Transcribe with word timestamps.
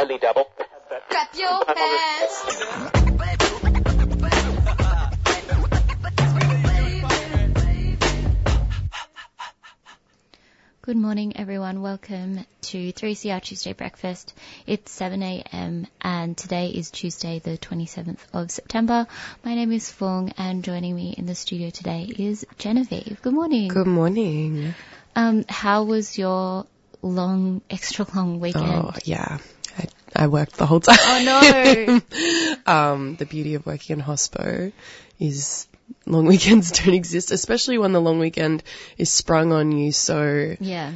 Only 0.00 0.16
double. 0.16 0.46
Clap 1.10 1.34
your 1.36 1.62
hands. 1.76 2.32
Good 10.80 10.96
morning, 10.96 11.36
everyone. 11.36 11.82
Welcome 11.82 12.46
to 12.62 12.92
3CR 12.94 13.42
Tuesday 13.42 13.74
Breakfast. 13.74 14.32
It's 14.66 14.98
7am 14.98 15.86
and 16.00 16.34
today 16.34 16.68
is 16.68 16.90
Tuesday, 16.90 17.38
the 17.38 17.58
27th 17.58 18.20
of 18.32 18.50
September. 18.50 19.06
My 19.44 19.54
name 19.54 19.70
is 19.70 19.90
Fung 19.92 20.32
and 20.38 20.64
joining 20.64 20.96
me 20.96 21.14
in 21.18 21.26
the 21.26 21.34
studio 21.34 21.68
today 21.68 22.10
is 22.18 22.46
Genevieve. 22.56 23.20
Good 23.20 23.34
morning. 23.34 23.68
Good 23.68 23.86
morning. 23.86 24.74
Um, 25.14 25.44
how 25.46 25.82
was 25.82 26.16
your 26.16 26.64
long, 27.02 27.60
extra 27.68 28.06
long 28.14 28.40
weekend? 28.40 28.64
Oh, 28.86 28.92
yeah. 29.04 29.38
I, 30.14 30.26
worked 30.26 30.56
the 30.56 30.66
whole 30.66 30.80
time. 30.80 30.96
Oh, 31.00 32.00
no. 32.66 32.66
um, 32.72 33.16
the 33.16 33.26
beauty 33.26 33.54
of 33.54 33.66
working 33.66 33.98
in 33.98 34.04
hospo 34.04 34.72
is 35.18 35.66
long 36.06 36.26
weekends 36.26 36.72
don't 36.72 36.94
exist, 36.94 37.30
especially 37.30 37.78
when 37.78 37.92
the 37.92 38.00
long 38.00 38.18
weekend 38.18 38.62
is 38.98 39.10
sprung 39.10 39.52
on 39.52 39.72
you 39.72 39.92
so 39.92 40.56
yeah. 40.60 40.92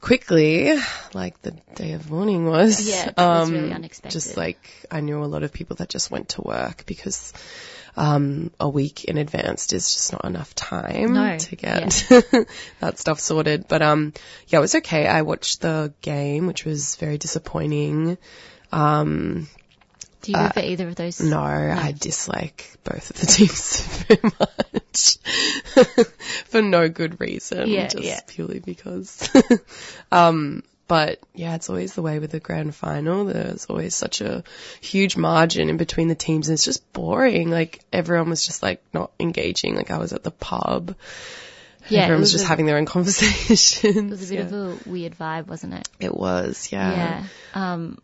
quickly, 0.00 0.76
like 1.14 1.40
the 1.42 1.52
day 1.74 1.92
of 1.92 2.10
mourning 2.10 2.46
was. 2.46 2.88
Yeah, 2.88 3.08
it 3.08 3.16
was 3.16 3.48
um, 3.48 3.54
really 3.54 3.72
unexpected. 3.72 4.12
Just 4.12 4.36
like 4.36 4.86
I 4.90 5.00
knew 5.00 5.22
a 5.22 5.26
lot 5.26 5.42
of 5.42 5.52
people 5.52 5.76
that 5.76 5.88
just 5.88 6.10
went 6.10 6.30
to 6.30 6.42
work 6.42 6.84
because 6.86 7.32
um, 7.96 8.50
a 8.60 8.68
week 8.68 9.04
in 9.04 9.18
advance 9.18 9.72
is 9.72 9.92
just 9.92 10.12
not 10.12 10.24
enough 10.24 10.54
time 10.54 11.12
No, 11.12 11.38
to 11.38 11.56
get 11.56 12.06
that 12.80 12.98
stuff 12.98 13.20
sorted. 13.20 13.66
But 13.68 13.82
um, 13.82 14.12
yeah, 14.48 14.58
it 14.58 14.62
was 14.62 14.74
okay. 14.76 15.06
I 15.06 15.22
watched 15.22 15.60
the 15.60 15.92
game, 16.00 16.46
which 16.46 16.64
was 16.64 16.96
very 16.96 17.18
disappointing. 17.18 18.18
Um, 18.72 19.48
Do 20.22 20.32
you 20.32 20.38
root 20.38 20.54
for 20.54 20.60
either 20.60 20.88
of 20.88 20.94
those? 20.94 21.20
no, 21.20 21.38
I 21.40 21.92
dislike 21.98 22.76
both 22.84 23.10
of 23.10 23.20
the 23.20 23.26
teams 23.32 23.80
very 24.04 24.20
much 24.38 25.18
for 26.46 26.62
no 26.62 26.88
good 26.88 27.20
reason. 27.20 27.68
Yeah, 27.68 27.88
just 27.88 28.04
yeah. 28.04 28.20
purely 28.26 28.60
because. 28.60 29.28
um, 30.12 30.62
but 30.90 31.20
yeah, 31.36 31.54
it's 31.54 31.70
always 31.70 31.94
the 31.94 32.02
way 32.02 32.18
with 32.18 32.32
the 32.32 32.40
grand 32.40 32.74
final. 32.74 33.26
There's 33.26 33.66
always 33.66 33.94
such 33.94 34.20
a 34.20 34.42
huge 34.80 35.16
margin 35.16 35.70
in 35.70 35.76
between 35.76 36.08
the 36.08 36.16
teams, 36.16 36.48
and 36.48 36.54
it's 36.54 36.64
just 36.64 36.92
boring. 36.92 37.48
Like 37.48 37.78
everyone 37.92 38.28
was 38.28 38.44
just 38.44 38.60
like 38.60 38.82
not 38.92 39.12
engaging. 39.20 39.76
Like 39.76 39.92
I 39.92 39.98
was 39.98 40.12
at 40.12 40.24
the 40.24 40.32
pub. 40.32 40.96
Yeah, 41.88 42.00
everyone 42.00 42.22
was, 42.22 42.32
was 42.32 42.32
just 42.32 42.44
a- 42.46 42.48
having 42.48 42.66
their 42.66 42.76
own 42.76 42.86
conversations. 42.96 43.84
It 43.84 44.10
was 44.10 44.32
a 44.32 44.34
bit 44.34 44.40
yeah. 44.40 44.46
of 44.46 44.52
a 44.86 44.90
weird 44.90 45.16
vibe, 45.16 45.46
wasn't 45.46 45.74
it? 45.74 45.88
It 46.00 46.12
was, 46.12 46.72
yeah. 46.72 46.90
Yeah. 46.90 47.24
Um, 47.54 47.98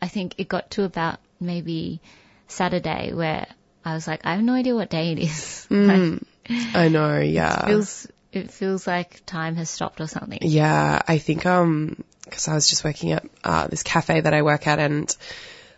I 0.00 0.08
think 0.08 0.36
it 0.38 0.48
got 0.48 0.70
to 0.72 0.84
about 0.84 1.18
maybe 1.38 2.00
Saturday 2.46 3.12
where 3.12 3.48
I 3.84 3.92
was 3.92 4.06
like, 4.06 4.24
I 4.24 4.36
have 4.36 4.42
no 4.42 4.54
idea 4.54 4.74
what 4.74 4.88
day 4.88 5.12
it 5.12 5.18
is. 5.18 5.56
Mm, 5.68 6.24
I 6.48 6.88
know, 6.88 7.18
yeah. 7.18 7.50
Like, 7.50 7.66
feels 7.66 8.08
it 8.32 8.50
feels 8.50 8.86
like 8.86 9.24
time 9.26 9.56
has 9.56 9.70
stopped 9.70 10.00
or 10.00 10.06
something. 10.06 10.38
Yeah, 10.42 11.00
I 11.06 11.18
think 11.18 11.46
um 11.46 12.02
'cause 12.30 12.46
I 12.48 12.54
was 12.54 12.68
just 12.68 12.84
working 12.84 13.12
at 13.12 13.24
uh, 13.42 13.66
this 13.68 13.82
cafe 13.82 14.20
that 14.20 14.34
I 14.34 14.42
work 14.42 14.66
at, 14.66 14.78
and 14.78 15.16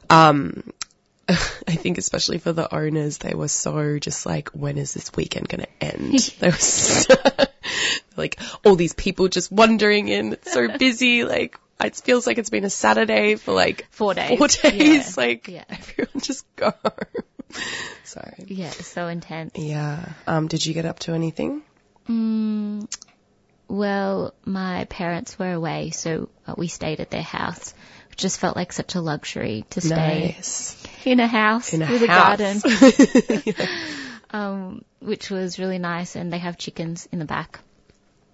um, 0.09 0.73
I 1.29 1.35
think 1.77 1.97
especially 1.99 2.39
for 2.39 2.53
the 2.53 2.73
owners, 2.75 3.19
they 3.19 3.35
were 3.35 3.47
so 3.49 3.99
just 4.01 4.27
like, 4.27 4.49
when 4.49 4.77
is 4.79 4.93
this 4.93 5.13
weekend 5.15 5.49
going 5.49 5.61
to 5.61 5.85
end? 5.85 6.19
they 6.41 6.49
were 6.49 6.53
so, 6.57 7.15
like 8.17 8.41
all 8.65 8.75
these 8.75 8.95
people 8.95 9.29
just 9.29 9.53
wandering 9.53 10.09
in. 10.09 10.33
It's 10.33 10.53
so 10.53 10.77
busy. 10.77 11.23
Like 11.23 11.57
it 11.81 11.95
feels 11.97 12.27
like 12.27 12.39
it's 12.39 12.51
been 12.51 12.65
a 12.65 12.71
Saturday 12.71 13.37
for 13.37 13.53
like 13.55 13.87
Four 13.93 14.15
days. 14.15 14.37
Four 14.37 14.49
days. 14.49 15.17
Yeah. 15.17 15.23
Like 15.23 15.47
Yeah. 15.47 15.65
everyone 15.69 16.21
just 16.21 16.45
go. 16.57 16.73
Sorry. 18.05 18.35
Yeah, 18.47 18.67
it's 18.67 18.87
so 18.89 19.07
intense. 19.07 19.53
Yeah. 19.57 20.05
Um, 20.27 20.49
did 20.49 20.67
you 20.67 20.75
get 20.75 20.85
up 20.85 20.99
to 21.01 21.13
anything? 21.13 21.63
Mm, 22.11 22.93
well, 23.69 24.35
my 24.45 24.85
parents 24.87 25.39
were 25.39 25.53
away, 25.53 25.91
so 25.91 26.29
uh, 26.47 26.55
we 26.59 26.67
stayed 26.67 26.99
at 27.01 27.11
their 27.11 27.23
house. 27.23 27.73
It 28.11 28.17
just 28.17 28.41
felt 28.41 28.57
like 28.57 28.73
such 28.73 28.97
a 28.97 29.01
luxury 29.01 29.65
to 29.71 29.81
stay 29.81 30.35
Nice. 30.37 30.77
in 31.05 31.21
a 31.21 31.29
house 31.29 31.73
In 31.73 31.83
a 31.83 31.91
with 31.91 32.03
house. 32.07 32.65
a 32.65 32.69
garden, 32.69 33.55
um, 34.31 34.85
which 34.99 35.31
was 35.31 35.59
really 35.61 35.79
nice. 35.79 36.17
And 36.17 36.33
they 36.33 36.39
have 36.39 36.59
chickens 36.59 37.09
in 37.13 37.21
the 37.21 37.25
back. 37.25 37.61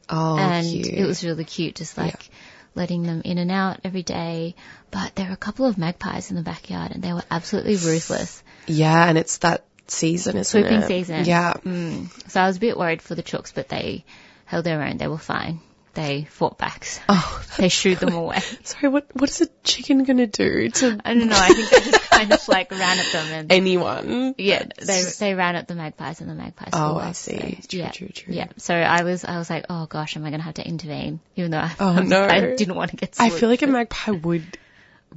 Oh, 0.09 0.39
and 0.39 0.67
cute. 0.67 0.87
it 0.87 1.05
was 1.05 1.23
really 1.25 1.45
cute, 1.45 1.75
just 1.75 1.99
like 1.99 2.31
letting 2.75 3.03
them 3.03 3.23
in 3.25 3.39
and 3.39 3.51
out 3.51 3.81
every 3.85 4.05
day. 4.05 4.55
But 4.91 5.15
there 5.17 5.27
were 5.27 5.33
a 5.35 5.37
couple 5.37 5.67
of 5.67 5.77
magpies 5.77 6.31
in 6.31 6.37
the 6.37 6.43
backyard, 6.43 6.93
and 6.93 7.03
they 7.03 7.13
were 7.13 7.25
absolutely 7.31 7.77
ruthless. 7.77 8.43
Yeah, 8.67 9.07
and 9.09 9.19
it's 9.19 9.39
that 9.39 9.65
season, 9.91 10.37
isn't 10.37 10.45
Swooping 10.63 10.83
it? 10.83 10.87
season. 10.89 11.25
Yeah. 11.25 11.55
Mm. 11.65 12.31
So 12.31 12.41
I 12.41 12.47
was 12.47 12.57
a 12.57 12.61
bit 12.61 12.77
worried 12.79 13.03
for 13.03 13.15
the 13.15 13.23
chooks, 13.23 13.53
but 13.55 13.69
they 13.69 14.05
held 14.45 14.65
their 14.65 14.83
own. 14.83 14.97
They 14.97 15.09
were 15.09 15.19
fine. 15.19 15.61
They 15.95 16.25
fought 16.29 16.59
back. 16.59 16.85
So 16.85 17.01
Oh, 17.09 17.43
they 17.57 17.69
shooed 17.71 17.99
them 17.99 18.13
away. 18.13 18.41
sorry. 18.65 18.91
What 18.91 19.07
what 19.15 19.31
is 19.31 19.41
a 19.41 19.47
chicken 19.65 20.05
gonna 20.05 20.27
do 20.27 20.69
to 20.69 21.01
I 21.05 21.15
don't 21.15 21.29
know. 21.29 21.37
I 21.39 21.49
think 21.55 21.71
they 21.71 21.91
just 21.91 22.11
kind 22.11 22.33
of 22.33 22.49
like 22.49 22.71
ran 22.71 22.99
at 22.99 23.13
them 23.13 23.27
and 23.33 23.51
anyone? 23.53 24.35
yeah, 24.37 24.65
they 24.79 25.05
they 25.19 25.33
ran 25.35 25.57
at 25.57 25.69
the 25.69 25.75
magpies 25.75 26.21
and 26.21 26.29
the 26.29 26.35
magpies. 26.35 26.71
Oh, 26.75 26.99
I 26.99 27.13
see. 27.13 27.59
so, 27.63 27.69
True, 27.69 27.79
yeah, 27.81 27.91
true, 27.93 28.09
true. 28.09 28.35
Yeah. 28.35 28.49
So 28.59 28.75
I 28.75 29.05
was 29.05 29.25
I 29.25 29.39
was 29.39 29.49
like, 29.49 29.65
oh 29.71 29.87
gosh, 29.87 30.17
am 30.19 30.25
I 30.27 30.31
gonna 30.31 30.43
have 30.43 30.55
to 30.55 30.67
intervene? 30.69 31.21
Even 31.37 31.51
though 31.53 31.61
I, 31.61 31.75
Oh, 31.81 31.95
no. 32.01 32.25
I 32.25 32.55
didn't 32.57 32.75
want 32.75 32.91
to 32.91 32.97
get. 32.99 33.17
I 33.19 33.31
feel 33.31 33.49
like 33.49 33.63
a 33.63 33.67
magpie 33.67 34.11
would 34.11 34.59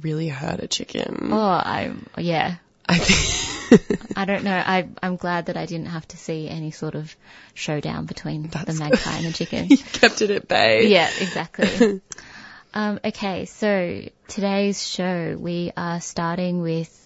really 0.00 0.28
hurt 0.28 0.60
a 0.60 0.66
chicken. 0.66 1.28
Oh, 1.30 1.38
I 1.38 1.92
yeah. 2.16 2.56
I 2.90 2.98
think. 2.98 4.10
I 4.16 4.24
don't 4.24 4.44
know. 4.44 4.56
I 4.56 4.88
I'm 5.02 5.16
glad 5.16 5.46
that 5.46 5.56
I 5.56 5.66
didn't 5.66 5.86
have 5.86 6.06
to 6.08 6.16
see 6.16 6.48
any 6.48 6.70
sort 6.72 6.94
of 6.94 7.14
showdown 7.54 8.06
between 8.06 8.42
the 8.42 8.76
magpie 8.78 9.16
and 9.16 9.26
the 9.26 9.32
chicken. 9.32 9.68
you 9.68 9.78
kept 9.78 10.22
it 10.22 10.30
at 10.30 10.48
bay. 10.48 10.88
Yeah, 10.88 11.08
exactly. 11.20 12.00
um, 12.74 12.98
okay, 13.04 13.44
so 13.46 14.02
today's 14.28 14.86
show, 14.86 15.36
we 15.38 15.72
are 15.76 16.00
starting 16.00 16.62
with 16.62 16.96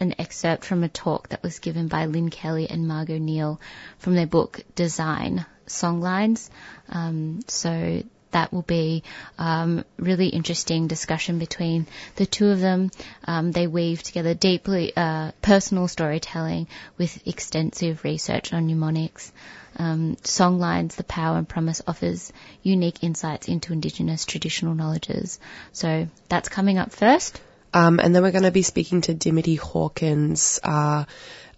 an 0.00 0.14
excerpt 0.18 0.64
from 0.64 0.84
a 0.84 0.88
talk 0.88 1.30
that 1.30 1.42
was 1.42 1.58
given 1.58 1.88
by 1.88 2.06
Lynne 2.06 2.30
Kelly 2.30 2.68
and 2.68 2.86
Margo 2.86 3.18
Neale 3.18 3.60
from 3.98 4.14
their 4.14 4.26
book 4.26 4.60
Design 4.74 5.44
Songlines. 5.66 6.50
Um, 6.88 7.40
so 7.48 8.02
that 8.30 8.52
will 8.52 8.62
be 8.62 9.02
um, 9.38 9.84
really 9.98 10.28
interesting 10.28 10.86
discussion 10.86 11.38
between 11.38 11.86
the 12.16 12.26
two 12.26 12.48
of 12.48 12.60
them. 12.60 12.90
Um, 13.24 13.52
they 13.52 13.66
weave 13.66 14.02
together 14.02 14.34
deeply 14.34 14.92
uh, 14.96 15.32
personal 15.42 15.88
storytelling 15.88 16.68
with 16.96 17.26
extensive 17.26 18.04
research 18.04 18.52
on 18.52 18.66
mnemonics. 18.66 19.32
Um, 19.76 20.16
Songlines, 20.22 20.96
The 20.96 21.04
Power 21.04 21.38
and 21.38 21.48
Promise 21.48 21.82
offers 21.86 22.32
unique 22.62 23.04
insights 23.04 23.48
into 23.48 23.72
Indigenous 23.72 24.24
traditional 24.24 24.74
knowledges. 24.74 25.38
So 25.72 26.08
that's 26.28 26.48
coming 26.48 26.78
up 26.78 26.92
first. 26.92 27.40
Um, 27.72 28.00
and 28.00 28.14
then 28.14 28.22
we're 28.22 28.32
going 28.32 28.44
to 28.44 28.50
be 28.50 28.62
speaking 28.62 29.02
to 29.02 29.14
Dimity 29.14 29.54
Hawkins. 29.54 30.58
Uh, 30.62 31.04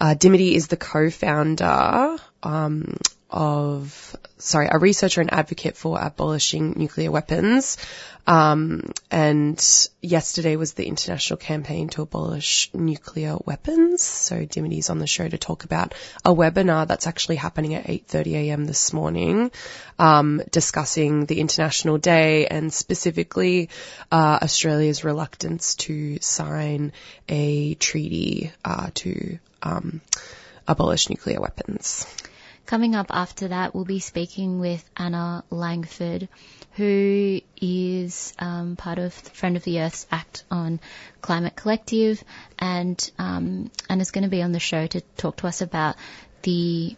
uh, 0.01 0.15
Dimity 0.15 0.55
is 0.55 0.67
the 0.67 0.77
co-founder 0.77 2.17
um, 2.43 2.97
of, 3.31 4.17
sorry, 4.39 4.69
a 4.71 4.79
researcher 4.79 5.21
and 5.21 5.33
advocate 5.33 5.77
for 5.77 5.99
abolishing 6.01 6.75
nuclear 6.77 7.11
weapons. 7.11 7.77
Um, 8.27 8.93
and 9.11 9.89
yesterday 10.03 10.57
was 10.57 10.75
the 10.75 10.87
international 10.87 11.39
campaign 11.39 11.89
to 11.91 12.03
abolish 12.03 12.71
nuclear 12.75 13.37
weapons. 13.45 14.03
So 14.03 14.45
Dimity's 14.45 14.91
on 14.91 14.99
the 14.99 15.07
show 15.07 15.27
to 15.27 15.39
talk 15.39 15.65
about 15.65 15.95
a 16.25 16.35
webinar 16.35 16.87
that's 16.87 17.07
actually 17.07 17.37
happening 17.37 17.75
at 17.75 17.87
8:30 17.87 18.35
a.m. 18.35 18.67
this 18.67 18.93
morning, 18.93 19.51
um, 19.99 20.43
discussing 20.51 21.27
the 21.27 21.41
International 21.41 21.99
Day 21.99 22.47
and 22.47 22.73
specifically 22.73 23.71
uh, 24.13 24.41
Australia's 24.43 25.03
reluctance 25.03 25.75
to 25.77 26.19
sign 26.21 26.93
a 27.29 27.75
treaty 27.75 28.53
uh, 28.65 28.91
to 28.95 29.39
um, 29.63 30.01
abolish 30.69 31.09
nuclear 31.09 31.41
weapons. 31.41 32.07
Coming 32.71 32.95
up 32.95 33.09
after 33.11 33.49
that, 33.49 33.75
we'll 33.75 33.85
be 33.85 33.99
speaking 33.99 34.61
with 34.61 34.89
Anna 34.97 35.43
Langford, 35.51 36.29
who 36.75 37.41
is 37.61 38.33
um, 38.39 38.77
part 38.77 39.01
of 39.01 39.13
Friend 39.13 39.57
of 39.57 39.65
the 39.65 39.81
Earth's 39.81 40.07
Act 40.13 40.45
on 40.53 40.79
Climate 41.21 41.57
Collective, 41.57 42.23
and 42.61 43.11
um, 43.19 43.73
Anna's 43.89 44.13
going 44.13 44.23
to 44.23 44.31
be 44.31 44.43
on 44.43 44.53
the 44.53 44.61
show 44.61 44.87
to 44.87 45.01
talk 45.17 45.39
to 45.39 45.49
us 45.49 45.63
about 45.63 45.97
the 46.43 46.95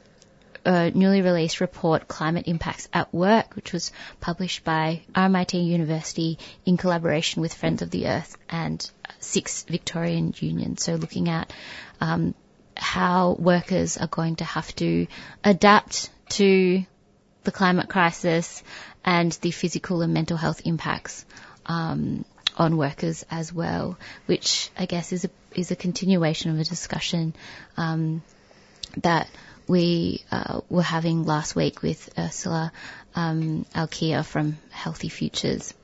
uh, 0.67 0.91
newly 0.93 1.23
released 1.23 1.63
report, 1.63 2.07
Climate 2.07 2.49
Impacts 2.49 2.91
at 2.93 3.15
Work, 3.15 3.57
which 3.57 3.73
was 3.73 3.93
published 4.21 4.65
by 4.65 5.01
RMIT 5.15 5.65
University 5.65 6.39
in 6.67 6.77
collaboration 6.77 7.41
with 7.41 7.55
Friends 7.55 7.81
of 7.81 7.91
the 7.91 8.09
Earth 8.09 8.37
and 8.51 8.91
six 9.21 9.63
Victorian 9.63 10.35
unions. 10.37 10.83
So 10.83 10.97
looking 10.97 11.31
at 11.31 11.51
um, 11.99 12.35
how 12.77 13.37
workers 13.39 13.97
are 13.97 14.07
going 14.07 14.37
to 14.37 14.45
have 14.45 14.75
to 14.77 15.07
adapt 15.45 16.11
to 16.31 16.85
the 17.45 17.53
climate 17.53 17.89
crisis 17.89 18.63
and 19.05 19.33
the 19.43 19.51
physical 19.51 20.03
and 20.03 20.15
mental 20.15 20.37
health 20.37 20.63
impacts 20.65 21.25
um, 21.67 22.25
on 22.57 22.77
workers 22.77 23.25
as 23.31 23.53
well, 23.53 23.99
which 24.27 24.71
I 24.79 24.87
guess 24.87 25.13
is 25.13 25.25
a 25.25 25.31
is 25.55 25.71
a 25.71 25.77
continuation 25.77 26.51
of 26.51 26.59
a 26.59 26.65
discussion 26.65 27.35
um, 27.77 28.23
that 28.99 29.29
we 29.69 30.23
uh, 30.31 30.61
were 30.69 30.83
having 30.83 31.25
last 31.25 31.55
week 31.55 31.83
with 31.83 32.11
Ursula 32.19 32.73
um, 33.15 33.67
Alkia 33.75 34.25
from 34.25 34.59
Healthy 34.71 35.09
Futures. 35.09 35.75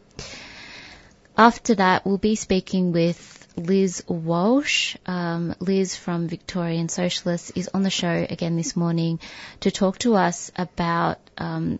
After 1.36 1.74
that, 1.76 2.04
we'll 2.04 2.18
be 2.18 2.34
speaking 2.34 2.92
with 2.92 3.37
Liz 3.58 4.02
Walsh. 4.06 4.96
Um, 5.04 5.54
Liz 5.58 5.96
from 5.96 6.28
Victorian 6.28 6.88
Socialists 6.88 7.50
is 7.50 7.68
on 7.74 7.82
the 7.82 7.90
show 7.90 8.26
again 8.28 8.56
this 8.56 8.76
morning 8.76 9.20
to 9.60 9.70
talk 9.70 9.98
to 9.98 10.14
us 10.14 10.50
about 10.56 11.18
um, 11.36 11.78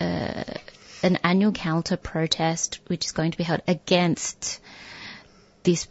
uh, 0.00 0.44
an 1.02 1.16
annual 1.22 1.52
counter 1.52 1.96
protest 1.96 2.80
which 2.86 3.06
is 3.06 3.12
going 3.12 3.30
to 3.32 3.38
be 3.38 3.44
held 3.44 3.62
against 3.68 4.60
this 5.62 5.86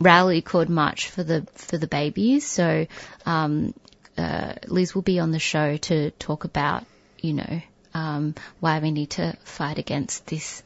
rally 0.00 0.42
called 0.42 0.68
March 0.68 1.08
for 1.08 1.22
the 1.22 1.46
for 1.54 1.78
the 1.78 1.86
Babies. 1.86 2.46
So 2.46 2.86
um, 3.24 3.74
uh, 4.18 4.54
Liz 4.66 4.94
will 4.94 5.02
be 5.02 5.20
on 5.20 5.30
the 5.30 5.38
show 5.38 5.76
to 5.76 6.10
talk 6.12 6.44
about 6.44 6.84
you 7.20 7.34
know 7.34 7.62
um, 7.94 8.34
why 8.60 8.80
we 8.80 8.90
need 8.90 9.10
to 9.10 9.36
fight 9.44 9.78
against 9.78 10.26
this 10.26 10.62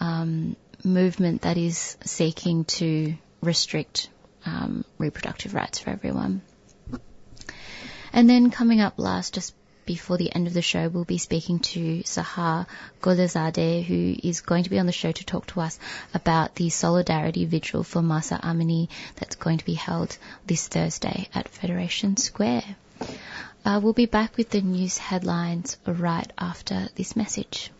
um, 0.00 0.56
movement 0.84 1.42
that 1.42 1.56
is 1.56 1.96
seeking 2.04 2.64
to 2.64 3.14
restrict 3.40 4.08
um, 4.44 4.84
reproductive 4.98 5.54
rights 5.54 5.78
for 5.78 5.90
everyone. 5.90 6.42
And 8.12 8.28
then 8.28 8.50
coming 8.50 8.80
up 8.80 8.94
last, 8.96 9.34
just 9.34 9.54
before 9.84 10.18
the 10.18 10.34
end 10.34 10.46
of 10.46 10.54
the 10.54 10.62
show, 10.62 10.88
we'll 10.88 11.04
be 11.04 11.18
speaking 11.18 11.60
to 11.60 12.02
Sahar 12.02 12.66
Golezadeh, 13.00 13.82
who 13.84 14.16
is 14.22 14.42
going 14.42 14.64
to 14.64 14.70
be 14.70 14.78
on 14.78 14.86
the 14.86 14.92
show 14.92 15.12
to 15.12 15.24
talk 15.24 15.46
to 15.48 15.60
us 15.60 15.78
about 16.12 16.54
the 16.54 16.68
Solidarity 16.68 17.46
Vigil 17.46 17.82
for 17.82 18.02
Mahsa 18.02 18.38
Amini 18.42 18.88
that's 19.16 19.36
going 19.36 19.58
to 19.58 19.64
be 19.64 19.74
held 19.74 20.16
this 20.46 20.68
Thursday 20.68 21.28
at 21.34 21.48
Federation 21.48 22.16
Square. 22.16 22.64
Uh, 23.64 23.80
we'll 23.82 23.92
be 23.92 24.06
back 24.06 24.36
with 24.36 24.50
the 24.50 24.60
news 24.60 24.98
headlines 24.98 25.78
right 25.86 26.30
after 26.38 26.88
this 26.94 27.16
message. 27.16 27.70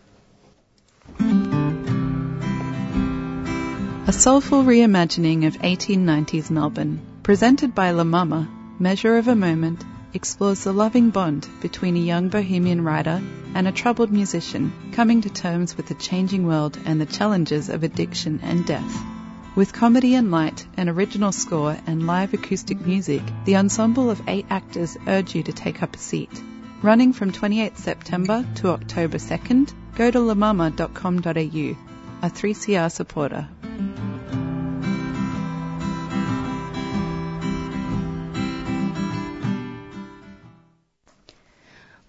A 4.09 4.11
soulful 4.11 4.63
reimagining 4.63 5.45
of 5.45 5.59
1890s 5.59 6.49
Melbourne, 6.49 6.99
presented 7.21 7.75
by 7.75 7.91
La 7.91 8.03
Mama, 8.03 8.49
Measure 8.79 9.19
of 9.19 9.27
a 9.27 9.35
Moment, 9.35 9.85
explores 10.15 10.63
the 10.63 10.73
loving 10.73 11.11
bond 11.11 11.47
between 11.61 11.95
a 11.95 11.99
young 11.99 12.29
bohemian 12.29 12.83
writer 12.83 13.21
and 13.53 13.67
a 13.67 13.71
troubled 13.71 14.11
musician 14.11 14.73
coming 14.93 15.21
to 15.21 15.29
terms 15.29 15.77
with 15.77 15.85
the 15.85 15.93
changing 15.93 16.47
world 16.47 16.75
and 16.85 16.99
the 16.99 17.05
challenges 17.05 17.69
of 17.69 17.83
addiction 17.83 18.39
and 18.41 18.65
death. 18.65 18.97
With 19.55 19.73
comedy 19.73 20.15
and 20.15 20.31
light, 20.31 20.65
an 20.75 20.89
original 20.89 21.31
score, 21.31 21.77
and 21.85 22.07
live 22.07 22.33
acoustic 22.33 22.83
music, 22.83 23.21
the 23.45 23.57
ensemble 23.57 24.09
of 24.09 24.27
eight 24.27 24.47
actors 24.49 24.97
urge 25.05 25.35
you 25.35 25.43
to 25.43 25.53
take 25.53 25.83
up 25.83 25.95
a 25.95 25.99
seat. 25.99 26.31
Running 26.81 27.13
from 27.13 27.31
28th 27.31 27.77
September 27.77 28.43
to 28.55 28.69
October 28.69 29.19
2nd, 29.19 29.71
go 29.93 30.09
to 30.09 30.17
lamama.com.au, 30.17 31.77
a 32.23 32.29
3CR 32.31 32.91
supporter. 32.91 33.47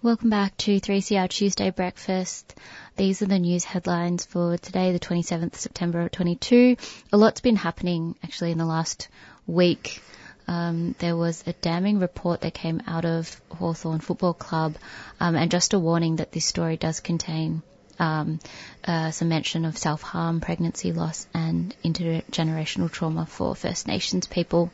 Welcome 0.03 0.31
back 0.31 0.57
to 0.57 0.79
3CR 0.79 1.29
Tuesday 1.29 1.69
Breakfast. 1.69 2.55
These 2.95 3.21
are 3.21 3.27
the 3.27 3.37
news 3.37 3.63
headlines 3.63 4.25
for 4.25 4.57
today, 4.57 4.93
the 4.93 4.99
27th 4.99 5.53
September 5.53 6.09
22. 6.09 6.75
A 7.13 7.17
lot's 7.17 7.41
been 7.41 7.55
happening 7.55 8.15
actually 8.23 8.49
in 8.49 8.57
the 8.57 8.65
last 8.65 9.09
week. 9.45 10.01
Um, 10.47 10.95
there 10.97 11.15
was 11.15 11.43
a 11.45 11.53
damning 11.53 11.99
report 11.99 12.41
that 12.41 12.55
came 12.55 12.81
out 12.87 13.05
of 13.05 13.39
Hawthorn 13.51 13.99
Football 13.99 14.33
Club, 14.33 14.75
um, 15.19 15.35
and 15.35 15.51
just 15.51 15.75
a 15.75 15.79
warning 15.79 16.15
that 16.15 16.31
this 16.31 16.45
story 16.45 16.77
does 16.77 16.99
contain 16.99 17.61
um, 17.99 18.39
uh, 18.83 19.11
some 19.11 19.29
mention 19.29 19.65
of 19.65 19.77
self-harm, 19.77 20.41
pregnancy 20.41 20.93
loss, 20.93 21.27
and 21.31 21.75
intergenerational 21.85 22.91
trauma 22.91 23.27
for 23.27 23.55
First 23.55 23.85
Nations 23.85 24.25
people. 24.25 24.71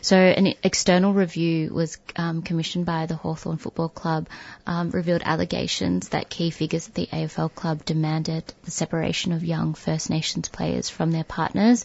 So 0.00 0.16
an 0.16 0.54
external 0.62 1.12
review 1.12 1.72
was 1.72 1.98
um, 2.16 2.42
commissioned 2.42 2.86
by 2.86 3.06
the 3.06 3.16
Hawthorn 3.16 3.56
Football 3.58 3.88
Club, 3.88 4.28
um, 4.66 4.90
revealed 4.90 5.22
allegations 5.24 6.10
that 6.10 6.28
key 6.28 6.50
figures 6.50 6.88
at 6.88 6.94
the 6.94 7.08
AFL 7.12 7.54
club 7.54 7.84
demanded 7.84 8.44
the 8.62 8.70
separation 8.70 9.32
of 9.32 9.44
young 9.44 9.74
First 9.74 10.10
Nations 10.10 10.48
players 10.48 10.88
from 10.88 11.10
their 11.10 11.24
partners 11.24 11.84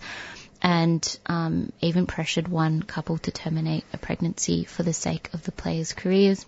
and 0.62 1.20
um, 1.26 1.74
even 1.82 2.06
pressured 2.06 2.48
one 2.48 2.82
couple 2.82 3.18
to 3.18 3.32
terminate 3.32 3.84
a 3.92 3.98
pregnancy 3.98 4.64
for 4.64 4.84
the 4.84 4.94
sake 4.94 5.30
of 5.34 5.44
the 5.44 5.52
players' 5.52 5.94
careers. 5.94 6.46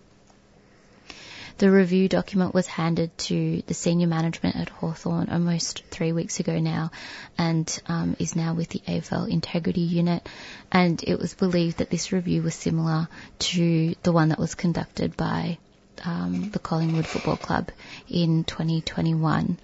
The 1.58 1.72
review 1.72 2.10
document 2.10 2.54
was 2.54 2.68
handed 2.68 3.18
to 3.30 3.64
the 3.66 3.74
senior 3.74 4.08
management 4.08 4.58
at 4.58 4.68
Hawthorn 4.68 5.30
almost 5.30 5.84
three 5.90 6.12
weeks 6.12 6.42
ago 6.42 6.60
now 6.60 6.92
and 7.38 7.82
um, 7.88 8.18
is 8.20 8.36
now 8.36 8.54
with 8.54 8.68
the 8.68 8.82
AFL 8.86 9.30
Integrity 9.30 9.80
Unit. 9.80 10.28
And 10.70 11.02
it 11.02 11.18
was 11.18 11.34
believed 11.34 11.78
that 11.78 11.90
this 11.90 12.12
review 12.12 12.42
was 12.42 12.56
similar 12.56 13.08
to 13.40 13.96
the 14.04 14.12
one 14.12 14.30
that 14.30 14.40
was 14.40 14.54
conducted 14.54 15.16
by 15.16 15.58
um, 16.04 16.50
the 16.50 16.60
Collingwood 16.60 17.08
Football 17.08 17.38
Club 17.38 17.72
in 18.10 18.44
2021. 18.44 19.58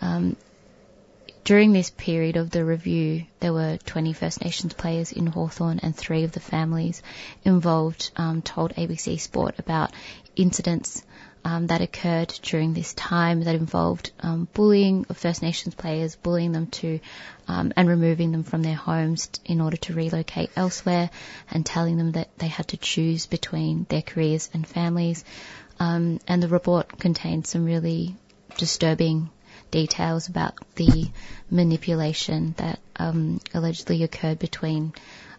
Um, 0.00 0.34
during 1.44 1.72
this 1.72 1.90
period 1.90 2.36
of 2.36 2.50
the 2.50 2.64
review, 2.64 3.26
there 3.40 3.52
were 3.52 3.76
20 3.84 4.14
First 4.14 4.42
Nations 4.42 4.72
players 4.72 5.12
in 5.12 5.26
Hawthorn 5.26 5.80
and 5.82 5.94
three 5.94 6.24
of 6.24 6.32
the 6.32 6.40
families 6.40 7.02
involved 7.44 8.12
um, 8.16 8.40
told 8.40 8.74
ABC 8.74 9.20
Sport 9.20 9.58
about 9.58 9.92
incidents 10.36 11.02
um, 11.48 11.66
that 11.68 11.80
occurred 11.80 12.28
during 12.42 12.74
this 12.74 12.92
time 12.92 13.42
that 13.44 13.54
involved 13.54 14.10
um, 14.20 14.46
bullying 14.52 15.06
of 15.08 15.16
First 15.16 15.40
Nations 15.40 15.74
players, 15.74 16.14
bullying 16.14 16.52
them 16.52 16.66
to 16.66 17.00
um, 17.46 17.72
and 17.74 17.88
removing 17.88 18.32
them 18.32 18.42
from 18.42 18.62
their 18.62 18.74
homes 18.74 19.30
in 19.46 19.62
order 19.62 19.78
to 19.78 19.94
relocate 19.94 20.50
elsewhere, 20.56 21.08
and 21.50 21.64
telling 21.64 21.96
them 21.96 22.12
that 22.12 22.28
they 22.36 22.48
had 22.48 22.68
to 22.68 22.76
choose 22.76 23.24
between 23.24 23.86
their 23.88 24.02
careers 24.02 24.50
and 24.52 24.66
families. 24.66 25.24
Um, 25.80 26.20
and 26.28 26.42
the 26.42 26.48
report 26.48 26.98
contained 26.98 27.46
some 27.46 27.64
really 27.64 28.14
disturbing 28.58 29.30
details 29.70 30.28
about 30.28 30.54
the 30.74 31.10
manipulation 31.50 32.54
that 32.58 32.78
um, 32.96 33.40
allegedly 33.54 34.02
occurred 34.02 34.38
between 34.38 34.92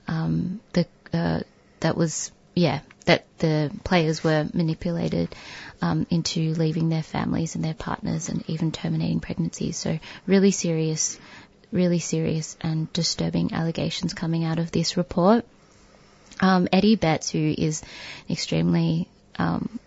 um, 0.08 0.60
the 0.74 0.88
uh, 1.14 1.42
that 1.82 1.96
was 1.96 2.32
yeah 2.60 2.80
that 3.06 3.26
the 3.40 3.72
players 3.84 4.24
were 4.24 4.48
manipulated 4.54 5.36
um, 5.82 6.06
into 6.12 6.54
leaving 6.54 6.90
their 6.90 7.02
families 7.02 7.56
and 7.56 7.64
their 7.64 7.74
partners 7.74 8.30
and 8.30 8.44
even 8.48 8.72
terminating 8.72 9.20
pregnancies. 9.20 9.78
So 9.78 9.98
really 10.28 10.52
serious, 10.52 11.18
really 11.72 11.98
serious 11.98 12.56
and 12.62 12.92
disturbing 12.94 13.52
allegations 13.52 14.14
coming 14.14 14.44
out 14.44 14.60
of 14.60 14.72
this 14.72 14.96
report. 14.96 15.44
Um, 16.40 16.68
Eddie 16.72 16.98
Betts, 16.98 17.32
who 17.32 17.56
is 17.58 17.82
extremely 18.30 19.08
um, 19.40 19.80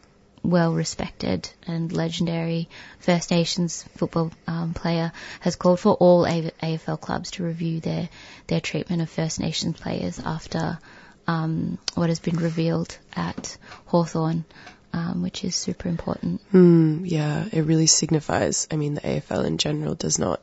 well 0.43 0.73
respected 0.73 1.49
and 1.67 1.93
legendary 1.93 2.69
First 2.99 3.31
Nations 3.31 3.85
football 3.97 4.33
um, 4.49 4.75
player, 4.75 5.13
has 5.41 5.55
called 5.55 5.79
for 5.79 5.95
all 5.95 6.25
AFL 6.25 7.01
clubs 7.01 7.31
to 7.33 7.45
review 7.45 7.79
their 7.79 8.09
their 8.49 8.61
treatment 8.61 9.01
of 9.01 9.09
First 9.09 9.39
Nations 9.39 9.79
players 9.79 10.19
after 10.19 10.79
um, 11.27 11.79
what 11.95 12.09
has 12.09 12.21
been 12.21 12.37
revealed 12.37 12.97
at 13.15 13.57
Hawthorn 13.87 14.45
um, 14.93 15.23
which 15.23 15.45
is 15.45 15.57
super 15.57 15.89
important. 15.89 16.41
Mm, 16.53 17.03
yeah, 17.05 17.47
it 17.51 17.63
really 17.63 17.87
signifies. 17.87 18.69
I 18.71 18.77
mean, 18.77 18.95
the 18.95 19.01
AFL 19.01 19.47
in 19.47 19.59
general 19.59 19.95
does 19.95 20.19
not. 20.19 20.43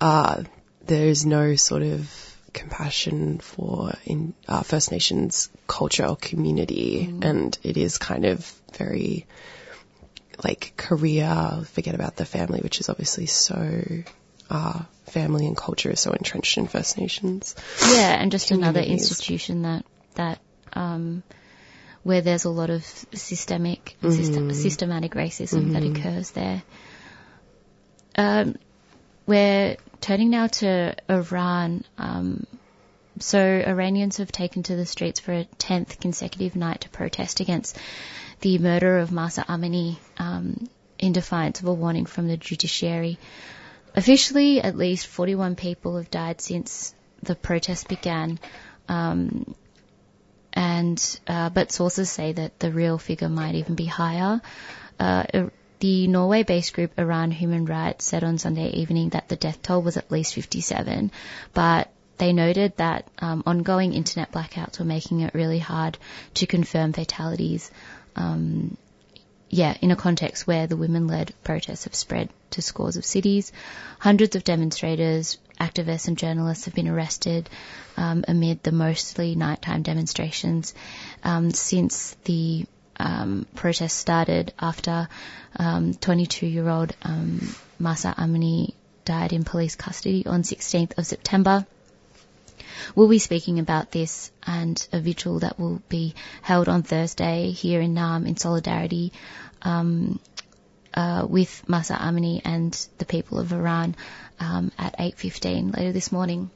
Uh, 0.00 0.42
there 0.86 1.06
is 1.06 1.24
no 1.24 1.56
sort 1.56 1.82
of 1.82 2.36
compassion 2.52 3.38
for 3.38 3.92
in 4.04 4.34
uh, 4.48 4.62
First 4.62 4.90
Nations 4.90 5.48
culture 5.66 6.06
or 6.06 6.16
community, 6.16 7.04
and 7.22 7.56
it 7.62 7.76
is 7.76 7.98
kind 7.98 8.24
of 8.24 8.52
very 8.76 9.26
like 10.42 10.72
career. 10.76 11.62
Forget 11.72 11.94
about 11.94 12.16
the 12.16 12.24
family, 12.24 12.60
which 12.60 12.80
is 12.80 12.88
obviously 12.88 13.26
so. 13.26 13.82
Uh, 14.50 14.82
family 15.10 15.46
and 15.46 15.58
culture 15.58 15.90
is 15.90 16.00
so 16.00 16.10
entrenched 16.12 16.56
in 16.56 16.66
First 16.66 16.96
Nations. 16.96 17.54
Yeah, 17.82 18.16
and 18.18 18.32
just 18.32 18.50
another 18.50 18.80
institution 18.80 19.62
that 19.62 19.84
that 20.18 20.40
um, 20.74 21.22
where 22.02 22.20
there's 22.20 22.44
a 22.44 22.50
lot 22.50 22.70
of 22.70 22.84
systemic 22.84 23.96
system, 24.02 24.52
systematic 24.52 25.12
racism 25.12 25.72
that 25.72 25.82
occurs 25.82 26.30
there. 26.32 26.62
Um, 28.16 28.56
we're 29.26 29.76
turning 30.00 30.30
now 30.30 30.48
to 30.48 30.94
Iran. 31.08 31.84
Um, 31.96 32.46
so 33.20 33.40
Iranians 33.40 34.18
have 34.18 34.30
taken 34.30 34.62
to 34.64 34.76
the 34.76 34.86
streets 34.86 35.20
for 35.20 35.32
a 35.32 35.44
tenth 35.58 36.00
consecutive 36.00 36.56
night 36.56 36.82
to 36.82 36.88
protest 36.88 37.40
against 37.40 37.76
the 38.40 38.58
murder 38.58 38.98
of 38.98 39.12
Mahsa 39.12 39.44
Amini 39.48 39.98
um, 40.18 40.68
in 40.98 41.12
defiance 41.12 41.60
of 41.60 41.66
a 41.66 41.74
warning 41.74 42.06
from 42.06 42.28
the 42.28 42.36
judiciary. 42.36 43.18
Officially, 43.94 44.60
at 44.60 44.76
least 44.76 45.06
41 45.06 45.56
people 45.56 45.96
have 45.96 46.10
died 46.10 46.40
since 46.40 46.94
the 47.22 47.34
protest 47.34 47.88
began. 47.88 48.38
Um, 48.88 49.54
and 50.58 51.20
uh, 51.28 51.50
but 51.50 51.70
sources 51.70 52.10
say 52.10 52.32
that 52.32 52.58
the 52.58 52.72
real 52.72 52.98
figure 52.98 53.28
might 53.28 53.54
even 53.54 53.76
be 53.76 53.84
higher. 53.84 54.42
Uh, 54.98 55.24
the 55.78 56.08
Norway-based 56.08 56.72
group 56.72 56.98
Iran 56.98 57.30
Human 57.30 57.64
Rights 57.64 58.04
said 58.04 58.24
on 58.24 58.38
Sunday 58.38 58.70
evening 58.70 59.10
that 59.10 59.28
the 59.28 59.36
death 59.36 59.62
toll 59.62 59.82
was 59.82 59.96
at 59.96 60.10
least 60.10 60.34
57, 60.34 61.12
but 61.54 61.92
they 62.16 62.32
noted 62.32 62.76
that 62.78 63.06
um, 63.20 63.44
ongoing 63.46 63.92
internet 63.92 64.32
blackouts 64.32 64.80
were 64.80 64.84
making 64.84 65.20
it 65.20 65.32
really 65.32 65.60
hard 65.60 65.96
to 66.34 66.46
confirm 66.46 66.92
fatalities. 66.92 67.70
Um, 68.16 68.76
yeah, 69.50 69.76
in 69.80 69.92
a 69.92 69.96
context 69.96 70.48
where 70.48 70.66
the 70.66 70.76
women-led 70.76 71.34
protests 71.44 71.84
have 71.84 71.94
spread 71.94 72.30
to 72.50 72.62
scores 72.62 72.96
of 72.96 73.04
cities, 73.04 73.52
hundreds 74.00 74.34
of 74.34 74.42
demonstrators, 74.42 75.38
activists, 75.60 76.08
and 76.08 76.16
journalists 76.16 76.64
have 76.66 76.74
been 76.74 76.88
arrested 76.88 77.48
um, 77.96 78.24
amid 78.26 78.62
the 78.62 78.72
mostly 78.72 79.34
nighttime 79.34 79.82
demonstrations 79.82 80.74
um, 81.24 81.50
since 81.50 82.16
the 82.24 82.64
um, 82.98 83.46
protest 83.54 83.96
started 83.96 84.52
after 84.58 85.08
um, 85.56 85.94
22-year-old 85.94 86.94
um, 87.02 87.54
Mahsa 87.78 88.14
Amini 88.16 88.74
died 89.04 89.32
in 89.32 89.44
police 89.44 89.76
custody 89.76 90.26
on 90.26 90.42
16th 90.42 90.98
of 90.98 91.06
September. 91.06 91.66
We'll 92.94 93.08
be 93.08 93.18
speaking 93.18 93.58
about 93.58 93.90
this 93.90 94.30
and 94.46 94.86
a 94.92 95.00
vigil 95.00 95.40
that 95.40 95.58
will 95.58 95.82
be 95.88 96.14
held 96.42 96.68
on 96.68 96.82
Thursday 96.82 97.50
here 97.50 97.80
in 97.80 97.94
Naarm 97.94 98.26
in 98.26 98.36
solidarity 98.36 99.12
um, 99.62 100.20
uh, 100.94 101.26
with 101.28 101.68
Mahsa 101.68 101.94
Amini 101.94 102.40
and 102.44 102.72
the 102.98 103.04
people 103.04 103.38
of 103.38 103.52
Iran 103.52 103.94
um, 104.40 104.72
at 104.78 104.98
8.15 104.98 105.76
later 105.76 105.92
this 105.92 106.12
morning. 106.12 106.50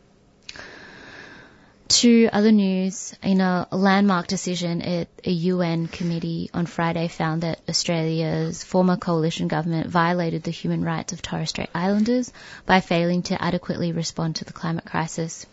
To 2.00 2.28
other 2.32 2.52
news, 2.52 3.14
in 3.22 3.42
a 3.42 3.68
landmark 3.70 4.26
decision, 4.26 4.80
it, 4.80 5.08
a 5.24 5.30
UN 5.30 5.88
committee 5.88 6.48
on 6.54 6.64
Friday 6.64 7.06
found 7.08 7.42
that 7.42 7.60
Australia's 7.68 8.64
former 8.64 8.96
coalition 8.96 9.46
government 9.46 9.88
violated 9.88 10.42
the 10.42 10.50
human 10.50 10.82
rights 10.82 11.12
of 11.12 11.20
Torres 11.20 11.50
Strait 11.50 11.68
Islanders 11.74 12.32
by 12.64 12.80
failing 12.80 13.22
to 13.24 13.42
adequately 13.42 13.92
respond 13.92 14.36
to 14.36 14.46
the 14.46 14.54
climate 14.54 14.86
crisis. 14.86 15.44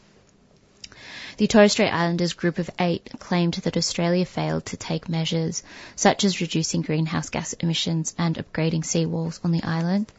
The 1.40 1.48
Torres 1.48 1.72
Strait 1.72 1.92
Islanders 1.92 2.34
group 2.34 2.60
of 2.60 2.70
eight 2.80 3.12
claimed 3.18 3.54
that 3.54 3.78
Australia 3.78 4.26
failed 4.26 4.66
to 4.66 4.76
take 4.76 5.08
measures 5.08 5.64
such 5.96 6.26
as 6.26 6.42
reducing 6.42 6.82
greenhouse 6.82 7.30
gas 7.30 7.54
emissions 7.54 8.14
and 8.18 8.36
upgrading 8.36 8.84
seawalls 8.84 9.40
on 9.42 9.52
the 9.54 9.64
island. 9.64 10.12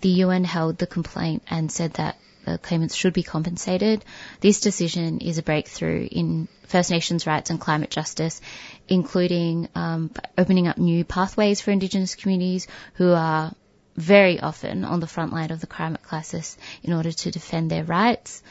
The 0.00 0.08
UN 0.24 0.42
held 0.42 0.78
the 0.78 0.88
complaint 0.88 1.44
and 1.48 1.70
said 1.70 1.92
that 1.92 2.18
the 2.44 2.58
claimants 2.58 2.96
should 2.96 3.12
be 3.12 3.22
compensated. 3.22 4.04
This 4.40 4.58
decision 4.58 5.20
is 5.20 5.38
a 5.38 5.44
breakthrough 5.44 6.08
in 6.10 6.48
First 6.64 6.90
Nations 6.90 7.28
rights 7.28 7.50
and 7.50 7.60
climate 7.60 7.90
justice, 7.90 8.40
including 8.88 9.68
um, 9.76 10.10
opening 10.36 10.66
up 10.66 10.78
new 10.78 11.04
pathways 11.04 11.60
for 11.60 11.70
Indigenous 11.70 12.16
communities 12.16 12.66
who 12.94 13.12
are 13.12 13.52
very 13.94 14.40
often 14.40 14.84
on 14.84 14.98
the 14.98 15.06
front 15.06 15.32
line 15.32 15.52
of 15.52 15.60
the 15.60 15.68
climate 15.68 16.02
crisis 16.02 16.58
in 16.82 16.92
order 16.92 17.12
to 17.12 17.30
defend 17.30 17.70
their 17.70 17.84
rights. 17.84 18.42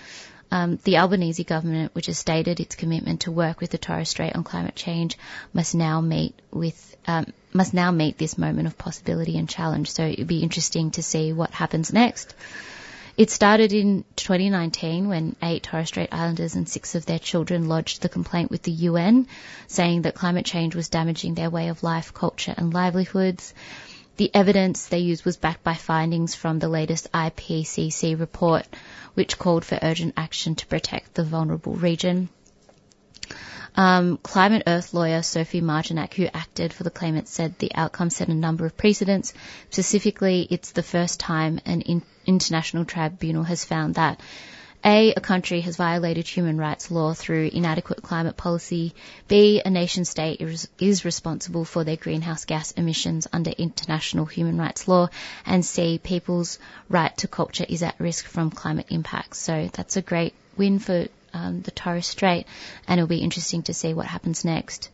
Um, 0.51 0.79
the 0.83 0.97
Albanese 0.97 1.43
government, 1.43 1.93
which 1.95 2.05
has 2.05 2.19
stated 2.19 2.59
its 2.59 2.75
commitment 2.75 3.21
to 3.21 3.31
work 3.31 3.59
with 3.59 3.71
the 3.71 3.77
Torres 3.77 4.09
Strait 4.09 4.35
on 4.35 4.43
climate 4.43 4.75
change, 4.75 5.17
must 5.53 5.75
now 5.75 6.01
meet 6.01 6.39
with 6.51 6.95
um, 7.07 7.25
must 7.53 7.73
now 7.73 7.91
meet 7.91 8.17
this 8.17 8.37
moment 8.37 8.67
of 8.67 8.77
possibility 8.77 9.37
and 9.37 9.49
challenge. 9.49 9.91
So 9.91 10.05
it'd 10.05 10.27
be 10.27 10.43
interesting 10.43 10.91
to 10.91 11.03
see 11.03 11.33
what 11.33 11.51
happens 11.51 11.93
next. 11.93 12.33
It 13.17 13.31
started 13.31 13.71
in 13.71 14.03
2019 14.17 15.07
when 15.07 15.37
eight 15.41 15.63
Torres 15.63 15.87
Strait 15.87 16.09
Islanders 16.11 16.55
and 16.55 16.67
six 16.67 16.95
of 16.95 17.05
their 17.05 17.19
children 17.19 17.69
lodged 17.69 18.01
the 18.01 18.09
complaint 18.09 18.51
with 18.51 18.63
the 18.63 18.73
UN, 18.73 19.27
saying 19.67 20.01
that 20.01 20.15
climate 20.15 20.45
change 20.45 20.75
was 20.75 20.89
damaging 20.89 21.33
their 21.33 21.49
way 21.49 21.69
of 21.69 21.81
life, 21.81 22.13
culture, 22.13 22.53
and 22.57 22.73
livelihoods. 22.73 23.53
The 24.17 24.31
evidence 24.33 24.85
they 24.85 24.99
used 24.99 25.25
was 25.25 25.37
backed 25.37 25.63
by 25.63 25.73
findings 25.73 26.35
from 26.35 26.59
the 26.59 26.69
latest 26.69 27.11
IPCC 27.11 28.17
report, 28.17 28.65
which 29.13 29.37
called 29.37 29.65
for 29.65 29.77
urgent 29.81 30.13
action 30.15 30.55
to 30.55 30.67
protect 30.67 31.13
the 31.15 31.23
vulnerable 31.23 31.73
region. 31.73 32.29
Um, 33.77 34.17
ClientEarth 34.19 34.93
lawyer 34.93 35.21
Sophie 35.21 35.59
Marjanac, 35.59 36.13
who 36.13 36.27
acted 36.33 36.71
for 36.71 36.83
the 36.83 36.89
claimant, 36.89 37.27
said 37.27 37.59
the 37.59 37.75
outcome 37.75 38.09
set 38.09 38.29
a 38.29 38.33
number 38.33 38.65
of 38.65 38.77
precedents. 38.77 39.33
Specifically, 39.69 40.47
it's 40.49 40.71
the 40.71 40.83
first 40.83 41.19
time 41.19 41.59
an 41.65 41.81
in- 41.81 42.03
international 42.25 42.85
tribunal 42.85 43.43
has 43.43 43.65
found 43.65 43.95
that 43.95 44.21
A, 44.85 45.15
a 45.15 45.19
country 45.19 45.61
has 45.61 45.77
violated 45.77 46.27
human 46.27 46.59
rights 46.59 46.91
law 46.91 47.15
through 47.15 47.49
inadequate 47.51 48.03
climate 48.03 48.37
policy. 48.37 48.93
B, 49.27 49.59
a 49.65 49.69
nation 49.71 50.05
state 50.05 50.41
is, 50.79 51.03
responsible 51.03 51.65
for 51.65 51.83
their 51.83 51.95
greenhouse 51.95 52.45
gas 52.45 52.69
emissions 52.71 53.27
under 53.33 53.49
international 53.49 54.25
human 54.25 54.59
rights 54.59 54.87
law. 54.87 55.09
And 55.43 55.65
C, 55.65 55.97
people's 55.97 56.59
right 56.87 57.17
to 57.17 57.27
culture 57.27 57.65
is 57.67 57.81
at 57.81 57.99
risk 57.99 58.25
from 58.25 58.51
climate 58.51 58.85
impacts. 58.89 59.39
So 59.39 59.71
that's 59.73 59.97
a 59.97 60.03
great 60.03 60.35
win 60.55 60.77
for 60.77 61.07
um, 61.33 61.63
the 61.63 61.71
Torres 61.71 62.05
Strait, 62.05 62.45
and 62.87 62.99
it'll 62.99 63.07
be 63.07 63.17
interesting 63.17 63.63
to 63.63 63.73
see 63.73 63.95
what 63.95 64.05
happens 64.05 64.45
next. 64.45 64.89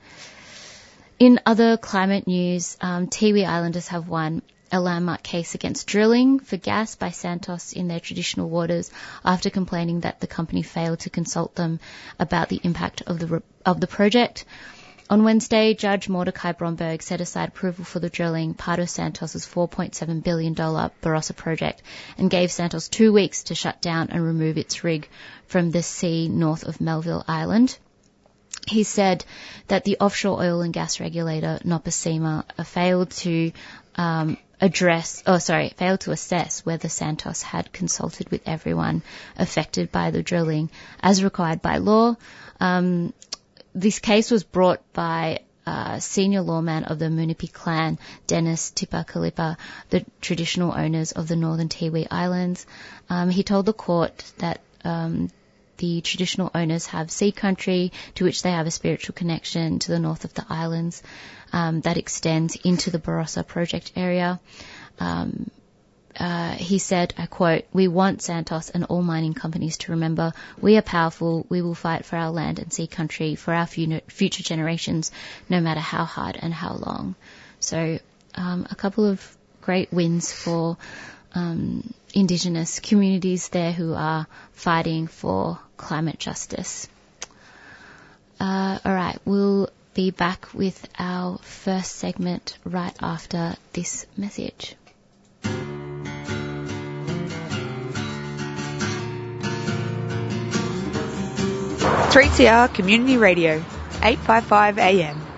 In 1.19 1.39
other 1.45 1.75
climate 1.75 2.27
news, 2.27 2.77
um, 2.79 3.07
Tiwi 3.07 3.45
Islanders 3.45 3.89
have 3.89 4.07
won 4.07 4.41
a 4.71 4.79
landmark 4.79 5.23
case 5.23 5.55
against 5.55 5.87
drilling 5.87 6.39
for 6.39 6.57
gas 6.57 6.95
by 6.95 7.09
Santos 7.09 7.73
in 7.73 7.87
their 7.87 7.99
traditional 7.99 8.49
waters 8.49 8.89
after 9.23 9.49
complaining 9.49 10.01
that 10.01 10.19
the 10.19 10.27
company 10.27 10.61
failed 10.61 10.99
to 10.99 11.09
consult 11.09 11.55
them 11.55 11.79
about 12.19 12.49
the 12.49 12.61
impact 12.63 13.01
of 13.05 13.19
the 13.19 13.43
of 13.65 13.79
the 13.79 13.87
project. 13.87 14.45
On 15.09 15.25
Wednesday, 15.25 15.73
Judge 15.73 16.07
Mordecai 16.07 16.53
Bromberg 16.53 17.01
set 17.01 17.19
aside 17.19 17.49
approval 17.49 17.83
for 17.83 17.99
the 17.99 18.09
drilling, 18.09 18.53
part 18.53 18.79
of 18.79 18.89
Santos' 18.89 19.45
$4.7 19.45 20.23
billion 20.23 20.55
Barossa 20.55 21.35
project, 21.35 21.83
and 22.17 22.29
gave 22.29 22.49
Santos 22.49 22.87
two 22.87 23.11
weeks 23.11 23.43
to 23.43 23.55
shut 23.55 23.81
down 23.81 24.07
and 24.11 24.23
remove 24.23 24.57
its 24.57 24.85
rig 24.85 25.09
from 25.47 25.71
the 25.71 25.83
sea 25.83 26.29
north 26.29 26.63
of 26.63 26.79
Melville 26.79 27.25
Island. 27.27 27.77
He 28.65 28.83
said 28.83 29.25
that 29.67 29.83
the 29.83 29.97
offshore 29.99 30.41
oil 30.41 30.61
and 30.61 30.71
gas 30.73 31.01
regulator, 31.01 31.59
uh, 31.65 32.63
failed 32.63 33.11
to 33.11 33.51
um, 33.95 34.37
address, 34.61 35.23
oh 35.25 35.39
sorry, 35.39 35.69
failed 35.75 36.01
to 36.01 36.11
assess 36.11 36.63
whether 36.65 36.87
Santos 36.87 37.41
had 37.41 37.73
consulted 37.73 38.29
with 38.29 38.41
everyone 38.45 39.01
affected 39.35 39.91
by 39.91 40.11
the 40.11 40.21
drilling 40.21 40.69
as 41.01 41.23
required 41.23 41.61
by 41.61 41.77
law. 41.77 42.15
Um, 42.59 43.13
this 43.73 43.99
case 43.99 44.29
was 44.29 44.43
brought 44.43 44.81
by 44.93 45.39
uh, 45.65 45.99
senior 45.99 46.41
lawman 46.41 46.83
of 46.85 46.99
the 46.99 47.05
Munupi 47.05 47.51
clan, 47.51 47.97
Dennis 48.27 48.71
Tipakalippa, 48.71 49.57
the 49.89 50.05
traditional 50.19 50.73
owners 50.73 51.11
of 51.11 51.27
the 51.27 51.35
northern 51.35 51.69
Tiwi 51.69 52.07
Islands. 52.11 52.65
Um, 53.09 53.29
he 53.29 53.43
told 53.43 53.65
the 53.65 53.73
court 53.73 54.23
that 54.37 54.61
um, 54.83 55.29
the 55.81 56.01
traditional 56.01 56.51
owners 56.53 56.85
have 56.85 57.09
sea 57.09 57.31
country 57.31 57.91
to 58.15 58.23
which 58.23 58.43
they 58.43 58.51
have 58.51 58.67
a 58.67 58.71
spiritual 58.71 59.13
connection 59.13 59.79
to 59.79 59.91
the 59.91 59.99
north 59.99 60.25
of 60.25 60.33
the 60.35 60.45
islands 60.47 61.01
um, 61.51 61.81
that 61.81 61.97
extends 61.97 62.55
into 62.55 62.91
the 62.91 62.99
Barossa 62.99 63.45
project 63.45 63.91
area. 63.95 64.39
Um, 64.99 65.49
uh, 66.19 66.51
he 66.51 66.77
said, 66.77 67.15
I 67.17 67.25
quote, 67.25 67.65
We 67.73 67.87
want 67.87 68.21
Santos 68.21 68.69
and 68.69 68.83
all 68.85 69.01
mining 69.01 69.33
companies 69.33 69.77
to 69.77 69.93
remember 69.93 70.33
we 70.59 70.77
are 70.77 70.83
powerful, 70.83 71.47
we 71.49 71.63
will 71.63 71.73
fight 71.73 72.05
for 72.05 72.15
our 72.15 72.29
land 72.29 72.59
and 72.59 72.71
sea 72.71 72.85
country 72.85 73.35
for 73.35 73.53
our 73.53 73.65
future 73.65 74.43
generations, 74.43 75.11
no 75.49 75.61
matter 75.61 75.79
how 75.79 76.03
hard 76.03 76.37
and 76.39 76.53
how 76.53 76.73
long. 76.73 77.15
So, 77.59 77.97
um, 78.35 78.67
a 78.69 78.75
couple 78.75 79.05
of 79.05 79.19
great 79.61 79.91
wins 79.91 80.31
for 80.31 80.77
um, 81.33 81.93
Indigenous 82.13 82.79
communities 82.79 83.49
there 83.49 83.71
who 83.71 83.93
are 83.93 84.27
fighting 84.51 85.07
for 85.07 85.59
climate 85.81 86.19
justice. 86.19 86.87
Uh, 88.39 88.79
all 88.85 88.93
right, 88.93 89.19
we'll 89.25 89.69
be 89.93 90.11
back 90.11 90.53
with 90.53 90.87
our 90.97 91.37
first 91.39 91.95
segment 91.95 92.57
right 92.63 92.95
after 93.01 93.55
this 93.73 94.05
message. 94.15 94.75
3CR 102.11 102.73
Community 102.73 103.17
Radio, 103.17 103.63
855 104.03 104.79
AM. 104.79 105.30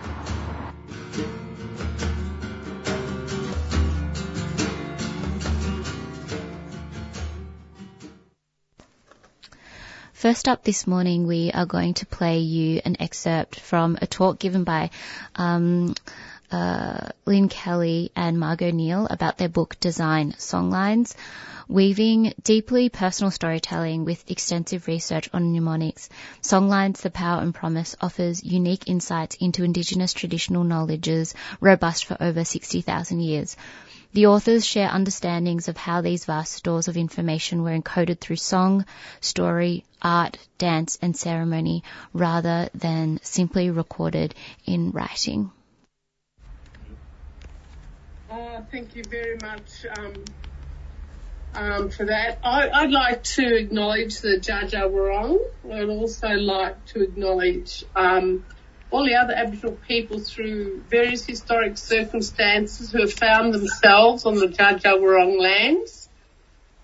First 10.23 10.47
up 10.47 10.63
this 10.63 10.87
morning, 10.87 11.27
we 11.27 11.51
are 11.51 11.65
going 11.65 11.95
to 11.95 12.05
play 12.05 12.39
you 12.39 12.79
an 12.85 12.95
excerpt 13.01 13.59
from 13.59 13.97
a 14.01 14.07
talk 14.07 14.39
given 14.39 14.63
by 14.63 14.89
um, 15.35 15.95
uh, 16.49 17.09
Lynne 17.25 17.49
Kelly 17.49 18.09
and 18.15 18.39
Margo 18.39 18.71
Neale 18.71 19.05
about 19.09 19.37
their 19.37 19.49
book 19.49 19.77
Design 19.81 20.31
Songlines, 20.37 21.13
weaving 21.67 22.33
deeply 22.41 22.87
personal 22.87 23.31
storytelling 23.31 24.05
with 24.05 24.31
extensive 24.31 24.87
research 24.87 25.29
on 25.33 25.51
mnemonics. 25.51 26.07
Songlines, 26.41 27.01
The 27.01 27.09
Power 27.11 27.41
and 27.41 27.53
Promise 27.53 27.97
offers 27.99 28.45
unique 28.45 28.87
insights 28.87 29.35
into 29.41 29.65
Indigenous 29.65 30.13
traditional 30.13 30.63
knowledges 30.63 31.35
robust 31.59 32.05
for 32.05 32.15
over 32.21 32.45
60,000 32.45 33.19
years. 33.19 33.57
The 34.13 34.27
authors 34.27 34.63
share 34.63 34.89
understandings 34.89 35.67
of 35.67 35.75
how 35.75 36.01
these 36.01 36.25
vast 36.25 36.51
stores 36.51 36.87
of 36.87 36.97
information 36.97 37.63
were 37.63 37.75
encoded 37.75 38.19
through 38.19 38.35
song, 38.35 38.85
story, 39.21 39.85
art, 40.03 40.37
dance, 40.59 40.99
and 41.01 41.17
ceremony 41.17 41.83
rather 42.13 42.69
than 42.75 43.19
simply 43.23 43.71
recorded 43.71 44.35
in 44.65 44.91
writing. 44.91 45.51
Uh, 48.29 48.61
thank 48.71 48.95
you 48.95 49.03
very 49.03 49.37
much 49.41 49.85
um, 49.97 50.13
um, 51.55 51.89
for 51.89 52.05
that. 52.05 52.37
I, 52.43 52.83
would 52.83 52.91
like 52.91 53.23
to 53.23 53.55
acknowledge 53.55 54.21
the 54.21 54.37
Dja 54.39 54.91
Wurrung. 54.91 55.39
I'd 55.71 55.89
also 55.89 56.29
like 56.29 56.85
to 56.87 57.01
acknowledge 57.01 57.83
um, 57.95 58.45
all 58.93 59.05
the 59.05 59.15
other 59.15 59.33
Aboriginal 59.33 59.75
people 59.87 60.19
through 60.19 60.83
various 60.87 61.25
historic 61.25 61.79
circumstances 61.79 62.91
who 62.91 62.99
have 62.99 63.11
found 63.11 63.51
themselves 63.51 64.23
on 64.23 64.35
the 64.35 64.45
Dja 64.47 65.39
lands 65.39 66.07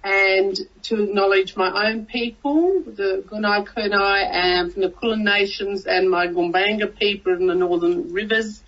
and 0.03 0.57
to 0.81 1.03
acknowledge 1.03 1.55
my 1.55 1.87
own 1.87 2.07
people, 2.07 2.81
the 2.81 3.23
Gunai 3.27 3.67
Kurnai 3.67 4.27
and 4.27 4.73
from 4.73 4.81
the 4.81 4.89
Kulin 4.89 5.23
Nations 5.23 5.85
and 5.85 6.09
my 6.09 6.25
Gumbaynggirr 6.27 6.97
people 6.97 7.35
in 7.35 7.45
the 7.45 7.53
Northern 7.53 8.11
Rivers 8.11 8.63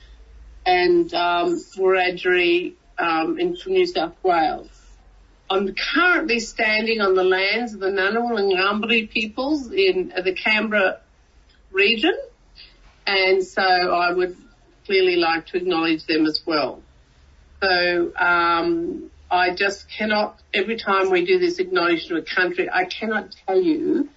and 0.63 1.12
um, 1.15 1.55
Wiradjuri 1.77 2.74
um, 3.00 3.39
in 3.39 3.57
New 3.65 3.88
South 3.88 4.13
Wales. 4.21 4.69
I'm 5.50 5.74
currently 5.74 6.41
standing 6.41 7.01
on 7.01 7.15
the 7.15 7.24
lands 7.24 7.74
of 7.74 7.79
the 7.79 7.88
Ngunnawal 7.88 8.38
and 8.38 8.51
Ngambri 8.51 9.10
peoples 9.10 9.71
in 9.71 10.13
the 10.24 10.33
Canberra 10.33 11.00
region 11.71 12.13
and 13.05 13.43
so 13.43 13.62
I 13.62 14.12
would 14.12 14.36
clearly 14.86 15.15
like 15.15 15.48
to 15.48 15.58
acknowledge 15.58 16.05
them 16.05 16.25
as 16.25 16.41
well. 16.46 16.81
So 17.62 18.12
um, 18.17 19.12
I 19.29 19.53
just 19.53 19.89
cannot, 19.89 20.39
every 20.53 20.77
time 20.77 21.10
we 21.10 21.25
do 21.25 21.39
this 21.39 21.60
acknowledgement 21.60 22.24
of 22.24 22.31
a 22.31 22.36
country, 22.36 22.70
I 22.72 22.86
cannot 22.86 23.36
tell 23.46 23.62
you 23.62 24.10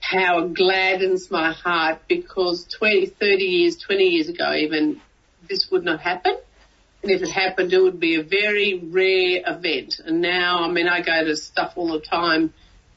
how 0.00 0.40
it 0.40 0.54
gladdens 0.54 1.30
my 1.30 1.52
heart 1.52 2.00
because 2.08 2.64
20, 2.78 3.06
30 3.06 3.44
years, 3.44 3.76
20 3.76 4.04
years 4.04 4.28
ago 4.28 4.52
even, 4.52 5.00
this 5.48 5.70
would 5.70 5.84
not 5.84 6.00
happen. 6.00 6.36
And 7.02 7.12
if 7.12 7.22
it 7.22 7.30
happened, 7.30 7.72
it 7.72 7.82
would 7.82 8.00
be 8.00 8.16
a 8.16 8.22
very 8.22 8.78
rare 8.78 9.42
event. 9.46 10.00
And 10.04 10.20
now, 10.20 10.64
I 10.64 10.70
mean, 10.70 10.88
I 10.88 11.00
go 11.00 11.24
to 11.24 11.36
stuff 11.36 11.72
all 11.76 11.92
the 11.92 12.00
time 12.00 12.52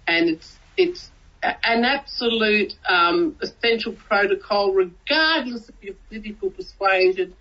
and 0.07 0.29
it's, 0.29 0.59
it's 0.75 1.11
an 1.43 1.83
absolute 1.83 2.73
um, 2.87 3.35
essential 3.41 3.93
protocol, 3.93 4.73
regardless 4.73 5.67
of 5.69 5.75
your 5.81 5.95
political 6.07 6.49
persuasion, 6.49 7.35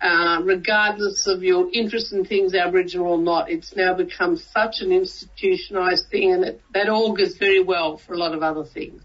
uh, 0.00 0.40
regardless 0.42 1.26
of 1.26 1.42
your 1.42 1.68
interest 1.72 2.12
in 2.12 2.24
things 2.24 2.54
Aboriginal 2.54 3.06
or 3.06 3.18
not. 3.18 3.50
It's 3.50 3.76
now 3.76 3.94
become 3.94 4.36
such 4.36 4.80
an 4.80 4.90
institutionalised 4.90 6.08
thing, 6.08 6.32
and 6.32 6.44
it, 6.44 6.62
that 6.74 6.88
augurs 6.88 7.36
very 7.36 7.62
well 7.62 7.96
for 7.96 8.14
a 8.14 8.18
lot 8.18 8.34
of 8.34 8.42
other 8.42 8.64
things. 8.64 9.02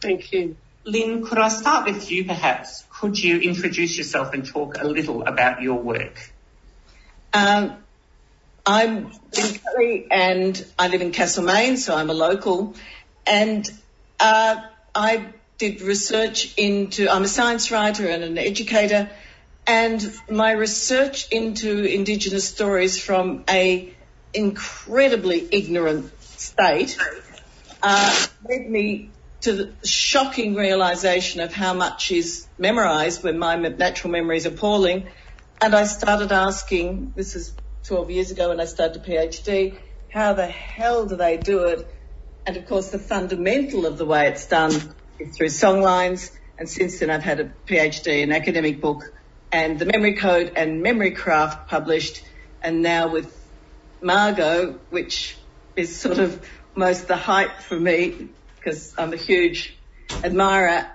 Thank 0.00 0.32
you. 0.32 0.56
Lynne, 0.84 1.24
could 1.24 1.38
I 1.38 1.48
start 1.48 1.86
with 1.86 2.10
you 2.10 2.26
perhaps? 2.26 2.84
Could 2.90 3.18
you 3.18 3.38
introduce 3.38 3.96
yourself 3.96 4.34
and 4.34 4.46
talk 4.46 4.76
a 4.78 4.86
little 4.86 5.22
about 5.22 5.62
your 5.62 5.80
work? 5.80 6.30
Um, 7.32 7.83
I'm 8.66 9.12
Lynne 9.36 9.58
Kelly 9.58 10.06
and 10.10 10.66
I 10.78 10.88
live 10.88 11.02
in 11.02 11.12
Castlemaine, 11.12 11.76
so 11.76 11.94
I'm 11.94 12.08
a 12.08 12.14
local. 12.14 12.74
And 13.26 13.68
uh, 14.18 14.56
I 14.94 15.26
did 15.58 15.82
research 15.82 16.54
into, 16.56 17.10
I'm 17.10 17.24
a 17.24 17.28
science 17.28 17.70
writer 17.70 18.08
and 18.08 18.24
an 18.24 18.38
educator, 18.38 19.10
and 19.66 20.14
my 20.30 20.52
research 20.52 21.30
into 21.30 21.84
Indigenous 21.84 22.48
stories 22.48 22.98
from 22.98 23.44
a 23.50 23.92
incredibly 24.32 25.46
ignorant 25.52 26.10
state 26.22 26.98
uh, 27.82 28.26
led 28.48 28.70
me 28.70 29.10
to 29.42 29.52
the 29.52 29.86
shocking 29.86 30.54
realization 30.54 31.42
of 31.42 31.52
how 31.52 31.74
much 31.74 32.10
is 32.10 32.46
memorized 32.56 33.22
when 33.22 33.38
my 33.38 33.56
natural 33.56 34.10
memory 34.10 34.38
is 34.38 34.46
appalling. 34.46 35.06
And 35.60 35.74
I 35.74 35.84
started 35.84 36.32
asking, 36.32 37.12
this 37.14 37.36
is 37.36 37.54
12 37.84 38.10
years 38.10 38.30
ago 38.30 38.48
when 38.48 38.60
I 38.60 38.64
started 38.64 39.02
a 39.02 39.04
PhD. 39.04 39.78
How 40.10 40.32
the 40.32 40.46
hell 40.46 41.04
do 41.04 41.16
they 41.16 41.36
do 41.36 41.64
it? 41.64 41.86
And 42.46 42.56
of 42.56 42.66
course, 42.66 42.90
the 42.90 42.98
fundamental 42.98 43.84
of 43.84 43.98
the 43.98 44.06
way 44.06 44.28
it's 44.28 44.46
done 44.46 44.72
is 45.18 45.36
through 45.36 45.48
songlines. 45.48 46.30
And 46.58 46.68
since 46.68 47.00
then, 47.00 47.10
I've 47.10 47.22
had 47.22 47.40
a 47.40 47.52
PhD, 47.66 48.22
an 48.22 48.32
academic 48.32 48.80
book, 48.80 49.12
and 49.52 49.78
the 49.78 49.84
Memory 49.84 50.14
Code 50.14 50.52
and 50.56 50.82
Memory 50.82 51.10
Craft 51.10 51.68
published. 51.68 52.24
And 52.62 52.80
now 52.80 53.08
with 53.08 53.36
Margo, 54.00 54.78
which 54.88 55.36
is 55.76 55.94
sort 55.94 56.18
of 56.18 56.46
most 56.74 57.06
the 57.06 57.16
hype 57.16 57.60
for 57.60 57.78
me 57.78 58.28
because 58.56 58.94
I'm 58.96 59.12
a 59.12 59.16
huge 59.16 59.76
admirer. 60.22 60.86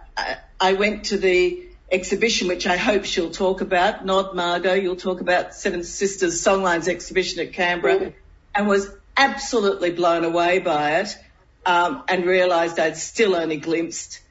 I 0.60 0.74
went 0.74 1.06
to 1.06 1.18
the 1.18 1.69
exhibition, 1.92 2.48
which 2.48 2.68
I 2.68 2.78
hope 2.78 3.06
she'll 3.06 3.32
talk 3.32 3.62
about. 3.62 4.06
Not 4.06 4.36
Margo, 4.36 4.74
you'll 4.74 4.96
talk 4.96 5.22
about 5.22 5.56
Seven 5.56 5.84
Sisters 5.84 6.42
Songlines 6.42 6.88
exhibition 6.88 7.40
at 7.40 7.54
Canberra, 7.54 8.14
and 8.56 8.68
was 8.68 8.90
absolutely 9.18 9.92
blown 9.92 10.24
away 10.24 10.60
by 10.60 11.02
it, 11.02 11.18
um, 11.66 12.04
and 12.08 12.26
realised 12.26 12.80
I'd 12.80 12.98
still 12.98 13.36
only 13.36 13.58
glimpsed. 13.58 14.22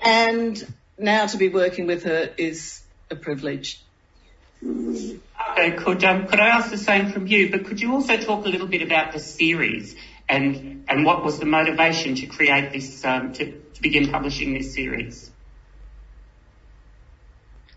And 0.00 0.74
now 0.96 1.26
to 1.26 1.36
be 1.36 1.48
working 1.48 1.86
with 1.86 2.04
her 2.04 2.30
is 2.36 2.82
a 3.10 3.16
privilege. 3.16 3.82
Okay, 4.64 5.72
could 5.76 6.02
um, 6.02 6.26
could 6.26 6.40
I 6.40 6.48
ask 6.48 6.70
the 6.70 6.78
same 6.78 7.12
from 7.12 7.26
you? 7.26 7.50
But 7.50 7.66
could 7.66 7.80
you 7.80 7.92
also 7.94 8.16
talk 8.16 8.44
a 8.44 8.48
little 8.48 8.66
bit 8.66 8.82
about 8.82 9.12
the 9.12 9.20
series 9.20 9.94
and 10.28 10.84
and 10.88 11.04
what 11.04 11.24
was 11.24 11.38
the 11.38 11.46
motivation 11.46 12.16
to 12.16 12.26
create 12.26 12.72
this 12.72 13.04
um, 13.04 13.32
to, 13.34 13.52
to 13.52 13.82
begin 13.82 14.10
publishing 14.10 14.54
this 14.54 14.74
series? 14.74 15.27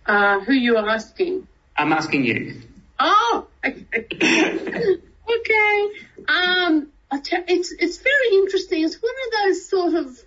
Uh, 0.06 0.40
who 0.40 0.54
you 0.54 0.78
are 0.78 0.90
asking? 0.90 1.48
I'm 1.78 1.94
asking 1.94 2.26
you. 2.26 2.62
Oh, 3.00 3.48
okay. 3.66 3.86
okay. 5.30 5.90
Um, 6.28 6.88
it's 7.12 7.72
it's 7.72 7.98
very 7.98 8.36
interesting. 8.36 8.84
It's 8.84 9.02
one 9.02 9.14
of 9.26 9.44
those 9.44 9.70
sort 9.70 9.94
of 9.94 10.20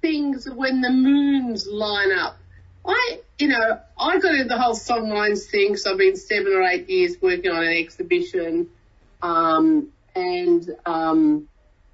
things 0.00 0.48
when 0.48 0.80
the 0.80 0.90
moons 0.90 1.66
line 1.66 2.12
up. 2.12 2.36
I, 2.84 3.20
you 3.38 3.48
know, 3.48 3.78
I 3.98 4.18
got 4.18 4.34
into 4.34 4.48
the 4.48 4.58
whole 4.58 4.74
songlines 4.74 5.44
thing. 5.48 5.76
So 5.76 5.92
I've 5.92 5.98
been 5.98 6.16
seven 6.16 6.52
or 6.52 6.62
eight 6.62 6.90
years 6.90 7.16
working 7.20 7.50
on 7.50 7.62
an 7.62 7.72
exhibition, 7.72 8.68
um, 9.22 9.88
and 10.14 10.68
um, 10.84 11.48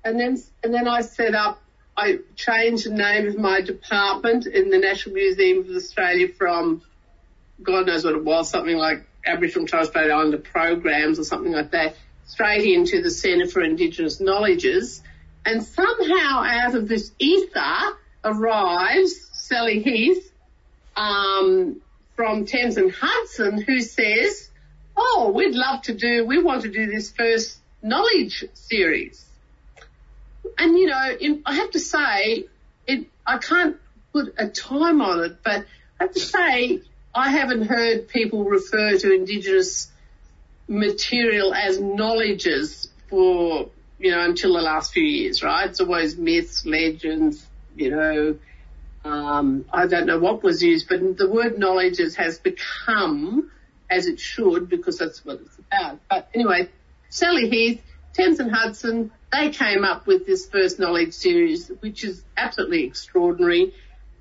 and 0.04 0.18
then 0.18 0.42
and 0.62 0.74
then 0.74 0.88
I 0.88 1.02
set 1.02 1.34
up. 1.34 1.60
I 1.96 2.20
changed 2.36 2.86
the 2.86 2.94
name 2.94 3.26
of 3.26 3.36
my 3.38 3.60
department 3.60 4.46
in 4.46 4.70
the 4.70 4.78
National 4.78 5.16
Museum 5.16 5.58
of 5.58 5.70
Australia 5.70 6.28
from 6.28 6.82
God 7.62 7.86
knows 7.86 8.04
what 8.04 8.14
it 8.14 8.24
was, 8.24 8.50
something 8.50 8.76
like 8.76 9.06
Aboriginal 9.26 9.62
and 9.62 9.68
Torres 9.68 9.88
Strait 9.88 10.10
Islander 10.10 10.38
programs 10.38 11.18
or 11.18 11.24
something 11.24 11.52
like 11.52 11.72
that, 11.72 11.96
straight 12.26 12.64
into 12.64 13.02
the 13.02 13.10
Centre 13.10 13.46
for 13.46 13.62
Indigenous 13.62 14.20
Knowledges. 14.20 15.02
And 15.44 15.62
somehow 15.62 16.42
out 16.44 16.74
of 16.74 16.88
this 16.88 17.12
ether 17.18 17.96
arrives 18.24 19.28
Sally 19.32 19.80
Heath 19.82 20.30
um, 20.96 21.80
from 22.16 22.44
Thames 22.44 22.76
and 22.76 22.92
Hudson 22.92 23.62
who 23.62 23.80
says, 23.80 24.50
oh, 24.96 25.32
we'd 25.34 25.54
love 25.54 25.82
to 25.82 25.94
do, 25.94 26.26
we 26.26 26.42
want 26.42 26.62
to 26.62 26.70
do 26.70 26.86
this 26.86 27.10
first 27.10 27.58
knowledge 27.82 28.44
series. 28.54 29.24
and 30.58 30.76
you 30.76 30.86
know, 30.86 31.16
in, 31.20 31.42
I 31.46 31.54
have 31.54 31.70
to 31.72 31.80
say, 31.80 32.46
it, 32.86 33.06
I 33.26 33.38
can't 33.38 33.76
put 34.12 34.34
a 34.38 34.48
time 34.48 35.00
on 35.00 35.24
it, 35.24 35.38
but 35.42 35.66
I 36.00 36.04
have 36.04 36.12
to 36.14 36.20
say, 36.20 36.82
I 37.18 37.30
haven't 37.30 37.62
heard 37.62 38.06
people 38.06 38.44
refer 38.44 38.96
to 38.96 39.12
Indigenous 39.12 39.90
material 40.68 41.52
as 41.52 41.80
knowledges 41.80 42.90
for, 43.10 43.70
you 43.98 44.12
know, 44.12 44.24
until 44.24 44.54
the 44.54 44.62
last 44.62 44.92
few 44.92 45.02
years, 45.02 45.42
right? 45.42 45.68
It's 45.68 45.80
always 45.80 46.16
myths, 46.16 46.64
legends, 46.64 47.44
you 47.74 47.90
know, 47.90 48.38
um, 49.04 49.64
I 49.72 49.88
don't 49.88 50.06
know 50.06 50.20
what 50.20 50.44
was 50.44 50.62
used, 50.62 50.88
but 50.88 51.16
the 51.16 51.28
word 51.28 51.58
knowledges 51.58 52.14
has 52.14 52.38
become, 52.38 53.50
as 53.90 54.06
it 54.06 54.20
should, 54.20 54.68
because 54.68 54.98
that's 54.98 55.24
what 55.24 55.40
it's 55.40 55.58
about. 55.58 55.98
But 56.08 56.28
anyway, 56.34 56.68
Sally 57.08 57.50
Heath, 57.50 57.82
Thames 58.12 58.38
and 58.38 58.52
Hudson, 58.52 59.10
they 59.32 59.50
came 59.50 59.84
up 59.84 60.06
with 60.06 60.24
this 60.24 60.48
first 60.48 60.78
knowledge 60.78 61.14
series, 61.14 61.68
which 61.80 62.04
is 62.04 62.22
absolutely 62.36 62.84
extraordinary 62.84 63.74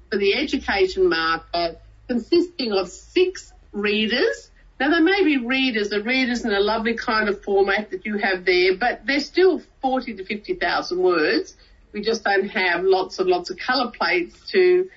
for 0.10 0.18
the 0.18 0.34
education 0.34 1.10
market, 1.10 1.80
consisting 2.08 2.72
of 2.72 2.90
six 2.90 3.52
readers. 3.72 4.52
Now 4.80 4.92
they 4.92 5.00
may 5.00 5.24
be 5.24 5.38
readers, 5.38 5.90
the 5.90 6.04
readers 6.04 6.46
in 6.46 6.52
a 6.52 6.60
lovely 6.60 6.96
kind 6.96 7.30
of 7.30 7.44
format 7.44 7.92
that 7.92 8.06
you 8.06 8.18
have 8.18 8.46
there, 8.46 8.78
but 8.78 9.06
they're 9.06 9.20
still 9.20 9.62
40 9.82 10.16
to 10.18 10.26
50,000 10.26 11.00
words. 11.00 11.56
We 11.94 12.02
just 12.02 12.24
don't 12.24 12.48
have 12.50 12.84
lots 12.84 13.18
and 13.20 13.28
lots 13.28 13.50
of 13.50 13.58
colour 13.58 13.92
plates 13.92 14.40
to, 14.52 14.90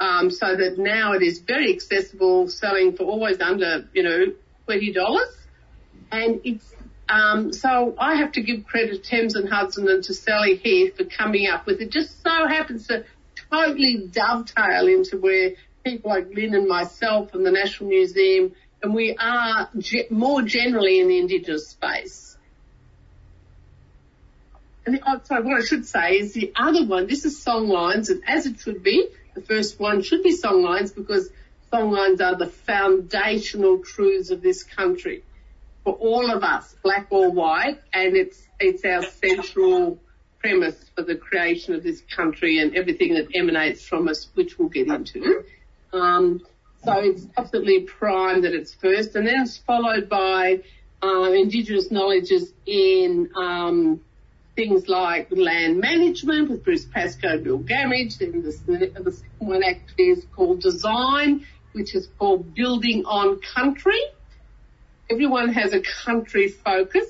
um, 0.00 0.30
so 0.30 0.56
that 0.56 0.76
now 0.78 1.12
it 1.12 1.22
is 1.22 1.38
very 1.38 1.72
accessible, 1.72 2.48
selling 2.48 2.96
for 2.96 3.04
always 3.04 3.40
under, 3.40 3.88
you 3.92 4.02
know, 4.02 4.26
$20. 4.68 5.18
And 6.10 6.40
it's 6.44 6.74
um, 7.08 7.52
so 7.52 7.94
I 7.98 8.16
have 8.16 8.32
to 8.32 8.42
give 8.42 8.66
credit 8.66 9.02
to 9.02 9.10
Thames 9.10 9.34
and 9.34 9.48
Hudson 9.48 9.88
and 9.88 10.04
to 10.04 10.14
Sally 10.14 10.56
Heath 10.56 10.96
for 10.96 11.04
coming 11.04 11.46
up 11.46 11.66
with 11.66 11.80
it. 11.80 11.90
Just 11.90 12.22
so 12.22 12.46
happens 12.46 12.88
to 12.88 13.04
totally 13.50 14.08
dovetail 14.10 14.86
into 14.88 15.16
where 15.16 15.52
people 15.88 16.10
like 16.10 16.28
Lynne 16.34 16.54
and 16.54 16.68
myself 16.68 17.34
and 17.34 17.44
the 17.44 17.50
National 17.50 17.90
Museum, 17.90 18.52
and 18.82 18.94
we 18.94 19.16
are 19.18 19.68
ge- 19.78 20.10
more 20.10 20.42
generally 20.42 21.00
in 21.00 21.08
the 21.08 21.18
Indigenous 21.18 21.68
space. 21.68 22.36
And 24.84 24.96
the, 24.96 25.00
oh, 25.06 25.20
sorry, 25.24 25.44
what 25.44 25.60
I 25.60 25.64
should 25.64 25.86
say 25.86 26.18
is 26.18 26.32
the 26.32 26.52
other 26.56 26.84
one, 26.84 27.06
this 27.06 27.24
is 27.24 27.42
songlines, 27.44 28.10
and 28.10 28.22
as 28.26 28.46
it 28.46 28.60
should 28.60 28.82
be, 28.82 29.08
the 29.34 29.40
first 29.42 29.78
one 29.78 30.02
should 30.02 30.22
be 30.22 30.36
songlines 30.36 30.94
because 30.94 31.30
songlines 31.72 32.20
are 32.20 32.36
the 32.36 32.46
foundational 32.46 33.78
truths 33.78 34.30
of 34.30 34.42
this 34.42 34.62
country 34.62 35.22
for 35.84 35.92
all 35.94 36.30
of 36.30 36.42
us, 36.42 36.74
black 36.82 37.06
or 37.10 37.30
white, 37.30 37.80
and 37.92 38.16
it's 38.16 38.42
it's 38.60 38.84
our 38.84 39.02
central 39.02 39.98
premise 40.38 40.76
for 40.94 41.02
the 41.02 41.14
creation 41.16 41.74
of 41.74 41.82
this 41.82 42.02
country 42.14 42.58
and 42.58 42.76
everything 42.76 43.14
that 43.14 43.28
emanates 43.34 43.86
from 43.86 44.08
us, 44.08 44.28
which 44.34 44.58
we'll 44.58 44.68
get 44.68 44.88
into. 44.88 45.44
Um, 45.92 46.42
so 46.84 46.92
it's 46.98 47.26
absolutely 47.36 47.80
prime 47.80 48.42
that 48.42 48.54
it's 48.54 48.74
first, 48.74 49.16
and 49.16 49.26
then 49.26 49.42
it's 49.42 49.58
followed 49.58 50.08
by 50.08 50.62
uh, 51.02 51.32
Indigenous 51.32 51.90
knowledges 51.90 52.52
in 52.66 53.30
um, 53.36 54.00
things 54.54 54.88
like 54.88 55.28
land 55.30 55.78
management 55.78 56.50
with 56.50 56.64
Bruce 56.64 56.84
Pascoe, 56.84 57.38
Bill 57.38 57.58
Gammage, 57.58 58.20
and 58.20 58.44
the, 58.44 58.92
the 59.02 59.12
second 59.12 59.22
one 59.38 59.62
actually 59.62 60.04
is 60.10 60.26
called 60.34 60.60
design, 60.60 61.46
which 61.72 61.94
is 61.94 62.08
called 62.18 62.54
building 62.54 63.04
on 63.04 63.40
country. 63.40 64.00
Everyone 65.10 65.52
has 65.52 65.72
a 65.72 65.80
country 65.80 66.48
focus, 66.48 67.06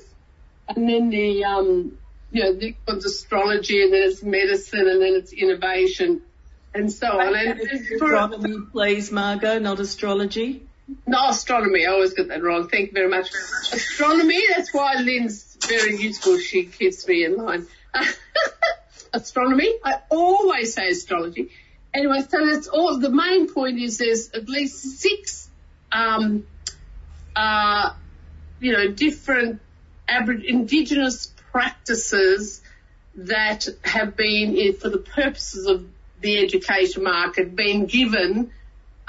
and 0.67 0.87
then 0.87 1.09
the 1.09 1.43
um, 1.43 1.97
you 2.31 2.43
know, 2.43 2.53
the 2.53 2.75
astrology, 2.87 3.81
and 3.81 3.91
then 3.91 4.03
it's 4.03 4.21
medicine, 4.21 4.87
and 4.87 5.01
then 5.01 5.13
it's 5.15 5.33
innovation, 5.33 6.21
and 6.73 6.91
so 6.91 7.07
on. 7.19 7.35
And 7.35 7.59
astronomy, 7.61 8.65
please, 8.71 9.11
Margo, 9.11 9.59
not 9.59 9.79
astrology. 9.79 10.63
No, 11.05 11.29
astronomy. 11.29 11.85
I 11.85 11.91
always 11.91 12.13
get 12.13 12.29
that 12.29 12.41
wrong. 12.41 12.67
Thank 12.67 12.87
you 12.87 12.93
very 12.93 13.09
much. 13.09 13.29
Astronomy. 13.71 14.41
That's 14.55 14.73
why 14.73 14.95
Lynne's 14.95 15.57
very 15.67 15.97
useful. 15.97 16.39
She 16.39 16.65
keeps 16.65 17.07
me 17.07 17.25
in 17.25 17.37
line. 17.37 17.67
astronomy. 19.13 19.71
I 19.83 19.99
always 20.09 20.73
say 20.73 20.89
astrology. 20.89 21.51
Anyway, 21.93 22.21
so 22.27 22.45
that's 22.45 22.67
all. 22.67 22.99
The 22.99 23.09
main 23.09 23.51
point 23.53 23.79
is 23.79 23.97
there's 23.97 24.31
at 24.31 24.47
least 24.49 24.99
six 24.99 25.49
um, 25.91 26.45
uh, 27.35 27.93
you 28.59 28.73
know, 28.73 28.89
different 28.89 29.61
Indigenous 30.07 31.27
practices 31.51 32.61
that 33.15 33.67
have 33.83 34.15
been, 34.15 34.73
for 34.73 34.89
the 34.89 34.97
purposes 34.97 35.67
of 35.67 35.85
the 36.21 36.39
education 36.39 37.03
market, 37.03 37.55
been 37.55 37.85
given 37.85 38.51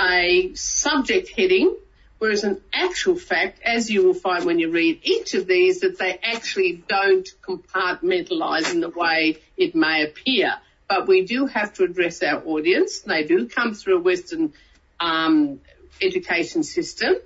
a 0.01 0.53
subject 0.55 1.31
heading, 1.37 1.77
whereas 2.19 2.45
in 2.45 2.61
actual 2.73 3.17
fact, 3.17 3.61
as 3.65 3.91
you 3.91 4.05
will 4.05 4.15
find 4.15 4.45
when 4.45 4.59
you 4.59 4.71
read 4.71 5.01
each 5.03 5.35
of 5.35 5.47
these, 5.47 5.81
that 5.81 5.99
they 5.99 6.19
actually 6.23 6.83
don't 6.89 7.29
compartmentalise 7.43 8.73
in 8.73 8.81
the 8.81 8.91
way 8.91 9.39
it 9.57 9.75
may 9.75 10.05
appear. 10.05 10.55
But 10.89 11.07
we 11.07 11.25
do 11.25 11.47
have 11.47 11.75
to 11.75 11.85
address 11.85 12.23
our 12.23 12.43
audience. 12.45 13.01
They 13.01 13.25
do 13.25 13.49
come 13.49 13.75
through 13.75 13.99
a 13.99 14.01
Western 14.01 14.53
um, 14.99 15.61
education 16.01 16.63
system 16.63 17.17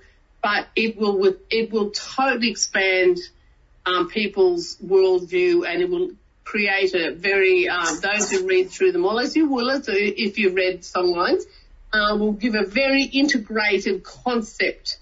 but 0.44 0.68
it 0.76 0.98
will 0.98 1.34
it 1.50 1.72
will 1.72 1.90
totally 1.90 2.50
expand 2.50 3.18
um, 3.86 4.08
people's 4.10 4.76
worldview 4.76 5.66
and 5.66 5.80
it 5.80 5.88
will 5.88 6.10
create 6.44 6.94
a 6.94 7.12
very 7.12 7.68
um, 7.68 8.00
those 8.00 8.30
who 8.30 8.46
read 8.46 8.70
through 8.70 8.92
them 8.92 9.04
all 9.04 9.18
as 9.18 9.34
you 9.34 9.48
will 9.48 9.70
as 9.70 9.88
if 9.88 10.38
you've 10.38 10.54
read 10.54 10.82
songlines 10.82 11.42
uh, 11.92 12.16
will 12.16 12.32
give 12.32 12.54
a 12.54 12.64
very 12.64 13.04
integrated 13.04 14.02
concept 14.02 14.98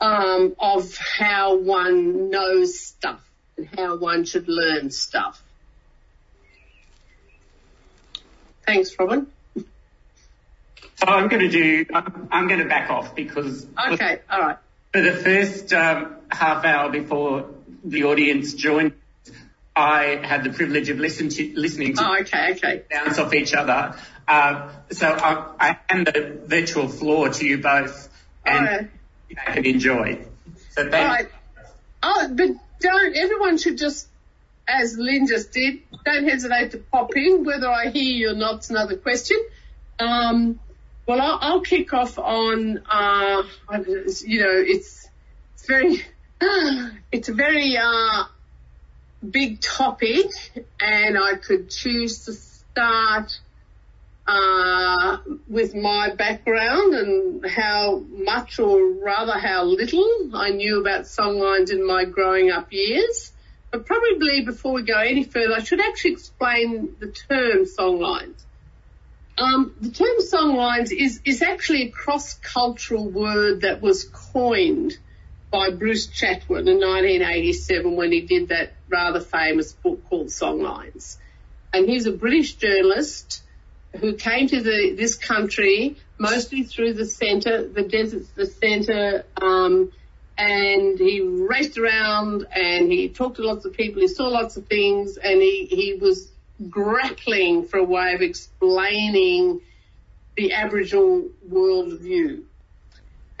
um, 0.00 0.54
of 0.58 0.96
how 0.96 1.56
one 1.56 2.30
knows 2.30 2.78
stuff 2.78 3.20
and 3.56 3.68
how 3.76 3.96
one 3.96 4.24
should 4.24 4.48
learn 4.48 4.90
stuff. 4.90 5.42
Thanks, 8.66 8.96
Robin. 8.98 9.26
So 9.56 11.08
I'm 11.08 11.28
going 11.28 11.42
to 11.42 11.48
do, 11.48 11.86
I'm, 11.92 12.28
I'm 12.30 12.48
going 12.48 12.60
to 12.60 12.68
back 12.68 12.90
off 12.90 13.14
because. 13.14 13.66
Okay, 13.92 14.20
all 14.30 14.40
right. 14.40 14.56
For 14.92 15.00
the 15.00 15.14
first 15.14 15.72
um, 15.72 16.16
half 16.30 16.64
hour 16.64 16.90
before 16.90 17.48
the 17.82 18.04
audience 18.04 18.54
joined, 18.54 18.92
I 19.74 20.20
had 20.22 20.44
the 20.44 20.50
privilege 20.50 20.90
of 20.90 20.98
listen 20.98 21.28
to, 21.30 21.52
listening 21.54 21.94
to 21.94 22.06
oh, 22.06 22.20
okay, 22.20 22.52
okay. 22.52 22.82
bounce 22.90 23.18
off 23.18 23.32
each 23.32 23.54
other. 23.54 23.96
Uh, 24.28 24.70
so 24.90 25.08
I, 25.08 25.54
I 25.58 25.78
hand 25.88 26.06
the 26.06 26.40
virtual 26.44 26.88
floor 26.88 27.30
to 27.30 27.46
you 27.46 27.58
both 27.58 28.08
and 28.44 28.66
right. 28.66 28.90
you 29.28 29.36
can 29.36 29.64
enjoy. 29.64 30.26
So 30.70 30.90
thank 30.90 30.92
right. 30.92 31.28
Oh, 32.02 32.28
but 32.32 32.50
don't, 32.80 33.16
everyone 33.16 33.58
should 33.58 33.78
just, 33.78 34.08
as 34.68 34.98
Lynne 34.98 35.26
just 35.26 35.52
did, 35.52 35.82
don't 36.04 36.28
hesitate 36.28 36.72
to 36.72 36.78
pop 36.78 37.16
in. 37.16 37.44
Whether 37.44 37.68
I 37.68 37.88
hear 37.88 38.02
you 38.02 38.30
or 38.30 38.34
not 38.34 38.60
is 38.60 38.70
another 38.70 38.96
question. 38.96 39.42
Um, 39.98 40.60
well, 41.06 41.20
I'll, 41.20 41.38
I'll 41.40 41.60
kick 41.60 41.94
off 41.94 42.18
on, 42.18 42.82
uh, 42.90 43.42
you 44.24 44.40
know, 44.40 44.52
it's, 44.52 45.08
it's 45.54 45.66
very, 45.66 46.04
it's 47.12 47.28
a 47.28 47.34
very, 47.34 47.76
uh, 47.76 48.24
big 49.28 49.60
topic 49.60 50.26
and 50.80 51.18
I 51.18 51.34
could 51.34 51.70
choose 51.70 52.24
to 52.26 52.32
start, 52.32 53.30
uh, 54.26 55.18
with 55.48 55.74
my 55.74 56.14
background 56.14 56.94
and 56.94 57.46
how 57.46 57.98
much 57.98 58.58
or 58.58 58.92
rather 59.04 59.38
how 59.38 59.64
little 59.64 60.30
I 60.34 60.50
knew 60.50 60.80
about 60.80 61.02
songlines 61.02 61.70
in 61.72 61.86
my 61.86 62.04
growing 62.04 62.50
up 62.50 62.72
years. 62.72 63.32
But 63.70 63.86
probably 63.86 64.44
before 64.44 64.74
we 64.74 64.82
go 64.82 64.98
any 64.98 65.24
further, 65.24 65.54
I 65.54 65.62
should 65.62 65.80
actually 65.80 66.12
explain 66.12 66.94
the 67.00 67.08
term 67.08 67.64
songlines. 67.64 68.40
Um, 69.38 69.74
the 69.80 69.90
term 69.90 70.18
songlines 70.20 70.92
is, 70.92 71.20
is 71.24 71.42
actually 71.42 71.84
a 71.84 71.90
cross-cultural 71.90 73.08
word 73.08 73.62
that 73.62 73.80
was 73.80 74.04
coined 74.04 74.96
by 75.50 75.70
Bruce 75.70 76.06
Chatwin 76.06 76.68
in 76.68 76.80
1987 76.80 77.96
when 77.96 78.12
he 78.12 78.20
did 78.22 78.48
that 78.48 78.72
rather 78.92 79.20
famous 79.20 79.72
book 79.72 80.04
called 80.08 80.28
Songlines. 80.28 81.16
And 81.72 81.88
he's 81.88 82.06
a 82.06 82.12
British 82.12 82.54
journalist 82.54 83.42
who 83.98 84.14
came 84.14 84.46
to 84.48 84.62
the, 84.62 84.94
this 84.96 85.16
country 85.16 85.96
mostly 86.18 86.62
through 86.62 86.94
the 86.94 87.06
centre, 87.06 87.66
the 87.66 87.82
deserts, 87.82 88.28
the 88.28 88.46
centre, 88.46 89.24
um, 89.40 89.90
and 90.38 90.98
he 90.98 91.20
raced 91.20 91.78
around 91.78 92.46
and 92.52 92.90
he 92.90 93.08
talked 93.08 93.36
to 93.36 93.42
lots 93.42 93.64
of 93.64 93.72
people, 93.72 94.00
he 94.00 94.08
saw 94.08 94.28
lots 94.28 94.56
of 94.56 94.66
things, 94.66 95.16
and 95.16 95.42
he, 95.42 95.66
he 95.66 95.94
was 95.94 96.30
grappling 96.70 97.64
for 97.64 97.78
a 97.78 97.84
way 97.84 98.14
of 98.14 98.22
explaining 98.22 99.60
the 100.36 100.52
Aboriginal 100.52 101.28
worldview. 101.48 102.44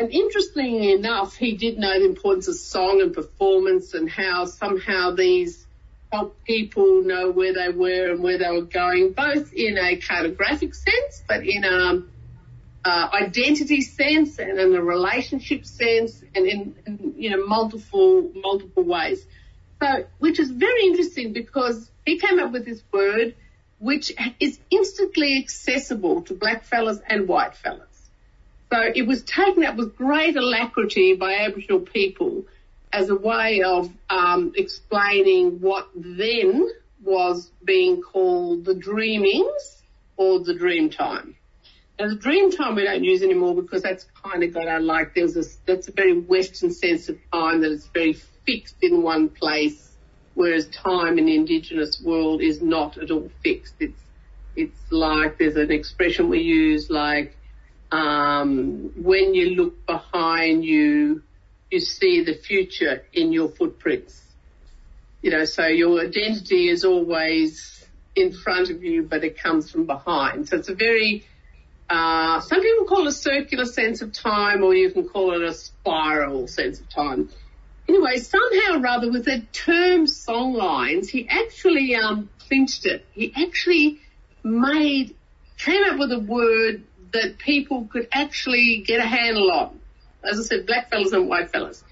And 0.02 0.10
interestingly 0.10 0.90
enough, 0.90 1.36
he 1.36 1.56
did 1.56 1.78
know 1.78 1.96
the 1.96 2.06
importance 2.06 2.48
of 2.48 2.56
song 2.56 3.00
and 3.00 3.14
performance 3.14 3.94
and 3.94 4.10
how 4.10 4.46
somehow 4.46 5.12
these 5.12 5.64
help 6.10 6.42
people 6.42 7.04
know 7.04 7.30
where 7.30 7.54
they 7.54 7.68
were 7.68 8.10
and 8.10 8.20
where 8.20 8.36
they 8.36 8.50
were 8.50 8.62
going, 8.62 9.12
both 9.12 9.52
in 9.52 9.78
a 9.78 9.98
cartographic 9.98 10.74
sense, 10.74 11.22
but 11.28 11.46
in 11.46 11.62
a 11.62 12.02
uh, 12.84 13.08
identity 13.14 13.80
sense 13.80 14.40
and 14.40 14.58
in 14.58 14.74
a 14.74 14.82
relationship 14.82 15.64
sense 15.64 16.20
and 16.34 16.46
in, 16.48 16.74
in, 16.84 17.14
you 17.16 17.30
know 17.30 17.46
multiple 17.46 18.28
multiple 18.34 18.82
ways. 18.82 19.24
So, 19.80 20.04
which 20.18 20.40
is 20.40 20.50
very 20.50 20.82
interesting 20.86 21.32
because 21.32 21.88
he 22.04 22.18
came 22.18 22.40
up 22.40 22.50
with 22.50 22.64
this 22.64 22.82
word 22.92 23.36
which 23.78 24.12
is 24.40 24.58
instantly 24.68 25.38
accessible 25.38 26.22
to 26.22 26.34
black 26.34 26.64
fellas 26.64 26.98
and 27.06 27.28
white 27.28 27.54
fellas. 27.54 27.91
So 28.72 28.80
it 28.80 29.06
was 29.06 29.22
taken 29.24 29.64
up 29.64 29.76
with 29.76 29.98
great 29.98 30.34
alacrity 30.34 31.14
by 31.14 31.34
Aboriginal 31.34 31.80
people 31.80 32.46
as 32.90 33.10
a 33.10 33.14
way 33.14 33.60
of 33.60 33.92
um, 34.08 34.54
explaining 34.56 35.60
what 35.60 35.90
then 35.94 36.70
was 37.02 37.50
being 37.62 38.00
called 38.00 38.64
the 38.64 38.74
dreamings 38.74 39.82
or 40.16 40.40
the 40.40 40.54
dream 40.54 40.88
time. 40.88 41.36
Now 41.98 42.08
the 42.08 42.14
dream 42.14 42.50
time 42.50 42.74
we 42.74 42.84
don't 42.84 43.04
use 43.04 43.22
anymore 43.22 43.54
because 43.54 43.82
that's 43.82 44.06
kind 44.24 44.42
of 44.42 44.54
got 44.54 44.66
a 44.66 44.78
like 44.78 45.14
there's 45.14 45.36
a 45.36 45.44
that's 45.66 45.88
a 45.88 45.92
very 45.92 46.18
Western 46.18 46.72
sense 46.72 47.10
of 47.10 47.18
time 47.30 47.60
that 47.60 47.72
it's 47.72 47.88
very 47.88 48.14
fixed 48.46 48.76
in 48.80 49.02
one 49.02 49.28
place, 49.28 49.98
whereas 50.32 50.66
time 50.68 51.18
in 51.18 51.26
the 51.26 51.36
Indigenous 51.36 52.00
world 52.02 52.40
is 52.40 52.62
not 52.62 52.96
at 52.96 53.10
all 53.10 53.30
fixed. 53.42 53.74
It's 53.80 54.00
it's 54.56 54.80
like 54.90 55.36
there's 55.36 55.56
an 55.56 55.70
expression 55.70 56.30
we 56.30 56.40
use 56.40 56.88
like 56.88 57.36
um, 57.92 58.90
when 58.96 59.34
you 59.34 59.50
look 59.50 59.86
behind 59.86 60.64
you, 60.64 61.22
you 61.70 61.80
see 61.80 62.24
the 62.24 62.34
future 62.34 63.04
in 63.12 63.32
your 63.32 63.48
footprints. 63.48 64.20
You 65.20 65.30
know, 65.30 65.44
so 65.44 65.66
your 65.66 66.00
identity 66.00 66.68
is 66.68 66.84
always 66.84 67.86
in 68.16 68.32
front 68.32 68.70
of 68.70 68.82
you, 68.82 69.02
but 69.04 69.24
it 69.24 69.38
comes 69.38 69.70
from 69.70 69.86
behind. 69.86 70.48
So 70.48 70.56
it's 70.56 70.68
a 70.68 70.74
very 70.74 71.24
uh, 71.88 72.40
some 72.40 72.62
people 72.62 72.86
call 72.86 73.02
it 73.02 73.08
a 73.08 73.12
circular 73.12 73.66
sense 73.66 74.00
of 74.00 74.12
time, 74.12 74.64
or 74.64 74.74
you 74.74 74.90
can 74.90 75.06
call 75.06 75.34
it 75.34 75.42
a 75.42 75.52
spiral 75.52 76.48
sense 76.48 76.80
of 76.80 76.88
time. 76.88 77.28
Anyway, 77.86 78.16
somehow 78.16 78.80
or 78.80 78.86
other, 78.86 79.10
with 79.10 79.26
the 79.26 79.42
term 79.52 80.06
songlines, 80.06 81.08
he 81.08 81.28
actually 81.28 81.94
um, 81.94 82.30
clinched 82.48 82.86
it. 82.86 83.04
He 83.12 83.32
actually 83.36 84.00
made 84.42 85.14
came 85.58 85.84
up 85.84 85.98
with 85.98 86.10
a 86.12 86.18
word 86.18 86.82
that 87.12 87.38
people 87.38 87.88
could 87.90 88.08
actually 88.12 88.82
get 88.86 89.00
a 89.00 89.06
handle 89.06 89.50
on. 89.50 89.80
As 90.24 90.38
I 90.38 90.42
said, 90.42 90.66
black 90.66 90.90
fellas 90.90 91.12
and 91.12 91.28
white 91.28 91.50
fellas. 91.50 91.82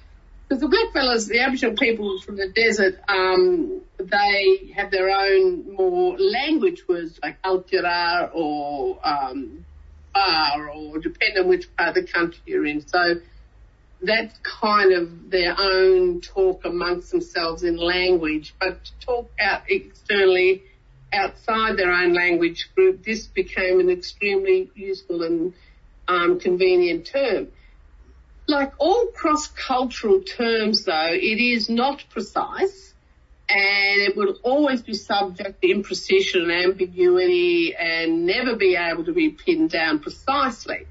Because 0.49 0.63
the 0.63 0.69
black 0.69 0.93
fellas, 0.93 1.27
the 1.27 1.41
Aboriginal 1.41 1.77
people 1.77 2.21
from 2.21 2.37
the 2.37 2.49
desert, 2.49 2.99
um, 3.09 3.83
they 3.99 4.73
have 4.75 4.91
their 4.91 5.11
own 5.11 5.75
more 5.75 6.19
language 6.19 6.83
words 6.89 7.21
like 7.23 7.41
Altira 7.43 8.31
or 8.35 8.99
um, 9.05 9.65
Bar 10.13 10.71
or 10.71 10.99
depend 10.99 11.39
on 11.39 11.49
which 11.49 11.67
part 11.77 11.97
of 11.97 12.07
the 12.07 12.13
country 12.13 12.41
you're 12.47 12.67
in. 12.67 12.87
So 12.87 13.21
that's 14.03 14.37
kind 14.43 14.93
of 14.93 15.31
their 15.31 15.55
own 15.59 16.21
talk 16.21 16.65
amongst 16.65 17.11
themselves 17.11 17.63
in 17.63 17.77
language, 17.77 18.55
but 18.59 18.85
to 18.85 18.91
talk 19.07 19.31
out 19.41 19.63
externally 19.69 20.65
outside 21.13 21.77
their 21.77 21.93
own 21.93 22.15
language 22.15 22.71
group, 22.75 23.05
this 23.05 23.27
became 23.27 23.81
an 23.81 23.91
extremely 23.91 24.71
useful 24.75 25.23
and 25.23 25.55
um, 26.09 26.41
convenient 26.41 27.07
term. 27.07 27.49
Like 28.47 28.73
all 28.79 29.07
cross-cultural 29.07 30.23
terms 30.23 30.85
though, 30.85 31.13
it 31.13 31.41
is 31.41 31.69
not 31.69 32.05
precise 32.11 32.95
and 33.49 34.03
it 34.03 34.17
will 34.17 34.37
always 34.43 34.83
be 34.83 34.95
subject 34.95 35.61
to 35.63 35.69
imprecision 35.69 36.43
and 36.43 36.53
ambiguity 36.53 37.75
and 37.77 38.27
never 38.27 38.57
be 38.57 38.77
able 38.77 39.05
to 39.05 39.13
be 39.13 39.31
pinned 39.31 39.71
down 39.71 39.99
precisely. 39.99 40.87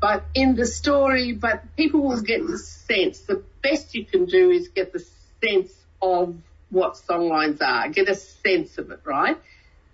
But 0.00 0.24
in 0.34 0.56
the 0.56 0.66
story, 0.66 1.32
but 1.32 1.76
people 1.76 2.02
will 2.02 2.20
get 2.20 2.46
the 2.46 2.58
sense. 2.58 3.20
The 3.20 3.42
best 3.62 3.94
you 3.94 4.04
can 4.04 4.26
do 4.26 4.50
is 4.50 4.68
get 4.68 4.92
the 4.92 5.04
sense 5.42 5.72
of 6.02 6.36
what 6.70 6.94
songlines 6.94 7.62
are, 7.62 7.88
get 7.88 8.08
a 8.08 8.14
sense 8.14 8.78
of 8.78 8.90
it, 8.90 9.00
right? 9.04 9.38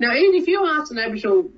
Now, 0.00 0.14
even 0.14 0.34
if 0.34 0.46
you 0.46 0.64
ask 0.66 0.92
an 0.92 0.98
Aboriginal 0.98 1.50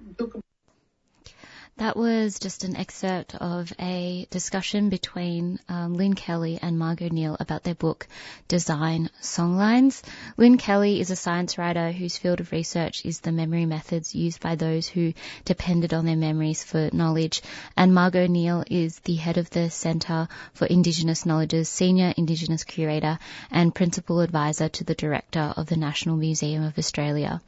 that 1.80 1.96
was 1.96 2.38
just 2.38 2.64
an 2.64 2.76
excerpt 2.76 3.34
of 3.36 3.72
a 3.80 4.26
discussion 4.28 4.90
between 4.90 5.58
um, 5.66 5.94
Lynne 5.94 6.12
Kelly 6.12 6.58
and 6.60 6.78
Margo 6.78 7.08
Neale 7.08 7.38
about 7.40 7.62
their 7.62 7.74
book 7.74 8.06
Design 8.48 9.08
Songlines. 9.22 10.02
Lynne 10.36 10.58
Kelly 10.58 11.00
is 11.00 11.10
a 11.10 11.16
science 11.16 11.56
writer 11.56 11.90
whose 11.90 12.18
field 12.18 12.40
of 12.40 12.52
research 12.52 13.06
is 13.06 13.20
the 13.20 13.32
memory 13.32 13.64
methods 13.64 14.14
used 14.14 14.42
by 14.42 14.56
those 14.56 14.88
who 14.88 15.14
depended 15.46 15.94
on 15.94 16.04
their 16.04 16.16
memories 16.16 16.62
for 16.62 16.90
knowledge. 16.92 17.40
And 17.78 17.94
Margo 17.94 18.26
Neale 18.26 18.64
is 18.70 18.98
the 18.98 19.14
head 19.14 19.38
of 19.38 19.48
the 19.48 19.70
Centre 19.70 20.28
for 20.52 20.66
Indigenous 20.66 21.24
Knowledge's 21.24 21.70
senior 21.70 22.12
Indigenous 22.14 22.62
curator 22.62 23.18
and 23.50 23.74
principal 23.74 24.20
advisor 24.20 24.68
to 24.68 24.84
the 24.84 24.94
director 24.94 25.54
of 25.56 25.68
the 25.68 25.76
National 25.78 26.16
Museum 26.16 26.62
of 26.62 26.76
Australia. 26.76 27.40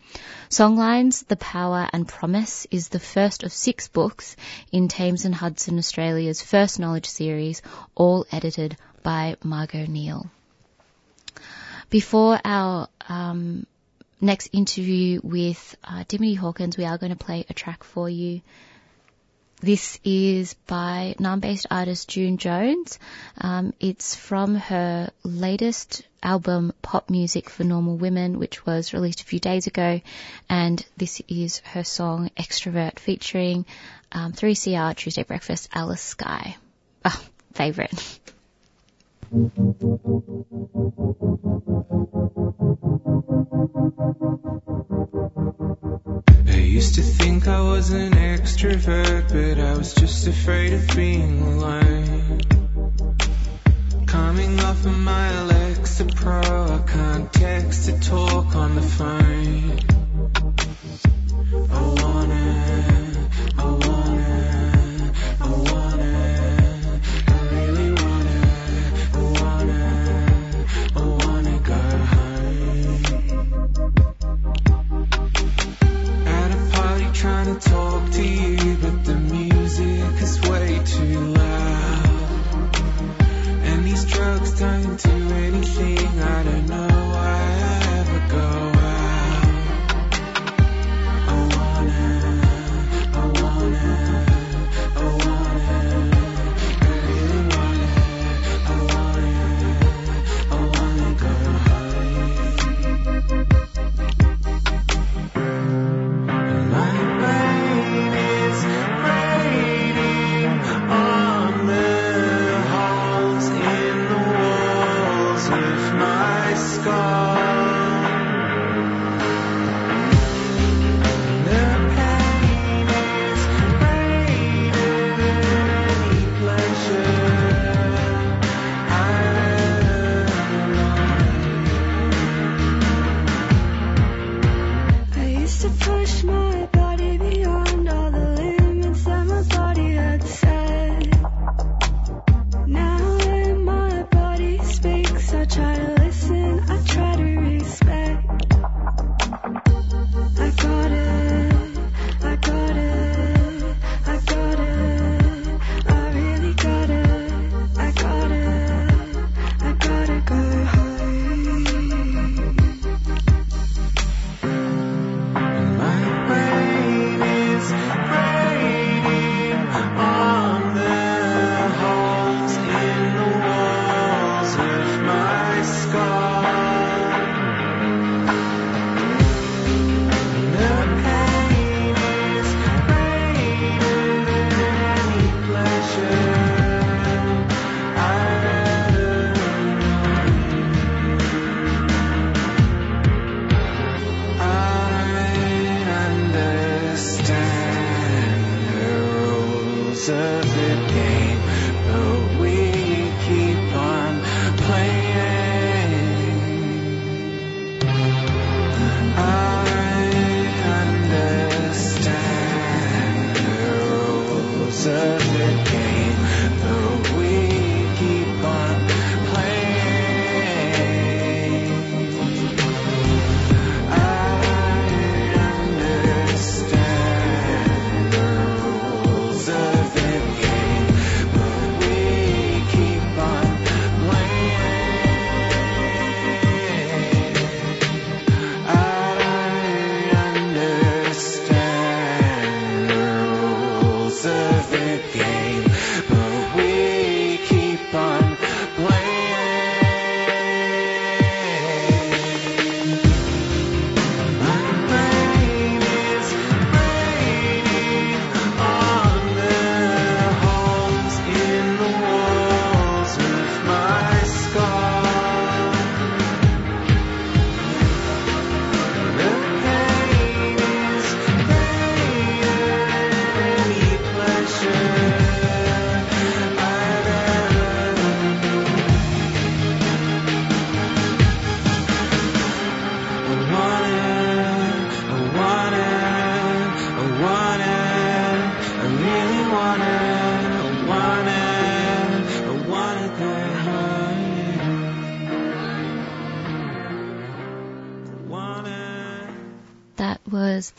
Songlines, 0.49 1.27
The 1.27 1.37
Power 1.37 1.87
and 1.93 2.09
Promise 2.09 2.67
is 2.71 2.89
the 2.89 2.99
first 2.99 3.43
of 3.43 3.53
six 3.53 3.89
books 3.89 4.22
books 4.23 4.37
in 4.71 4.87
Thames 4.87 5.25
and 5.25 5.35
Hudson 5.35 5.79
Australia's 5.79 6.43
first 6.43 6.79
knowledge 6.79 7.07
series, 7.07 7.61
all 7.97 8.25
edited 8.31 8.77
by 9.03 9.37
Margo 9.43 9.85
Neale. 9.87 10.31
Before 11.91 12.39
our 12.45 12.89
um, 13.09 13.67
next 14.21 14.51
interview 14.53 15.21
with 15.25 15.77
uh, 15.83 16.05
Dimity 16.07 16.35
Hawkins, 16.35 16.77
we 16.77 16.85
are 16.85 16.99
going 16.99 17.13
to 17.13 17.25
play 17.25 17.45
a 17.49 17.55
track 17.55 17.83
for 17.83 18.09
you. 18.09 18.43
This 19.61 19.99
is 20.05 20.55
by 20.67 21.15
Naarm-based 21.19 21.67
artist 21.71 22.09
June 22.09 22.37
Jones. 22.37 22.99
Um, 23.39 23.75
it's 23.79 24.17
from 24.17 24.57
her 24.57 25.11
latest 25.23 26.03
album, 26.21 26.73
Pop 26.83 27.11
Music 27.11 27.49
for 27.49 27.63
Normal 27.63 27.97
Women, 27.97 28.41
which 28.41 28.67
was 28.67 28.93
released 28.93 29.21
a 29.21 29.25
few 29.25 29.39
days 29.39 29.69
ago. 29.69 30.01
And 30.49 30.85
this 30.97 31.23
is 31.29 31.59
her 31.59 31.85
song 31.85 32.31
Extrovert 32.37 32.99
featuring 32.99 33.65
um, 34.13 34.33
3CR 34.33 34.95
Tuesday 34.95 35.23
Breakfast, 35.23 35.69
Alice 35.73 36.03
Skye. 36.03 36.57
Oh, 37.05 37.25
favourite. 37.55 37.93
I 46.47 46.57
used 46.57 46.97
to 46.97 47.03
think 47.03 47.49
I 47.49 47.61
was 47.63 47.91
an 47.91 48.13
extrovert, 48.13 49.29
but 49.29 49.59
I 49.59 49.77
was 49.77 49.95
just 49.95 50.27
afraid 50.27 50.75
of 50.75 50.87
being 50.95 51.41
alone. 51.41 52.41
Coming 54.07 54.61
off 54.61 54.85
of 54.85 54.99
my 54.99 55.29
Alexa 55.41 56.05
Pro, 56.05 56.41
I 56.41 56.83
can't 56.87 57.33
text 57.33 57.89
or 57.89 57.99
talk 57.99 58.55
on 58.55 58.75
the 58.75 58.83
phone. 58.83 59.92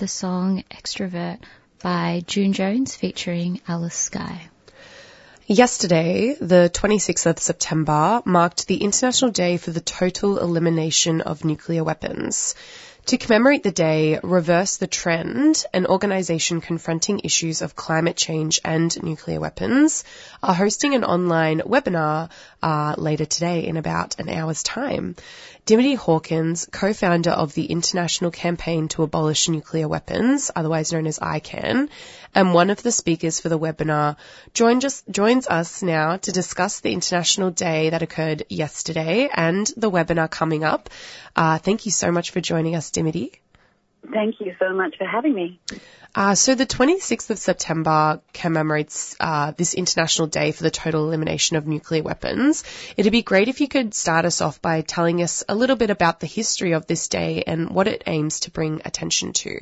The 0.03 0.09
song 0.09 0.65
Extrovert 0.69 1.39
by 1.81 2.25
June 2.27 2.51
Jones 2.51 2.93
featuring 2.93 3.61
Alice 3.69 3.95
Skye. 3.95 4.49
Yesterday, 5.47 6.35
the 6.41 6.69
26th 6.73 7.25
of 7.25 7.39
September, 7.39 8.21
marked 8.25 8.67
the 8.67 8.83
International 8.83 9.31
Day 9.31 9.55
for 9.55 9.71
the 9.71 9.79
Total 9.79 10.39
Elimination 10.39 11.21
of 11.21 11.45
Nuclear 11.45 11.85
Weapons. 11.85 12.53
To 13.07 13.17
commemorate 13.17 13.63
the 13.63 13.71
day, 13.71 14.17
Reverse 14.23 14.77
the 14.77 14.87
Trend, 14.87 15.65
an 15.73 15.85
organization 15.85 16.61
confronting 16.61 17.19
issues 17.19 17.61
of 17.61 17.75
climate 17.75 18.15
change 18.15 18.61
and 18.63 19.03
nuclear 19.03 19.41
weapons, 19.41 20.05
are 20.41 20.53
hosting 20.53 20.95
an 20.95 21.03
online 21.03 21.59
webinar 21.59 22.29
uh, 22.61 22.95
later 22.97 23.25
today 23.25 23.67
in 23.67 23.75
about 23.75 24.19
an 24.19 24.29
hour's 24.29 24.63
time. 24.63 25.17
Dimity 25.65 25.95
Hawkins, 25.95 26.67
co-founder 26.69 27.30
of 27.30 27.54
the 27.54 27.63
International 27.63 28.32
Campaign 28.32 28.89
to 28.89 29.04
Abolish 29.04 29.47
Nuclear 29.47 29.88
Weapons, 29.88 30.52
otherwise 30.54 30.91
known 30.91 31.08
as 31.08 31.19
ICAN, 31.19 31.88
and 32.36 32.54
one 32.54 32.69
of 32.69 32.84
the 32.84 32.91
speakers 32.91 33.39
for 33.39 33.47
the 33.47 33.58
webinar, 33.58 34.17
joined 34.54 34.84
us, 34.84 35.06
joins 35.10 35.47
us 35.47 35.82
now 35.82 36.17
to 36.17 36.34
discuss 36.34 36.82
the 36.82 36.91
International 36.91 37.49
Day 37.49 37.91
that 37.91 38.02
occurred 38.02 38.43
yesterday 38.49 39.30
and 39.34 39.65
the 39.78 39.89
webinar 39.89 40.30
coming 40.30 40.65
up. 40.65 40.89
Uh, 41.34 41.58
thank 41.60 41.86
you 41.86 41.93
so 41.93 42.12
much 42.12 42.32
for 42.32 42.41
joining 42.41 42.76
us, 42.76 42.91
Dimity. 42.91 43.32
Thank 44.12 44.41
you 44.41 44.54
so 44.60 44.73
much 44.73 44.97
for 44.97 45.08
having 45.08 45.34
me. 45.34 45.62
Uh, 46.15 46.36
so 46.36 46.54
the 46.54 46.65
26th 46.65 47.32
of 47.32 47.39
September 47.39 48.21
commemorates 48.34 49.15
uh, 49.19 49.52
this 49.58 49.73
International 49.73 50.28
Day 50.28 50.52
for 50.52 50.62
the 50.62 50.69
Total 50.69 51.08
Elimination 51.08 51.58
of 51.58 51.65
Nuclear 51.65 52.04
Weapons. 52.04 52.63
It'd 52.95 53.12
be 53.12 53.23
great 53.23 53.47
if 53.47 53.62
you 53.62 53.67
could 53.67 53.95
start 53.95 54.26
us 54.26 54.39
off 54.39 54.62
by 54.62 54.82
telling 54.82 55.23
us 55.23 55.43
a 55.49 55.56
little 55.56 55.76
bit 55.76 55.89
about 55.89 56.19
the 56.19 56.28
history 56.28 56.73
of 56.73 56.86
this 56.86 57.08
day 57.08 57.43
and 57.47 57.71
what 57.71 57.88
it 57.88 58.04
aims 58.06 58.41
to 58.41 58.52
bring 58.52 58.82
attention 58.86 59.34
to. 59.34 59.60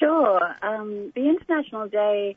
Sure. 0.00 0.40
Um, 0.62 1.12
the 1.14 1.28
International 1.28 1.86
Day 1.86 2.36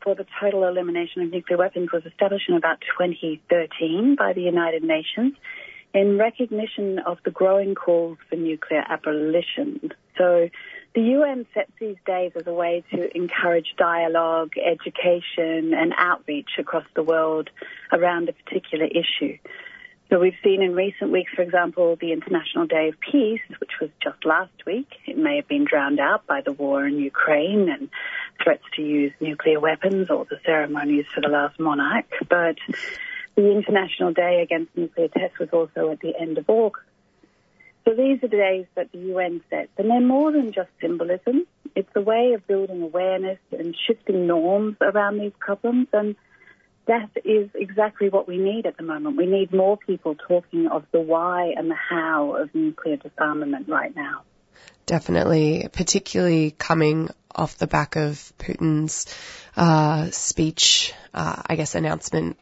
for 0.00 0.14
the 0.14 0.24
Total 0.40 0.64
Elimination 0.64 1.20
of 1.20 1.30
Nuclear 1.30 1.58
Weapons 1.58 1.90
was 1.92 2.06
established 2.06 2.48
in 2.48 2.56
about 2.56 2.80
2013 2.98 4.16
by 4.18 4.32
the 4.32 4.40
United 4.40 4.82
Nations 4.82 5.34
in 5.92 6.16
recognition 6.16 6.98
of 7.00 7.18
the 7.24 7.30
growing 7.30 7.74
calls 7.74 8.16
for 8.30 8.36
nuclear 8.36 8.84
abolition. 8.88 9.92
So 10.16 10.48
the 10.96 11.02
UN 11.02 11.46
sets 11.52 11.70
these 11.78 11.98
days 12.06 12.32
as 12.36 12.46
a 12.46 12.54
way 12.54 12.82
to 12.90 13.14
encourage 13.14 13.74
dialogue, 13.76 14.54
education, 14.56 15.74
and 15.74 15.92
outreach 15.98 16.48
across 16.58 16.86
the 16.94 17.02
world 17.02 17.50
around 17.92 18.30
a 18.30 18.32
particular 18.32 18.86
issue. 18.86 19.36
So 20.08 20.18
we've 20.18 20.38
seen 20.42 20.62
in 20.62 20.74
recent 20.74 21.12
weeks, 21.12 21.30
for 21.36 21.42
example, 21.42 21.98
the 22.00 22.12
International 22.12 22.66
Day 22.66 22.88
of 22.88 22.94
Peace, 22.98 23.42
which 23.60 23.72
was 23.78 23.90
just 24.02 24.24
last 24.24 24.64
week. 24.64 24.88
It 25.04 25.18
may 25.18 25.36
have 25.36 25.48
been 25.48 25.66
drowned 25.66 26.00
out 26.00 26.26
by 26.26 26.40
the 26.40 26.52
war 26.52 26.86
in 26.86 26.98
Ukraine 26.98 27.68
and 27.68 27.90
threats 28.42 28.64
to 28.76 28.82
use 28.82 29.12
nuclear 29.20 29.60
weapons 29.60 30.08
or 30.08 30.24
the 30.24 30.40
ceremonies 30.46 31.04
for 31.14 31.20
the 31.20 31.28
last 31.28 31.60
monarch. 31.60 32.06
But 32.30 32.56
the 33.34 33.52
International 33.52 34.14
Day 34.14 34.40
Against 34.40 34.74
Nuclear 34.74 35.08
Tests 35.08 35.38
was 35.38 35.50
also 35.52 35.90
at 35.90 36.00
the 36.00 36.14
end 36.18 36.38
of 36.38 36.48
August. 36.48 36.86
So 37.86 37.94
these 37.94 38.18
are 38.24 38.28
the 38.28 38.36
days 38.36 38.66
that 38.74 38.90
the 38.90 38.98
UN 38.98 39.42
sets, 39.48 39.70
and 39.78 39.88
they're 39.88 40.00
more 40.00 40.32
than 40.32 40.50
just 40.52 40.70
symbolism. 40.80 41.46
It's 41.76 41.88
a 41.94 42.00
way 42.00 42.32
of 42.34 42.44
building 42.46 42.82
awareness 42.82 43.38
and 43.52 43.76
shifting 43.86 44.26
norms 44.26 44.76
around 44.80 45.18
these 45.18 45.32
problems, 45.38 45.86
and 45.92 46.16
that 46.86 47.10
is 47.24 47.48
exactly 47.54 48.08
what 48.08 48.26
we 48.26 48.38
need 48.38 48.66
at 48.66 48.76
the 48.76 48.82
moment. 48.82 49.16
We 49.16 49.26
need 49.26 49.52
more 49.52 49.76
people 49.76 50.16
talking 50.16 50.66
of 50.66 50.84
the 50.90 51.00
why 51.00 51.52
and 51.56 51.70
the 51.70 51.76
how 51.76 52.34
of 52.34 52.52
nuclear 52.54 52.96
disarmament 52.96 53.68
right 53.68 53.94
now. 53.94 54.22
Definitely, 54.86 55.68
particularly 55.72 56.50
coming 56.50 57.10
off 57.32 57.58
the 57.58 57.66
back 57.68 57.94
of 57.94 58.32
Putin's 58.38 59.06
uh, 59.56 60.10
speech, 60.10 60.92
uh, 61.14 61.42
I 61.46 61.54
guess, 61.54 61.76
announcement 61.76 62.36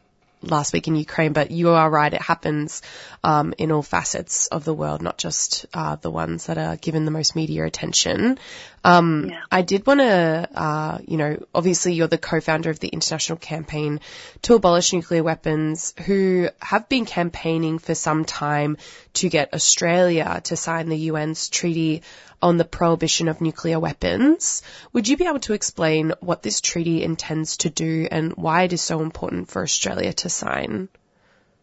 last 0.47 0.73
week 0.73 0.87
in 0.87 0.95
Ukraine, 0.95 1.33
but 1.33 1.51
you 1.51 1.69
are 1.69 1.89
right. 1.89 2.13
It 2.13 2.21
happens 2.21 2.81
um, 3.23 3.53
in 3.57 3.71
all 3.71 3.81
facets 3.81 4.47
of 4.47 4.63
the 4.63 4.73
world, 4.73 5.01
not 5.01 5.17
just 5.17 5.65
uh, 5.73 5.95
the 5.95 6.11
ones 6.11 6.47
that 6.47 6.57
are 6.57 6.75
given 6.75 7.05
the 7.05 7.11
most 7.11 7.35
media 7.35 7.65
attention. 7.65 8.37
Um, 8.85 9.31
I 9.51 9.63
did 9.63 9.87
want 9.87 9.99
to, 9.99 10.49
uh, 10.53 10.99
you 11.07 11.17
know, 11.17 11.43
obviously 11.55 11.93
you're 11.93 12.07
the 12.07 12.19
co-founder 12.19 12.69
of 12.69 12.79
the 12.79 12.87
International 12.87 13.35
Campaign 13.35 13.99
to 14.43 14.53
Abolish 14.53 14.93
Nuclear 14.93 15.23
Weapons, 15.23 15.95
who 16.05 16.49
have 16.61 16.87
been 16.87 17.05
campaigning 17.05 17.79
for 17.79 17.95
some 17.95 18.25
time 18.25 18.77
to 19.13 19.27
get 19.27 19.55
Australia 19.55 20.39
to 20.43 20.55
sign 20.55 20.89
the 20.89 21.09
UN's 21.09 21.49
Treaty 21.49 22.03
on 22.43 22.57
the 22.57 22.63
Prohibition 22.63 23.27
of 23.27 23.41
Nuclear 23.41 23.79
Weapons. 23.79 24.61
Would 24.93 25.07
you 25.07 25.17
be 25.17 25.25
able 25.25 25.39
to 25.39 25.53
explain 25.53 26.13
what 26.19 26.43
this 26.43 26.61
treaty 26.61 27.01
intends 27.01 27.57
to 27.57 27.71
do 27.71 28.07
and 28.11 28.33
why 28.33 28.63
it 28.63 28.73
is 28.73 28.81
so 28.81 29.01
important 29.01 29.49
for 29.49 29.63
Australia 29.63 30.13
to 30.13 30.29
sign? 30.29 30.89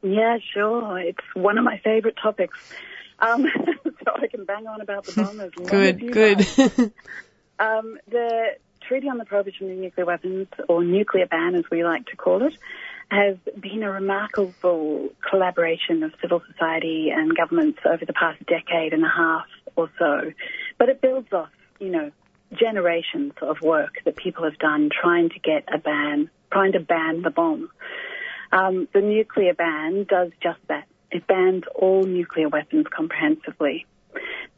Yeah, 0.03 0.39
sure. 0.53 0.99
It's 0.99 1.25
one 1.35 1.57
of 1.57 1.62
my 1.62 1.79
favourite 1.79 2.16
topics. 2.16 2.59
Um, 3.20 3.47
so 4.05 4.13
I 4.15 4.27
can 4.27 4.45
bang 4.45 4.67
on 4.67 4.81
about 4.81 5.07
the 5.07 5.13
bomb 5.13 5.41
as 5.41 5.51
long 5.57 5.67
as 5.67 5.71
Good, 5.71 6.01
you 6.03 6.11
good. 6.13 6.39
like. 6.59 6.93
Um, 7.59 7.99
the 8.11 8.57
Treaty 8.89 9.09
on 9.09 9.19
the 9.19 9.25
Prohibition 9.25 9.71
of 9.71 9.79
Nuclear 9.79 10.07
Weapons, 10.07 10.49
or 10.69 10.83
nuclear 10.83 11.27
ban 11.27 11.55
as 11.55 11.65
we 11.71 11.85
like 11.85 12.07
to 12.07 12.17
call 12.17 12.45
it, 12.45 12.55
has 13.11 13.37
been 13.61 13.83
a 13.83 13.91
remarkable 13.91 15.11
collaboration 15.29 16.03
of 16.03 16.13
civil 16.21 16.43
society 16.51 17.11
and 17.15 17.37
governments 17.37 17.79
over 17.85 18.05
the 18.05 18.13
past 18.15 18.45
decade 18.47 18.93
and 18.93 19.05
a 19.05 19.09
half 19.09 19.47
or 19.77 19.91
so. 19.99 20.33
But 20.79 20.89
it 20.89 21.01
builds 21.01 21.33
off, 21.33 21.51
you 21.79 21.91
know, 21.91 22.11
generations 22.59 23.33
of 23.41 23.61
work 23.61 23.95
that 24.05 24.17
people 24.17 24.45
have 24.45 24.59
done 24.59 24.91
trying 24.91 25.29
to 25.31 25.39
get 25.39 25.69
a 25.73 25.79
ban, 25.79 26.31
trying 26.51 26.73
to 26.73 26.81
ban 26.81 27.23
the 27.23 27.31
bomb. 27.31 27.71
Um, 28.51 28.89
the 28.93 29.01
nuclear 29.01 29.55
ban 29.55 30.05
does 30.09 30.31
just 30.43 30.59
that. 30.69 30.87
It 31.11 31.27
bans 31.27 31.65
all 31.75 32.05
nuclear 32.05 32.49
weapons 32.49 32.87
comprehensively. 32.95 33.87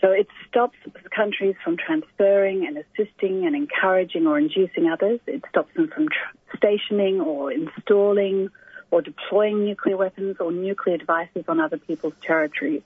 So 0.01 0.11
it 0.11 0.29
stops 0.49 0.77
countries 1.15 1.55
from 1.63 1.77
transferring 1.77 2.67
and 2.67 2.77
assisting 2.79 3.47
and 3.47 3.57
encouraging 3.57 4.27
or 4.27 4.39
inducing 4.39 4.89
others. 4.91 5.21
It 5.27 5.43
stops 5.49 5.73
them 5.75 5.89
from 5.89 6.09
tr- 6.09 6.57
stationing 6.57 7.21
or 7.21 7.53
installing 7.53 8.51
or 8.91 9.03
deploying 9.03 9.65
nuclear 9.65 9.97
weapons 9.97 10.37
or 10.41 10.53
nuclear 10.53 10.99
devices 10.99 11.45
on 11.49 11.61
other 11.61 11.79
people's 11.79 12.15
territories. 12.23 12.83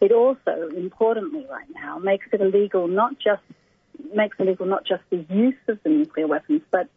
It 0.00 0.12
also, 0.12 0.68
importantly 0.76 1.46
right 1.50 1.68
now, 1.74 1.98
makes 1.98 2.26
it 2.32 2.40
illegal 2.40 2.88
not 2.88 3.18
just 3.18 3.42
makes 4.14 4.36
illegal 4.38 4.66
not 4.66 4.84
just 4.84 5.02
the 5.10 5.24
use 5.30 5.54
of 5.68 5.82
the 5.82 5.88
nuclear 5.88 6.26
weapons, 6.26 6.62
but 6.70 6.88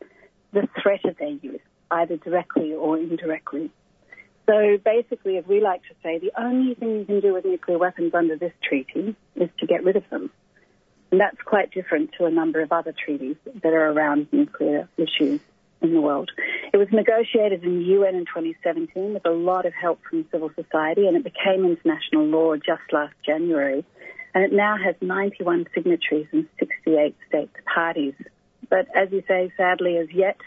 the 0.52 0.68
threat 0.82 1.06
of 1.06 1.18
their 1.18 1.30
use, 1.30 1.62
either 1.92 2.18
directly 2.18 2.74
or 2.74 2.98
indirectly. 2.98 3.72
So 4.50 4.80
basically, 4.84 5.38
as 5.38 5.46
we 5.46 5.62
like 5.62 5.84
to 5.84 5.96
say, 6.02 6.18
the 6.18 6.32
only 6.36 6.74
thing 6.74 6.98
you 6.98 7.06
can 7.06 7.20
do 7.20 7.34
with 7.36 7.46
nuclear 7.46 7.78
weapons 7.78 8.16
under 8.16 8.36
this 8.36 8.54
treaty 8.64 9.16
is 9.36 9.50
to 9.60 9.68
get 9.68 9.84
rid 9.84 9.96
of 9.96 10.10
them. 10.10 10.32
And 11.12 11.22
that's 11.22 11.40
quite 11.46 11.72
different 11.72 12.14
to 12.18 12.26
a 12.26 12.32
number 12.32 12.60
of 12.60 12.72
other 12.72 12.92
treaties 12.92 13.36
that 13.46 13.74
are 13.74 13.92
around 13.92 14.28
nuclear 14.32 14.90
issues 14.98 15.40
in 15.84 15.94
the 15.94 16.02
world. 16.02 16.32
It 16.74 16.78
was 16.78 16.88
negotiated 16.92 17.64
in 17.64 17.78
the 17.78 17.86
UN 17.96 18.16
in 18.16 18.26
2017 18.26 19.14
with 19.14 19.26
a 19.28 19.30
lot 19.30 19.68
of 19.68 19.74
help 19.74 20.00
from 20.10 20.26
civil 20.32 20.50
society 20.56 21.06
and 21.06 21.16
it 21.16 21.24
became 21.24 21.64
international 21.64 22.26
law 22.26 22.56
just 22.56 22.92
last 22.92 23.14
January. 23.24 23.86
And 24.34 24.44
it 24.44 24.52
now 24.52 24.78
has 24.84 24.96
91 25.00 25.68
signatories 25.76 26.28
and 26.32 26.48
68 26.58 27.16
states 27.28 27.56
parties. 27.72 28.16
But 28.68 28.88
as 28.96 29.12
you 29.12 29.24
say, 29.28 29.52
sadly, 29.58 29.98
as 29.98 30.12
yet, 30.12 30.38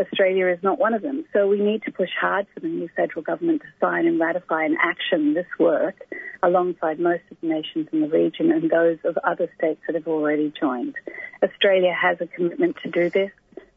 Australia 0.00 0.48
is 0.48 0.62
not 0.62 0.78
one 0.78 0.94
of 0.94 1.02
them. 1.02 1.24
So 1.32 1.46
we 1.46 1.60
need 1.60 1.82
to 1.82 1.92
push 1.92 2.08
hard 2.18 2.46
for 2.54 2.60
the 2.60 2.68
new 2.68 2.88
federal 2.96 3.22
government 3.22 3.62
to 3.62 3.68
sign 3.80 4.06
and 4.06 4.18
ratify 4.18 4.64
and 4.64 4.76
action 4.82 5.34
this 5.34 5.46
work 5.58 5.96
alongside 6.42 6.98
most 6.98 7.22
of 7.30 7.36
the 7.40 7.48
nations 7.48 7.88
in 7.92 8.00
the 8.00 8.08
region 8.08 8.50
and 8.50 8.70
those 8.70 8.98
of 9.04 9.18
other 9.22 9.48
states 9.58 9.80
that 9.86 9.94
have 9.94 10.08
already 10.08 10.52
joined. 10.58 10.94
Australia 11.42 11.92
has 11.92 12.18
a 12.20 12.26
commitment 12.26 12.76
to 12.82 12.90
do 12.90 13.10
this. 13.10 13.30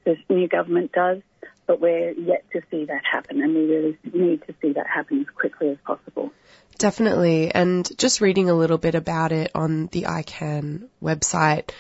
This 0.05 0.17
new 0.30 0.47
government 0.47 0.91
does, 0.91 1.21
but 1.67 1.80
we're 1.80 2.11
yet 2.11 2.45
to 2.53 2.61
see 2.71 2.86
that 2.86 3.01
happen 3.09 3.41
and 3.41 3.53
we 3.53 3.65
really 3.65 3.97
need 4.13 4.43
to 4.47 4.53
see 4.61 4.74
that 4.74 4.88
happen 4.88 5.21
as 5.21 5.28
quickly 5.36 5.69
as 5.69 5.78
possible. 5.86 6.32
Definitely. 6.78 7.53
And 7.53 7.89
just 7.97 8.21
reading 8.21 8.49
a 8.49 8.53
little 8.53 8.78
bit 8.78 8.95
about 8.95 9.32
it 9.32 9.51
on 9.55 9.88
the 9.88 10.03
ICAN 10.03 10.88
website, 11.01 11.71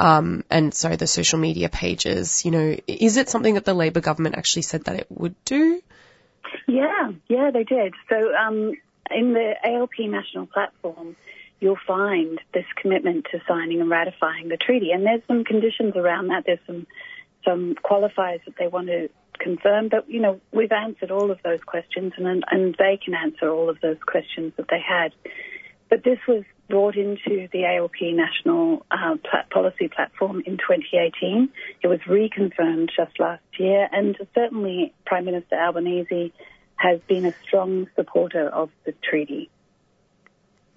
um, 0.00 0.44
and 0.48 0.72
sorry, 0.72 0.96
the 0.96 1.06
social 1.06 1.38
media 1.38 1.68
pages, 1.68 2.46
you 2.46 2.50
know, 2.50 2.74
is 2.86 3.18
it 3.18 3.28
something 3.28 3.54
that 3.54 3.66
the 3.66 3.74
Labor 3.74 4.00
government 4.00 4.36
actually 4.38 4.62
said 4.62 4.84
that 4.84 4.96
it 4.96 5.06
would 5.10 5.34
do? 5.44 5.82
Yeah, 6.66 7.12
yeah, 7.28 7.50
they 7.52 7.64
did. 7.64 7.92
So 8.08 8.34
um, 8.34 8.72
in 9.10 9.34
the 9.34 9.54
ALP 9.62 9.98
national 9.98 10.46
platform, 10.46 11.16
you'll 11.60 11.78
find 11.86 12.40
this 12.54 12.64
commitment 12.76 13.26
to 13.32 13.42
signing 13.46 13.82
and 13.82 13.90
ratifying 13.90 14.48
the 14.48 14.56
treaty, 14.56 14.90
and 14.92 15.04
there's 15.04 15.20
some 15.28 15.44
conditions 15.44 15.94
around 15.94 16.28
that. 16.28 16.44
There's 16.46 16.64
some 16.66 16.86
some 17.44 17.74
qualifiers 17.74 18.42
that 18.46 18.56
they 18.58 18.68
want 18.68 18.86
to 18.86 19.10
confirm, 19.38 19.88
but 19.88 20.08
you 20.08 20.20
know 20.20 20.40
we've 20.50 20.72
answered 20.72 21.10
all 21.10 21.30
of 21.30 21.40
those 21.44 21.60
questions, 21.60 22.14
and 22.16 22.42
and 22.50 22.74
they 22.78 22.96
can 22.96 23.12
answer 23.12 23.50
all 23.50 23.68
of 23.68 23.78
those 23.82 23.98
questions 24.06 24.54
that 24.56 24.68
they 24.70 24.80
had. 24.80 25.12
But 25.90 26.04
this 26.04 26.20
was 26.26 26.44
brought 26.70 26.96
into 26.96 27.48
the 27.52 27.64
ALP 27.66 28.00
national 28.00 28.86
uh, 28.90 29.16
policy 29.50 29.88
platform 29.88 30.42
in 30.46 30.56
2018. 30.56 31.50
It 31.82 31.88
was 31.88 32.00
reconfirmed 32.08 32.88
just 32.96 33.18
last 33.18 33.42
year, 33.58 33.86
and 33.92 34.16
certainly 34.34 34.94
Prime 35.04 35.26
Minister 35.26 35.56
Albanese 35.56 36.32
has 36.76 37.00
been 37.06 37.26
a 37.26 37.34
strong 37.42 37.88
supporter 37.94 38.48
of 38.48 38.70
the 38.86 38.92
treaty. 38.92 39.50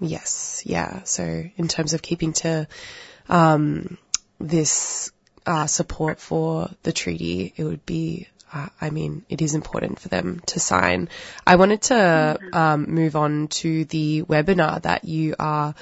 Yes, 0.02 0.64
yeah. 0.66 1.04
So 1.04 1.24
in 1.56 1.68
terms 1.70 1.94
of 1.94 2.02
keeping 2.02 2.34
to 2.34 2.68
um, 3.30 3.98
this 4.40 5.12
uh, 5.46 5.68
support 5.68 6.20
for 6.20 6.70
the 6.84 6.92
treaty, 6.92 7.54
it 7.56 7.64
would 7.64 7.86
be. 7.86 8.28
Uh, 8.54 8.68
I 8.80 8.92
mean, 8.92 9.26
it 9.30 9.42
is 9.42 9.56
important 9.56 10.00
for 10.00 10.10
them 10.10 10.42
to 10.48 10.60
sign. 10.60 11.10
I 11.46 11.56
wanted 11.56 11.82
to 11.84 12.40
um, 12.54 12.86
move 12.90 13.16
on 13.16 13.48
to 13.48 13.86
the 13.86 14.22
webinar 14.22 14.82
that 14.84 15.06
you 15.06 15.36
are 15.40 15.74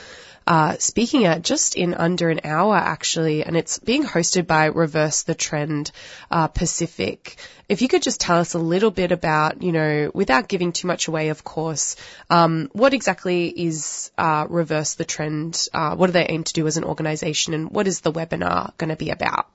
uh, 0.47 0.75
speaking 0.79 1.25
at 1.25 1.41
just 1.41 1.75
in 1.75 1.93
under 1.93 2.29
an 2.29 2.41
hour, 2.43 2.75
actually, 2.75 3.43
and 3.43 3.55
it's 3.55 3.77
being 3.77 4.03
hosted 4.03 4.47
by 4.47 4.65
Reverse 4.65 5.23
the 5.23 5.35
Trend 5.35 5.91
uh, 6.31 6.47
Pacific. 6.47 7.35
If 7.69 7.81
you 7.81 7.87
could 7.87 8.01
just 8.01 8.21
tell 8.21 8.37
us 8.37 8.53
a 8.53 8.59
little 8.59 8.91
bit 8.91 9.11
about, 9.11 9.61
you 9.61 9.71
know, 9.71 10.11
without 10.13 10.47
giving 10.47 10.71
too 10.71 10.87
much 10.87 11.07
away, 11.07 11.29
of 11.29 11.43
course, 11.43 11.95
um, 12.29 12.69
what 12.73 12.93
exactly 12.93 13.47
is 13.49 14.11
uh, 14.17 14.47
Reverse 14.49 14.95
the 14.95 15.05
Trend? 15.05 15.67
Uh, 15.73 15.95
what 15.95 16.07
do 16.07 16.13
they 16.13 16.25
aim 16.27 16.43
to 16.43 16.53
do 16.53 16.67
as 16.67 16.77
an 16.77 16.85
organisation, 16.85 17.53
and 17.53 17.69
what 17.69 17.87
is 17.87 18.01
the 18.01 18.11
webinar 18.11 18.75
going 18.77 18.89
to 18.89 18.95
be 18.95 19.09
about? 19.09 19.47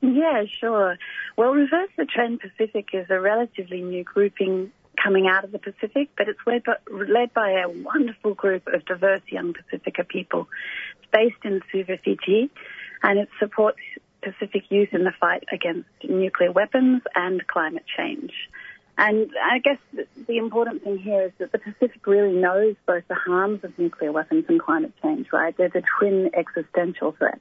Yeah, 0.00 0.44
sure. 0.60 0.96
Well, 1.36 1.50
Reverse 1.50 1.90
the 1.96 2.06
Trend 2.06 2.40
Pacific 2.40 2.88
is 2.92 3.06
a 3.10 3.20
relatively 3.20 3.82
new 3.82 4.02
grouping 4.02 4.72
coming 5.02 5.26
out 5.26 5.44
of 5.44 5.52
the 5.52 5.58
Pacific, 5.58 6.10
but 6.16 6.28
it's 6.28 6.38
led 6.46 6.64
by, 6.64 6.76
led 6.90 7.32
by 7.34 7.62
a 7.64 7.68
wonderful 7.68 8.34
group 8.34 8.66
of 8.72 8.84
diverse 8.84 9.22
young 9.28 9.54
Pacifica 9.54 10.04
people. 10.04 10.48
It's 10.98 11.10
based 11.12 11.44
in 11.44 11.60
Suva, 11.70 11.98
Fiji, 12.02 12.50
and 13.02 13.18
it 13.18 13.28
supports 13.38 13.78
Pacific 14.22 14.64
youth 14.70 14.90
in 14.92 15.04
the 15.04 15.12
fight 15.18 15.44
against 15.52 15.88
nuclear 16.06 16.52
weapons 16.52 17.02
and 17.14 17.46
climate 17.46 17.84
change. 17.96 18.32
And 18.98 19.30
I 19.42 19.60
guess 19.60 19.78
the, 20.26 20.36
important 20.36 20.84
thing 20.84 20.98
here 20.98 21.22
is 21.22 21.32
that 21.38 21.52
the 21.52 21.58
Pacific 21.58 22.06
really 22.06 22.34
knows 22.34 22.74
both 22.86 23.04
the 23.08 23.14
harms 23.14 23.64
of 23.64 23.78
nuclear 23.78 24.12
weapons 24.12 24.44
and 24.48 24.60
climate 24.60 24.92
change, 25.02 25.28
right? 25.32 25.56
They're 25.56 25.70
the 25.70 25.82
twin 25.98 26.30
existential 26.34 27.12
threats. 27.12 27.40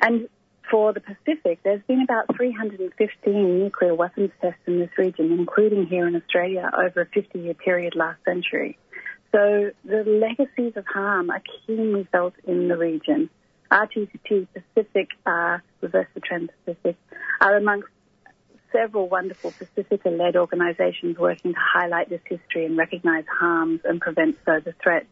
And 0.00 0.28
for 0.70 0.92
the 0.92 1.00
Pacific, 1.00 1.58
there's 1.64 1.82
been 1.88 2.02
about 2.02 2.34
315 2.36 3.58
nuclear 3.58 3.94
weapons 3.94 4.30
tests 4.40 4.60
in 4.66 4.78
this 4.78 4.90
region, 4.96 5.32
including 5.32 5.86
here 5.86 6.06
in 6.06 6.14
Australia, 6.14 6.70
over 6.72 7.02
a 7.02 7.06
50 7.06 7.38
year 7.40 7.54
period 7.54 7.94
last 7.96 8.24
century. 8.24 8.78
So 9.32 9.70
the 9.84 10.04
legacies 10.04 10.76
of 10.76 10.84
harm 10.86 11.30
are 11.30 11.42
keenly 11.66 12.06
felt 12.10 12.34
in 12.46 12.68
the 12.68 12.76
region. 12.76 13.30
RTT 13.70 14.48
Pacific, 14.52 15.08
uh, 15.26 15.58
Reverse 15.80 16.08
the 16.14 16.20
Trend 16.20 16.50
Pacific, 16.64 16.96
are 17.40 17.56
amongst 17.56 17.88
several 18.72 19.08
wonderful 19.08 19.52
Pacifica-led 19.52 20.36
organisations 20.36 21.18
working 21.18 21.52
to 21.52 21.60
highlight 21.60 22.08
this 22.08 22.20
history 22.24 22.66
and 22.66 22.76
recognise 22.76 23.24
harms 23.40 23.80
and 23.84 24.00
prevent 24.00 24.36
further 24.44 24.74
threats. 24.82 25.06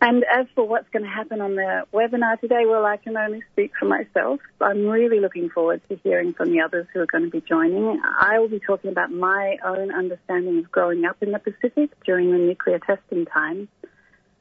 And 0.00 0.24
as 0.24 0.46
for 0.54 0.68
what's 0.68 0.88
going 0.90 1.04
to 1.04 1.10
happen 1.10 1.40
on 1.40 1.56
the 1.56 1.84
webinar 1.92 2.38
today, 2.38 2.64
well, 2.66 2.84
I 2.84 2.98
can 2.98 3.16
only 3.16 3.42
speak 3.52 3.72
for 3.78 3.86
myself. 3.86 4.40
I'm 4.60 4.86
really 4.86 5.20
looking 5.20 5.48
forward 5.48 5.80
to 5.88 5.96
hearing 6.04 6.34
from 6.34 6.52
the 6.52 6.60
others 6.60 6.86
who 6.92 7.00
are 7.00 7.06
going 7.06 7.24
to 7.24 7.30
be 7.30 7.40
joining. 7.40 8.00
I 8.04 8.38
will 8.38 8.48
be 8.48 8.60
talking 8.60 8.90
about 8.90 9.10
my 9.10 9.56
own 9.64 9.94
understanding 9.94 10.58
of 10.58 10.70
growing 10.70 11.06
up 11.06 11.16
in 11.22 11.32
the 11.32 11.38
Pacific 11.38 11.90
during 12.04 12.30
the 12.30 12.38
nuclear 12.38 12.78
testing 12.78 13.24
times 13.24 13.68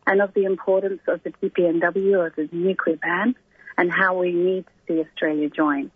and 0.05 0.21
of 0.21 0.33
the 0.33 0.43
importance 0.43 1.01
of 1.07 1.23
the 1.23 1.31
TPNW 1.31 2.17
or 2.17 2.33
the 2.35 2.49
nuclear 2.51 2.97
ban 2.97 3.35
and 3.77 3.91
how 3.91 4.17
we 4.17 4.33
need 4.33 4.65
to 4.65 4.71
see 4.87 4.99
Australia 4.99 5.49
join. 5.49 5.89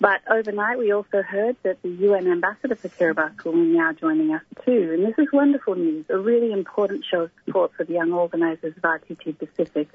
But 0.00 0.20
overnight, 0.30 0.78
we 0.78 0.92
also 0.92 1.22
heard 1.22 1.56
that 1.64 1.82
the 1.82 1.88
UN 1.88 2.30
ambassador 2.30 2.76
for 2.76 2.88
Kiribati 2.88 3.44
will 3.44 3.52
be 3.52 3.76
now 3.76 3.92
joining 3.92 4.32
us 4.32 4.42
too. 4.64 4.92
And 4.94 5.04
this 5.04 5.18
is 5.18 5.32
wonderful 5.32 5.74
news, 5.74 6.06
a 6.08 6.18
really 6.18 6.52
important 6.52 7.04
show 7.04 7.22
of 7.22 7.30
support 7.44 7.72
for 7.76 7.84
the 7.84 7.94
young 7.94 8.12
organisers 8.12 8.76
of 8.76 8.82
RTT 8.82 9.38
Pacific. 9.38 9.88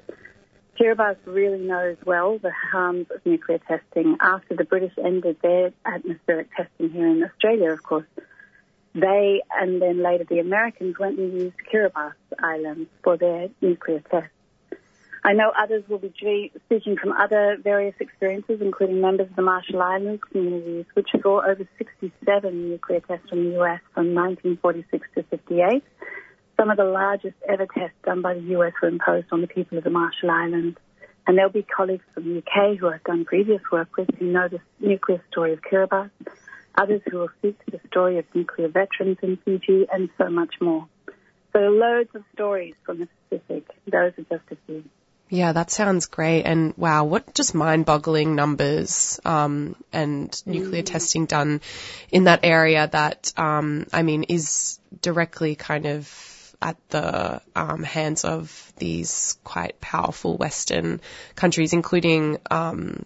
Kiribati 0.78 1.16
really 1.24 1.60
knows 1.60 1.96
well 2.04 2.36
the 2.38 2.50
harms 2.50 3.06
of 3.14 3.24
nuclear 3.24 3.58
testing. 3.58 4.16
After 4.20 4.54
the 4.54 4.64
British 4.64 4.92
ended 5.02 5.38
their 5.40 5.72
atmospheric 5.86 6.54
testing 6.54 6.90
here 6.90 7.06
in 7.06 7.22
Australia, 7.24 7.70
of 7.72 7.82
course, 7.82 8.06
they 8.94 9.40
and 9.58 9.80
then 9.80 10.02
later 10.02 10.24
the 10.24 10.38
Americans 10.38 10.98
went 10.98 11.18
and 11.18 11.32
used 11.32 11.56
Kiribati 11.72 12.12
Island 12.38 12.88
for 13.02 13.16
their 13.16 13.48
nuclear 13.62 14.00
tests. 14.00 14.33
I 15.26 15.32
know 15.32 15.52
others 15.58 15.84
will 15.88 15.98
be 15.98 16.12
speaking 16.66 16.96
from 16.98 17.12
other 17.12 17.56
various 17.62 17.94
experiences, 17.98 18.60
including 18.60 19.00
members 19.00 19.30
of 19.30 19.36
the 19.36 19.42
Marshall 19.42 19.80
Islands 19.80 20.22
communities, 20.30 20.84
which 20.92 21.08
saw 21.22 21.40
over 21.40 21.66
67 21.78 22.68
nuclear 22.68 23.00
tests 23.00 23.30
from 23.30 23.44
the 23.44 23.58
US 23.62 23.80
from 23.94 24.14
1946 24.14 25.08
to 25.14 25.22
58. 25.22 25.82
Some 26.60 26.70
of 26.70 26.76
the 26.76 26.84
largest 26.84 27.36
ever 27.48 27.66
tests 27.66 27.96
done 28.04 28.20
by 28.20 28.34
the 28.34 28.42
US 28.58 28.74
were 28.82 28.88
imposed 28.88 29.28
on 29.32 29.40
the 29.40 29.46
people 29.46 29.78
of 29.78 29.84
the 29.84 29.90
Marshall 29.90 30.30
Islands. 30.30 30.76
And 31.26 31.38
there'll 31.38 31.50
be 31.50 31.62
colleagues 31.62 32.04
from 32.12 32.24
the 32.24 32.38
UK 32.38 32.76
who 32.76 32.88
I've 32.88 33.02
done 33.04 33.24
previous 33.24 33.62
work 33.72 33.96
with 33.96 34.10
who 34.18 34.26
know 34.26 34.48
the 34.48 34.60
nuclear 34.78 35.24
story 35.30 35.54
of 35.54 35.62
Kiribati, 35.62 36.10
others 36.74 37.00
who 37.10 37.16
will 37.16 37.30
speak 37.38 37.64
to 37.64 37.70
the 37.70 37.80
story 37.86 38.18
of 38.18 38.26
nuclear 38.34 38.68
veterans 38.68 39.16
in 39.22 39.38
Fiji, 39.38 39.86
and 39.90 40.10
so 40.18 40.28
much 40.28 40.56
more. 40.60 40.86
So 41.54 41.60
loads 41.60 42.10
of 42.14 42.24
stories 42.34 42.74
from 42.84 42.98
the 42.98 43.08
Pacific. 43.30 43.66
Those 43.90 44.12
are 44.18 44.38
just 44.38 44.50
a 44.50 44.56
few. 44.66 44.84
Yeah, 45.30 45.52
that 45.52 45.70
sounds 45.70 46.06
great. 46.06 46.42
And 46.42 46.74
wow, 46.76 47.04
what 47.04 47.34
just 47.34 47.54
mind 47.54 47.86
boggling 47.86 48.34
numbers 48.34 49.18
um, 49.24 49.74
and 49.92 50.42
nuclear 50.46 50.82
testing 50.82 51.26
done 51.26 51.60
in 52.12 52.24
that 52.24 52.40
area 52.42 52.86
that, 52.86 53.32
um, 53.36 53.86
I 53.92 54.02
mean, 54.02 54.24
is 54.24 54.78
directly 55.00 55.54
kind 55.54 55.86
of 55.86 56.56
at 56.60 56.76
the 56.90 57.40
um, 57.56 57.82
hands 57.82 58.24
of 58.24 58.72
these 58.76 59.36
quite 59.44 59.80
powerful 59.80 60.36
Western 60.36 61.00
countries, 61.34 61.72
including 61.72 62.38
um, 62.50 63.04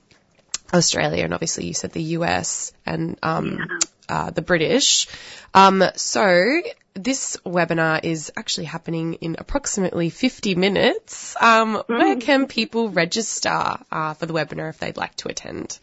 Australia 0.72 1.24
and 1.24 1.34
obviously 1.34 1.66
you 1.66 1.74
said 1.74 1.92
the 1.92 2.02
US 2.02 2.72
and 2.84 3.18
um, 3.22 3.78
uh, 4.08 4.30
the 4.30 4.42
British. 4.42 5.08
Um, 5.54 5.82
so 5.96 6.62
this 6.94 7.36
webinar 7.46 8.02
is 8.02 8.32
actually 8.36 8.66
happening 8.66 9.14
in 9.14 9.36
approximately 9.38 10.10
50 10.10 10.54
minutes. 10.54 11.36
Um, 11.40 11.82
Where 11.86 12.16
can 12.16 12.46
people 12.46 12.90
register 12.90 13.78
uh, 13.92 14.14
for 14.14 14.26
the 14.26 14.34
webinar 14.34 14.68
if 14.70 14.78
they'd 14.78 14.96
like 14.96 15.14
to 15.16 15.28
attend? 15.28 15.78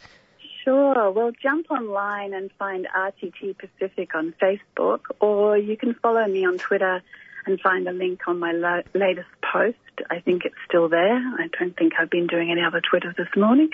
Sure. 0.63 1.11
Well, 1.11 1.31
jump 1.41 1.69
online 1.69 2.33
and 2.33 2.51
find 2.57 2.87
RTT 2.87 3.55
Pacific 3.57 4.15
on 4.15 4.33
Facebook, 4.41 5.01
or 5.19 5.57
you 5.57 5.77
can 5.77 5.93
follow 5.93 6.25
me 6.25 6.45
on 6.45 6.57
Twitter 6.57 7.01
and 7.45 7.61
find 7.61 7.87
a 7.87 7.91
link 7.91 8.21
on 8.27 8.39
my 8.39 8.51
lo- 8.51 8.81
latest 8.93 9.29
post. 9.41 9.77
I 10.09 10.19
think 10.19 10.43
it's 10.43 10.55
still 10.67 10.89
there. 10.89 11.15
I 11.15 11.47
don't 11.59 11.77
think 11.77 11.93
I've 11.99 12.09
been 12.09 12.27
doing 12.27 12.51
any 12.51 12.61
other 12.63 12.81
Twitter 12.81 13.13
this 13.15 13.27
morning. 13.37 13.69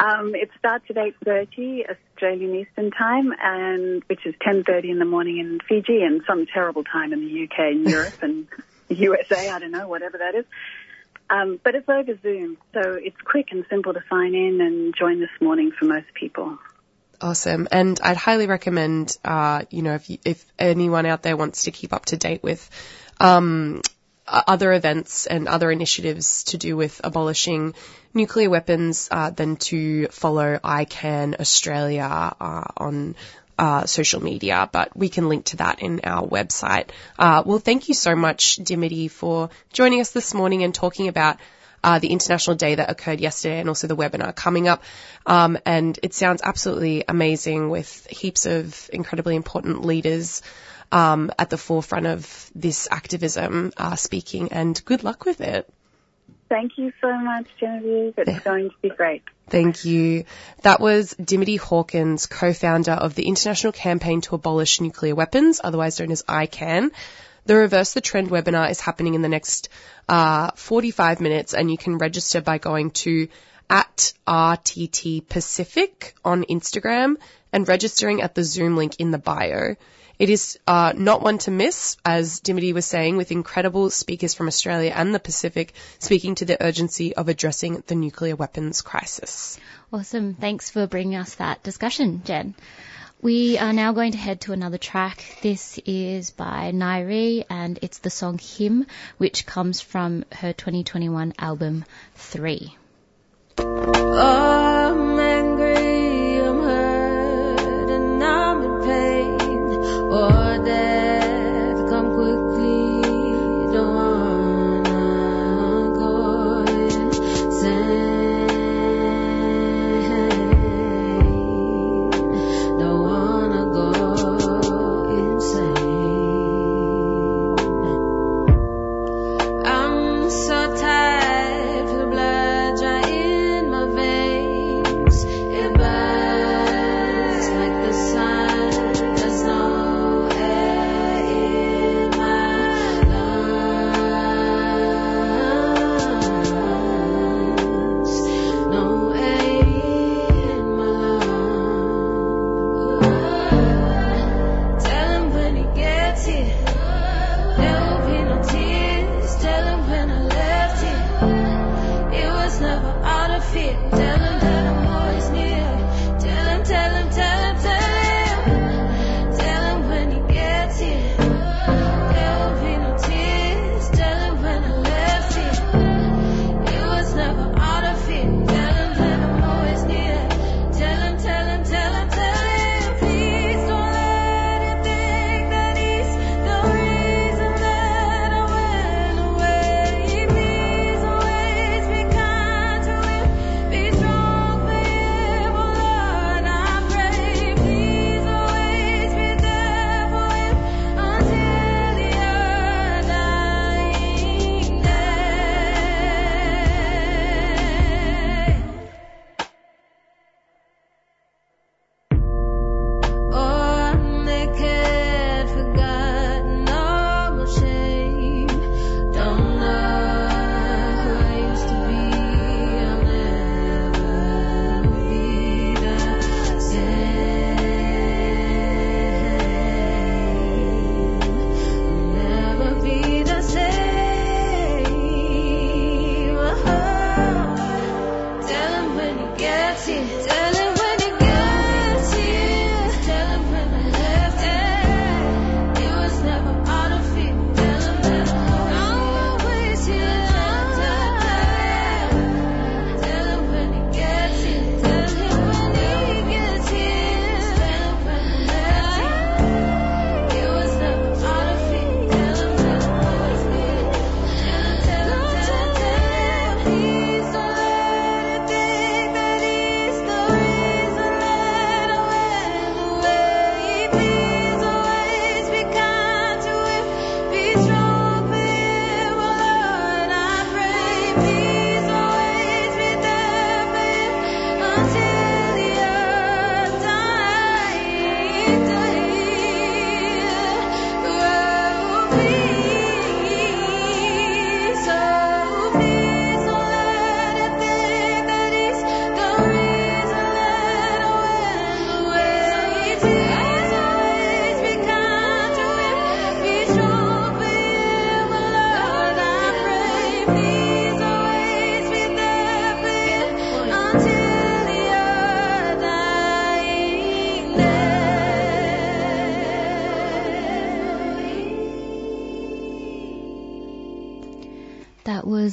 Um, 0.00 0.34
it 0.34 0.50
starts 0.58 0.84
at 0.90 0.96
8.30 0.96 1.84
Australian 1.90 2.54
Eastern 2.56 2.90
Time, 2.90 3.32
and 3.40 4.02
which 4.06 4.26
is 4.26 4.34
10.30 4.46 4.90
in 4.90 4.98
the 4.98 5.04
morning 5.04 5.38
in 5.38 5.60
Fiji 5.68 6.02
and 6.02 6.22
some 6.26 6.46
terrible 6.46 6.84
time 6.84 7.12
in 7.12 7.20
the 7.20 7.44
UK 7.44 7.58
and 7.58 7.88
Europe 7.88 8.22
and 8.22 8.46
USA, 8.88 9.50
I 9.50 9.58
don't 9.58 9.70
know, 9.70 9.88
whatever 9.88 10.18
that 10.18 10.34
is. 10.34 10.44
Um, 11.30 11.58
but 11.62 11.74
it's 11.74 11.88
over 11.88 12.18
Zoom, 12.20 12.58
so 12.74 12.92
it's 12.92 13.16
quick 13.24 13.48
and 13.52 13.64
simple 13.70 13.94
to 13.94 14.02
sign 14.10 14.34
in 14.34 14.60
and 14.60 14.94
join 14.94 15.20
this 15.20 15.30
morning 15.40 15.72
for 15.78 15.86
most 15.86 16.12
people. 16.14 16.58
Awesome. 17.22 17.68
And 17.70 18.00
I'd 18.02 18.16
highly 18.16 18.46
recommend, 18.46 19.16
uh, 19.24 19.62
you 19.70 19.82
know, 19.82 19.94
if, 19.94 20.10
you, 20.10 20.18
if 20.24 20.44
anyone 20.58 21.06
out 21.06 21.22
there 21.22 21.36
wants 21.36 21.64
to 21.64 21.70
keep 21.70 21.92
up 21.92 22.06
to 22.06 22.16
date 22.16 22.42
with, 22.42 22.68
um, 23.20 23.80
other 24.32 24.72
events 24.72 25.26
and 25.26 25.46
other 25.46 25.70
initiatives 25.70 26.44
to 26.44 26.58
do 26.58 26.76
with 26.76 27.00
abolishing 27.04 27.74
nuclear 28.14 28.48
weapons, 28.48 29.08
uh, 29.10 29.30
then 29.30 29.56
to 29.56 30.08
follow 30.08 30.58
ICAN 30.64 31.38
Australia, 31.38 32.34
uh, 32.40 32.64
on, 32.76 33.14
uh, 33.58 33.86
social 33.86 34.22
media, 34.22 34.68
but 34.72 34.96
we 34.96 35.08
can 35.08 35.28
link 35.28 35.44
to 35.44 35.56
that 35.58 35.82
in 35.82 36.00
our 36.04 36.26
website. 36.26 36.88
Uh, 37.18 37.42
well, 37.44 37.58
thank 37.58 37.88
you 37.88 37.94
so 37.94 38.16
much, 38.16 38.56
Dimity, 38.56 39.08
for 39.08 39.50
joining 39.72 40.00
us 40.00 40.10
this 40.10 40.34
morning 40.34 40.64
and 40.64 40.74
talking 40.74 41.08
about 41.08 41.36
uh, 41.84 41.98
the 41.98 42.08
International 42.08 42.56
Day 42.56 42.76
that 42.76 42.90
occurred 42.90 43.20
yesterday 43.20 43.60
and 43.60 43.68
also 43.68 43.86
the 43.86 43.96
webinar 43.96 44.34
coming 44.34 44.68
up. 44.68 44.82
Um, 45.26 45.58
and 45.66 45.98
it 46.02 46.14
sounds 46.14 46.40
absolutely 46.42 47.04
amazing 47.06 47.70
with 47.70 48.06
heaps 48.06 48.46
of 48.46 48.88
incredibly 48.92 49.36
important 49.36 49.84
leaders 49.84 50.42
um, 50.92 51.32
at 51.38 51.50
the 51.50 51.58
forefront 51.58 52.06
of 52.06 52.50
this 52.54 52.86
activism 52.90 53.72
uh, 53.76 53.96
speaking. 53.96 54.52
And 54.52 54.80
good 54.84 55.02
luck 55.02 55.24
with 55.24 55.40
it. 55.40 55.68
Thank 56.48 56.76
you 56.76 56.92
so 57.00 57.16
much, 57.16 57.46
Genevieve. 57.58 58.14
It's 58.18 58.40
going 58.44 58.68
to 58.68 58.76
be 58.82 58.90
great. 58.90 59.22
Thank 59.48 59.86
you. 59.86 60.24
That 60.62 60.80
was 60.80 61.14
Dimity 61.14 61.56
Hawkins, 61.56 62.26
co-founder 62.26 62.92
of 62.92 63.14
the 63.14 63.26
International 63.26 63.72
Campaign 63.72 64.20
to 64.22 64.34
Abolish 64.34 64.80
Nuclear 64.80 65.14
Weapons, 65.14 65.60
otherwise 65.64 65.98
known 65.98 66.12
as 66.12 66.22
ICAN. 66.24 66.90
The 67.46 67.56
Reverse 67.56 67.94
the 67.94 68.00
Trend 68.00 68.28
webinar 68.28 68.70
is 68.70 68.80
happening 68.80 69.14
in 69.14 69.22
the 69.22 69.28
next 69.28 69.68
uh, 70.08 70.50
45 70.54 71.20
minutes, 71.20 71.54
and 71.54 71.70
you 71.70 71.78
can 71.78 71.98
register 71.98 72.40
by 72.40 72.58
going 72.58 72.90
to 72.90 73.28
at 73.68 74.12
RTT 74.26 75.26
Pacific 75.28 76.14
on 76.24 76.44
Instagram 76.44 77.16
and 77.52 77.66
registering 77.66 78.20
at 78.20 78.34
the 78.34 78.44
Zoom 78.44 78.76
link 78.76 78.96
in 78.98 79.10
the 79.10 79.18
bio. 79.18 79.76
It 80.18 80.30
is 80.30 80.58
uh, 80.66 80.92
not 80.96 81.22
one 81.22 81.38
to 81.38 81.50
miss, 81.50 81.96
as 82.04 82.40
Dimity 82.40 82.72
was 82.72 82.86
saying, 82.86 83.16
with 83.16 83.32
incredible 83.32 83.90
speakers 83.90 84.34
from 84.34 84.46
Australia 84.46 84.92
and 84.94 85.14
the 85.14 85.18
Pacific 85.18 85.74
speaking 85.98 86.34
to 86.36 86.44
the 86.44 86.62
urgency 86.62 87.14
of 87.14 87.28
addressing 87.28 87.82
the 87.86 87.94
nuclear 87.94 88.36
weapons 88.36 88.82
crisis. 88.82 89.58
Awesome. 89.92 90.34
Thanks 90.34 90.70
for 90.70 90.86
bringing 90.86 91.16
us 91.16 91.34
that 91.36 91.62
discussion, 91.62 92.22
Jen. 92.24 92.54
We 93.22 93.56
are 93.56 93.72
now 93.72 93.92
going 93.92 94.12
to 94.12 94.18
head 94.18 94.40
to 94.42 94.52
another 94.52 94.78
track. 94.78 95.38
This 95.42 95.78
is 95.86 96.30
by 96.30 96.72
Nairi 96.74 97.44
and 97.48 97.78
it's 97.80 97.98
the 97.98 98.10
song 98.10 98.38
Him, 98.38 98.86
which 99.18 99.46
comes 99.46 99.80
from 99.80 100.24
her 100.32 100.52
2021 100.52 101.34
album 101.38 101.84
3. 102.16 102.76
I'm 103.58 105.61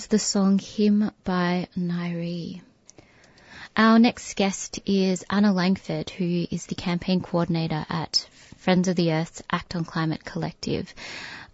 the 0.10 0.18
song 0.18 0.58
Hymn 0.58 1.12
by 1.24 1.68
Nairi. 1.78 2.62
Our 3.78 4.00
next 4.00 4.36
guest 4.36 4.80
is 4.88 5.24
Anna 5.30 5.54
Langford, 5.54 6.10
who 6.10 6.48
is 6.50 6.66
the 6.66 6.74
campaign 6.74 7.22
coordinator 7.22 7.86
at 7.88 8.28
Friends 8.58 8.88
of 8.88 8.96
the 8.96 9.14
Earth's 9.14 9.44
Act 9.52 9.76
on 9.76 9.86
Climate 9.86 10.26
Collective. 10.26 10.92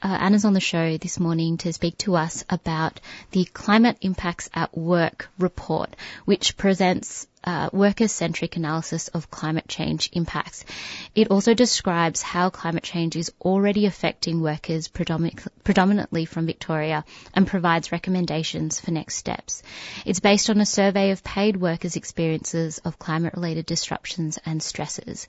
Uh, 0.02 0.08
Anna's 0.08 0.46
on 0.46 0.54
the 0.54 0.62
show 0.62 0.98
this 0.98 1.20
morning 1.20 1.58
to 1.58 1.74
speak 1.74 1.98
to 1.98 2.16
us 2.16 2.46
about 2.50 3.02
the 3.32 3.44
Climate 3.44 3.98
Impacts 4.00 4.50
at 4.54 4.78
Work 4.78 5.28
report, 5.38 5.94
which 6.24 6.56
presents 6.56 7.28
uh, 7.46 7.70
worker-centric 7.72 8.56
analysis 8.56 9.08
of 9.10 9.30
climate 9.30 9.68
change 9.68 10.10
impacts. 10.14 10.66
It 11.14 11.30
also 11.30 11.54
describes 11.54 12.22
how 12.22 12.50
climate 12.50 12.84
change 12.84 13.16
is 13.16 13.32
already 13.40 13.86
affecting 13.86 14.42
workers 14.42 14.88
predominant- 14.88 15.48
predominantly 15.64 16.26
from 16.26 16.48
Victoria 16.48 17.06
and 17.34 17.48
provides 17.48 17.92
recommendations 17.92 18.80
for 18.80 18.92
next 18.92 19.16
steps. 19.16 19.64
It's 20.06 20.20
based 20.20 20.50
on 20.50 20.60
a 20.60 20.66
survey 20.66 21.12
of 21.12 21.24
paid 21.24 21.58
workers' 21.58 21.96
experiences 21.96 22.80
of 22.80 23.00
climate-related 23.00 23.66
disruptions 23.66 24.40
and 24.46 24.62
stresses. 24.62 25.28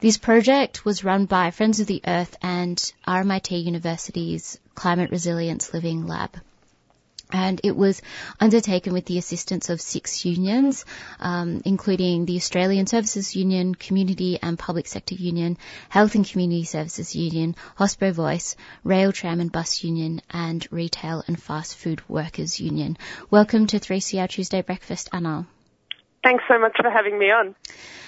This 0.00 0.18
project 0.18 0.84
was 0.84 1.04
run 1.04 1.24
by 1.24 1.50
Friends 1.50 1.80
of 1.80 1.86
the 1.86 2.02
Earth 2.06 2.36
and 2.42 2.76
RMIT 3.08 3.64
University's 3.64 4.58
Climate 4.74 5.10
Resilience 5.10 5.72
Living 5.72 6.06
Lab 6.06 6.36
and 7.36 7.60
it 7.62 7.76
was 7.76 8.00
undertaken 8.40 8.94
with 8.94 9.04
the 9.04 9.18
assistance 9.18 9.68
of 9.68 9.78
six 9.80 10.24
unions, 10.24 10.86
um, 11.20 11.60
including 11.66 12.24
the 12.24 12.36
Australian 12.36 12.86
Services 12.86 13.36
Union, 13.36 13.74
Community 13.74 14.38
and 14.42 14.58
Public 14.58 14.86
Sector 14.86 15.16
Union, 15.16 15.58
Health 15.90 16.14
and 16.14 16.26
Community 16.26 16.64
Services 16.64 17.14
Union, 17.14 17.54
Hospo 17.78 18.10
Voice, 18.12 18.56
Rail, 18.84 19.12
Tram 19.12 19.40
and 19.40 19.52
Bus 19.52 19.84
Union, 19.84 20.22
and 20.30 20.66
Retail 20.70 21.22
and 21.26 21.40
Fast 21.40 21.76
Food 21.76 22.00
Workers 22.08 22.58
Union. 22.58 22.96
Welcome 23.30 23.66
to 23.66 23.80
3CR 23.80 24.30
Tuesday 24.30 24.62
Breakfast, 24.62 25.10
Anna. 25.12 25.46
Thanks 26.24 26.44
so 26.48 26.58
much 26.58 26.76
for 26.80 26.90
having 26.90 27.18
me 27.18 27.26
on. 27.26 27.54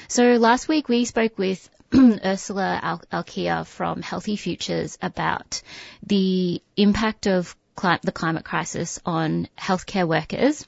So 0.09 0.37
last 0.37 0.69
week 0.69 0.89
we 0.89 1.05
spoke 1.05 1.37
with 1.37 1.69
Ursula 1.95 2.81
Al- 2.83 3.03
Alkia 3.13 3.67
from 3.67 4.01
Healthy 4.01 4.37
Futures 4.37 4.97
about 5.03 5.61
the 6.03 6.63
impact 6.77 7.27
of 7.27 7.55
cli- 7.79 8.01
the 8.03 8.13
climate 8.13 8.45
crisis 8.45 9.01
on 9.07 9.49
healthcare 9.57 10.07
workers. 10.07 10.67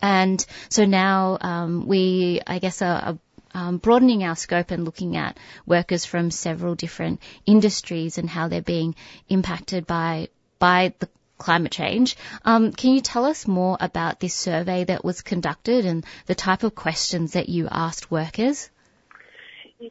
And 0.00 0.44
so 0.68 0.84
now 0.84 1.36
um, 1.40 1.86
we, 1.88 2.40
I 2.46 2.60
guess, 2.60 2.80
are, 2.80 3.00
are 3.02 3.18
um, 3.54 3.78
broadening 3.78 4.22
our 4.22 4.36
scope 4.36 4.70
and 4.70 4.84
looking 4.84 5.16
at 5.16 5.36
workers 5.66 6.04
from 6.04 6.30
several 6.30 6.76
different 6.76 7.20
industries 7.44 8.18
and 8.18 8.30
how 8.30 8.46
they're 8.48 8.62
being 8.62 8.94
impacted 9.28 9.86
by 9.86 10.28
by 10.60 10.94
the 11.00 11.08
climate 11.38 11.72
change. 11.72 12.16
Um, 12.44 12.70
can 12.70 12.94
you 12.94 13.00
tell 13.00 13.24
us 13.24 13.48
more 13.48 13.76
about 13.80 14.20
this 14.20 14.32
survey 14.32 14.84
that 14.84 15.04
was 15.04 15.22
conducted 15.22 15.84
and 15.84 16.06
the 16.26 16.36
type 16.36 16.62
of 16.62 16.76
questions 16.76 17.32
that 17.32 17.48
you 17.48 17.68
asked 17.68 18.12
workers? 18.12 18.70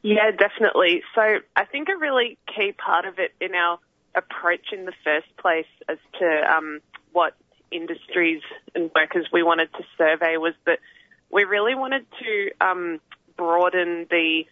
Yeah, 0.02 0.32
definitely. 0.32 1.04
So 1.14 1.22
I 1.58 1.66
think 1.66 1.90
a 1.90 1.98
really 1.98 2.38
key 2.48 2.72
part 2.72 3.06
of 3.06 3.20
it 3.20 3.34
in 3.42 3.54
our 3.54 3.80
approach 4.16 4.74
in 4.74 4.86
the 4.86 4.93
first 5.03 5.28
place 5.38 5.66
as 5.88 5.97
to 6.20 6.26
um, 6.51 6.80
what 7.14 7.34
industries 7.72 8.41
and 8.76 8.91
workers 8.93 9.28
we 9.32 9.43
wanted 9.43 9.72
to 9.74 9.84
survey 9.97 10.38
was 10.38 10.53
that 10.66 10.80
we 11.32 11.45
really 11.45 11.76
wanted 11.76 12.05
to 12.20 12.51
um, 12.59 12.99
broaden 13.38 14.05
the 14.09 14.43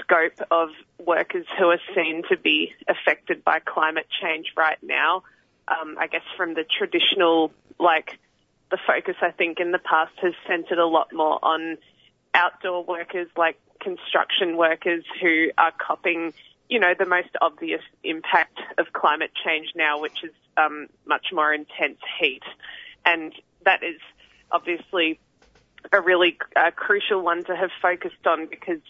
scope 0.00 0.46
of 0.50 0.70
workers 0.98 1.46
who 1.58 1.66
are 1.66 1.80
seen 1.94 2.22
to 2.28 2.36
be 2.36 2.72
affected 2.88 3.44
by 3.44 3.58
climate 3.58 4.06
change 4.22 4.52
right 4.56 4.78
now. 4.82 5.22
Um, 5.68 5.96
I 5.98 6.06
guess 6.06 6.22
from 6.36 6.54
the 6.54 6.64
traditional, 6.64 7.52
like 7.78 8.18
the 8.70 8.78
focus 8.86 9.16
I 9.20 9.30
think 9.30 9.60
in 9.60 9.70
the 9.70 9.78
past 9.78 10.12
has 10.22 10.32
centered 10.46 10.78
a 10.78 10.86
lot 10.86 11.12
more 11.12 11.38
on 11.42 11.76
outdoor 12.34 12.84
workers 12.84 13.28
like 13.36 13.58
construction 13.80 14.56
workers 14.56 15.04
who 15.20 15.50
are 15.56 15.72
copping, 15.78 16.32
you 16.68 16.78
know, 16.78 16.94
the 16.98 17.06
most 17.06 17.30
obvious 17.40 17.82
impact 18.04 18.58
of 18.76 18.92
climate 18.92 19.30
change 19.44 19.72
now, 19.74 20.00
which 20.00 20.22
is 20.22 20.32
um, 20.56 20.88
much 21.06 21.26
more 21.32 21.52
intense 21.52 21.98
heat. 22.20 22.42
And 23.04 23.32
that 23.64 23.82
is 23.82 24.00
obviously 24.50 25.18
a 25.92 26.00
really 26.00 26.36
uh, 26.56 26.70
crucial 26.74 27.22
one 27.22 27.44
to 27.44 27.56
have 27.56 27.70
focused 27.80 28.26
on 28.26 28.46
because, 28.46 28.80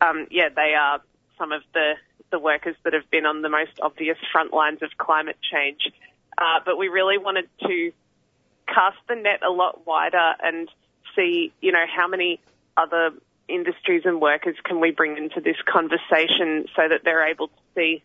um, 0.00 0.26
yeah, 0.30 0.48
they 0.54 0.74
are 0.74 1.00
some 1.38 1.52
of 1.52 1.62
the, 1.72 1.94
the 2.30 2.38
workers 2.38 2.76
that 2.84 2.92
have 2.92 3.10
been 3.10 3.24
on 3.24 3.42
the 3.42 3.48
most 3.48 3.72
obvious 3.80 4.18
front 4.30 4.52
lines 4.52 4.82
of 4.82 4.90
climate 4.98 5.38
change. 5.50 5.90
Uh, 6.36 6.60
but 6.64 6.76
we 6.76 6.88
really 6.88 7.18
wanted 7.18 7.48
to 7.60 7.92
cast 8.66 8.98
the 9.08 9.14
net 9.14 9.40
a 9.46 9.50
lot 9.50 9.86
wider 9.86 10.34
and 10.42 10.68
see, 11.16 11.52
you 11.60 11.72
know, 11.72 11.84
how 11.94 12.08
many 12.08 12.40
other 12.76 13.10
industries 13.52 14.02
and 14.04 14.20
workers 14.20 14.56
can 14.64 14.80
we 14.80 14.90
bring 14.90 15.16
into 15.16 15.40
this 15.40 15.56
conversation 15.66 16.66
so 16.74 16.88
that 16.88 17.02
they're 17.04 17.28
able 17.28 17.48
to 17.48 17.54
see, 17.74 18.02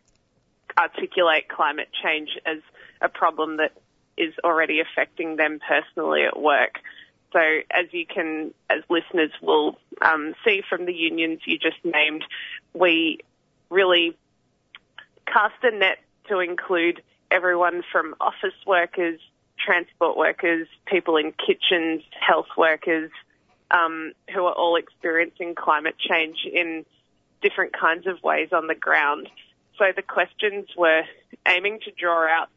articulate 0.77 1.47
climate 1.47 1.89
change 2.03 2.37
as 2.45 2.57
a 3.01 3.09
problem 3.09 3.57
that 3.57 3.71
is 4.17 4.33
already 4.43 4.79
affecting 4.79 5.35
them 5.35 5.59
personally 5.67 6.23
at 6.23 6.39
work. 6.39 6.79
So 7.33 7.39
as 7.71 7.85
you 7.91 8.05
can, 8.05 8.53
as 8.69 8.83
listeners 8.89 9.31
will 9.41 9.77
um, 10.01 10.33
see 10.45 10.61
from 10.67 10.85
the 10.85 10.93
unions 10.93 11.41
you 11.45 11.57
just 11.57 11.77
named, 11.83 12.23
we 12.73 13.19
really 13.69 14.17
cast 15.25 15.55
a 15.63 15.71
net 15.71 15.99
to 16.29 16.39
include 16.39 17.01
everyone 17.29 17.83
from 17.91 18.15
office 18.21 18.55
workers, 18.65 19.19
transport 19.63 20.17
workers, 20.17 20.67
people 20.85 21.17
in 21.17 21.33
kitchens, 21.33 22.01
health 22.19 22.47
workers, 22.57 23.11
um, 23.71 24.13
who 24.33 24.45
are 24.45 24.53
all 24.53 24.75
experiencing 24.75 25.55
climate 25.55 25.95
change 25.97 26.45
in 26.51 26.85
different 27.41 27.73
kinds 27.73 28.07
of 28.07 28.21
ways 28.23 28.49
on 28.51 28.67
the 28.67 28.75
ground. 28.75 29.29
So 29.77 29.85
the 29.95 30.01
questions 30.01 30.67
were 30.75 31.03
aiming 31.47 31.79
to 31.85 31.91
draw 31.91 32.27
out 32.27 32.49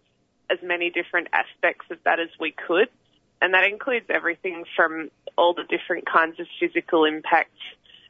as 0.51 0.59
many 0.63 0.91
different 0.91 1.29
aspects 1.33 1.87
of 1.91 1.99
that 2.05 2.19
as 2.19 2.29
we 2.39 2.53
could. 2.53 2.89
And 3.43 3.55
that 3.55 3.65
includes 3.65 4.07
everything 4.09 4.65
from 4.77 5.11
all 5.37 5.55
the 5.55 5.65
different 5.65 6.07
kinds 6.07 6.39
of 6.41 6.47
physical 6.59 7.05
impacts, 7.05 7.61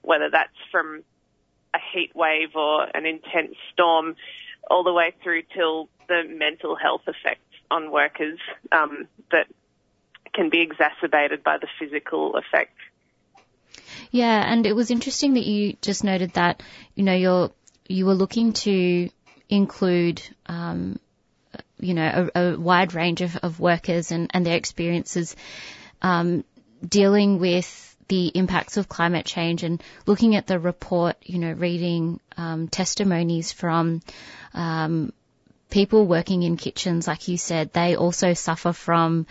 whether 0.03 0.31
that's 0.31 0.57
from 0.71 1.03
a 1.75 1.79
heat 1.93 2.15
wave 2.15 2.57
or 2.57 2.87
an 2.95 3.07
intense 3.07 3.55
storm, 3.73 4.17
all 4.69 4.83
the 4.83 4.93
way 4.93 5.13
through 5.23 5.43
till 5.55 5.89
the 6.09 6.25
mental 6.29 6.75
health 6.75 7.03
effects 7.07 7.41
on 7.71 7.91
workers 7.91 8.39
um, 8.73 9.07
that 9.31 9.47
can 10.35 10.51
be 10.51 10.61
exacerbated 10.61 11.43
by 11.43 11.59
the 11.59 11.69
physical 11.79 12.37
effects. 12.37 12.81
Yeah, 14.11 14.43
and 14.45 14.67
it 14.67 14.75
was 14.75 14.91
interesting 14.91 15.35
that 15.35 15.45
you 15.45 15.77
just 15.81 16.05
noted 16.05 16.33
that 16.35 16.63
you 16.95 17.05
know 17.05 17.15
you're 17.15 17.51
you 17.89 18.07
were 18.07 18.15
looking 18.15 18.53
to 18.53 19.11
include 19.49 20.23
um, 20.47 20.99
you 21.79 21.95
know 21.95 22.31
a, 22.35 22.41
a 22.41 22.59
wide 22.59 22.95
range 22.95 23.21
of, 23.21 23.37
of 23.37 23.61
workers 23.61 24.11
and, 24.11 24.31
and 24.35 24.45
their 24.45 24.57
experiences 24.57 25.37
um, 26.03 26.45
dealing 26.87 27.39
with 27.39 27.91
the 28.09 28.27
impacts 28.27 28.77
of 28.77 28.89
climate 28.89 29.25
change 29.25 29.63
and 29.63 29.81
looking 30.05 30.35
at 30.35 30.49
the 30.49 30.59
report, 30.59 31.17
you 31.23 31.39
know, 31.39 31.53
reading 31.53 32.19
um, 32.37 32.67
testimonies 32.67 33.53
from 33.53 34.03
um, 34.53 35.13
people 35.71 36.05
working 36.07 36.43
in 36.43 36.57
kitchens, 36.57 37.07
like 37.07 37.29
you 37.29 37.39
said, 37.39 37.73
they 37.73 37.95
also 37.95 38.35
suffer 38.35 38.73
from 38.73 39.27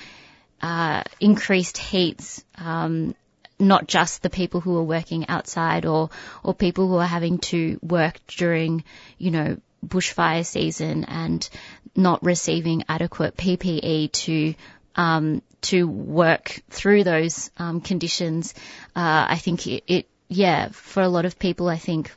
uh, 0.62 1.04
increased 1.20 1.78
heats. 1.78 2.44
Um, 2.56 3.16
not 3.60 3.88
just 3.88 4.22
the 4.22 4.30
people 4.30 4.62
who 4.62 4.78
are 4.78 4.84
working 4.84 5.28
outside 5.28 5.86
or 5.86 6.10
or 6.44 6.54
people 6.54 6.88
who 6.88 6.96
are 6.96 7.06
having 7.06 7.40
to 7.40 7.80
work 7.82 8.20
during, 8.28 8.84
you 9.18 9.32
know, 9.32 9.58
bushfire 9.86 10.46
season 10.46 11.04
and 11.06 11.48
not 11.96 12.24
receiving 12.24 12.84
adequate 12.88 13.36
PPE 13.36 14.12
to 14.12 14.56
um, 14.96 15.42
to 15.62 15.88
work 15.88 16.62
through 16.70 17.04
those 17.04 17.52
um, 17.58 17.82
conditions. 17.82 18.54
Uh, 18.96 19.28
I 19.30 19.38
think 19.38 19.68
it, 19.68 19.84
it, 19.88 20.10
yeah, 20.28 20.70
for 20.70 21.04
a 21.04 21.10
lot 21.10 21.26
of 21.26 21.40
people, 21.40 21.68
I 21.68 21.78
think 21.78 22.12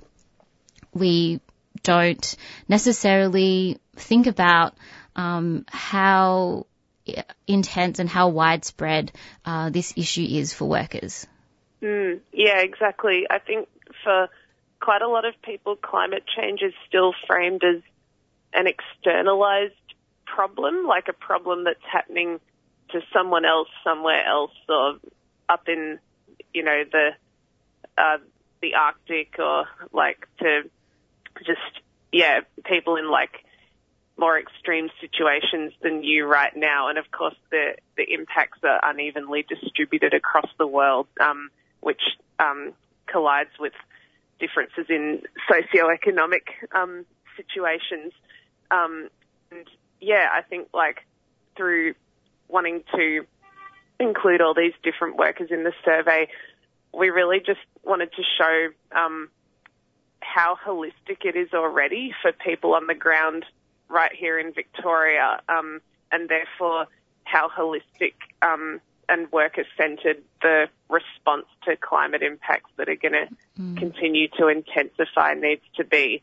we 0.93 1.41
don't 1.83 2.37
necessarily 2.69 3.79
think 3.97 4.27
about 4.27 4.75
um, 5.17 5.65
how 5.69 6.67
intense 7.47 7.99
and 7.99 8.09
how 8.09 8.29
widespread 8.29 9.13
uh, 9.45 9.71
this 9.71 9.93
issue 9.97 10.27
is 10.29 10.53
for 10.53 10.69
workers. 10.69 11.27
Mm, 11.83 12.21
yeah, 12.33 12.61
exactly. 12.61 13.27
I 13.29 13.39
think 13.39 13.69
for 14.05 14.29
quite 14.81 15.03
a 15.03 15.09
lot 15.09 15.25
of 15.25 15.35
people, 15.43 15.77
climate 15.77 16.25
change 16.27 16.61
is 16.63 16.73
still 16.89 17.13
framed 17.27 17.63
as 17.65 17.83
an 18.53 18.67
externalized 18.67 19.75
problem, 20.27 20.87
like 20.87 21.09
a 21.09 21.13
problem 21.13 21.65
that's 21.65 21.85
happening 21.91 22.41
to 22.91 23.01
someone 23.13 23.45
else 23.45 23.69
somewhere 23.83 24.25
else 24.25 24.53
or 24.69 24.97
up 25.49 25.69
in, 25.69 25.99
you 26.55 26.63
know, 26.63 26.85
the, 26.91 27.11
uh, 27.99 28.19
the 28.61 28.75
Arctic 28.75 29.37
or 29.39 29.67
like 29.93 30.29
to 30.39 30.63
just, 31.45 31.81
yeah, 32.13 32.41
people 32.65 32.97
in 32.97 33.11
like 33.11 33.45
more 34.19 34.39
extreme 34.39 34.89
situations 35.01 35.73
than 35.83 36.05
you 36.05 36.27
right 36.27 36.55
now, 36.55 36.89
and 36.89 36.99
of 36.99 37.11
course 37.11 37.35
the 37.51 37.75
the 37.97 38.05
impacts 38.13 38.59
are 38.63 38.79
unevenly 38.83 39.45
distributed 39.49 40.15
across 40.15 40.49
the 40.59 40.67
world, 40.67 41.07
um, 41.19 41.51
which 41.83 42.01
um, 42.39 42.73
collides 43.07 43.51
with 43.61 43.75
differences 44.41 44.87
in 44.89 45.23
socioeconomic 45.51 46.49
um, 46.75 47.05
situations. 47.37 48.13
Um, 48.71 49.09
and 49.51 49.67
yeah, 50.01 50.29
I 50.33 50.43
think 50.43 50.69
like 50.73 51.07
through 51.57 51.95
wanting 52.49 52.83
to 52.95 53.27
include 54.01 54.41
all 54.41 54.55
these 54.55 54.73
different 54.83 55.17
workers 55.17 55.51
in 55.51 55.65
the 55.65 55.73
survey, 55.85 56.29
we 56.93 57.11
really 57.11 57.39
just 57.39 57.61
wanted 57.85 58.11
to 58.13 58.23
show 58.39 58.69
um, 58.97 59.29
how 60.21 60.57
holistic 60.67 61.25
it 61.25 61.37
is 61.37 61.53
already 61.53 62.13
for 62.23 62.33
people 62.33 62.75
on 62.75 62.87
the 62.87 62.95
ground 62.95 63.45
right 63.89 64.13
here 64.13 64.39
in 64.39 64.53
Victoria, 64.53 65.41
um, 65.49 65.81
and 66.11 66.29
therefore 66.29 66.87
how 67.25 67.49
holistic 67.49 68.15
um, 68.43 68.81
and 69.13 69.31
worker-centred 69.31 70.23
the 70.41 70.69
response 70.89 71.45
to 71.65 71.77
climate 71.77 72.23
impacts 72.23 72.71
that 72.77 72.89
are 72.89 72.97
going 72.97 73.13
to 73.13 73.29
Mm. 73.61 73.77
continue 73.77 74.29
to 74.29 74.49
intensify 74.49 75.35
needs 75.35 75.63
to 75.77 75.85
be. 75.85 76.23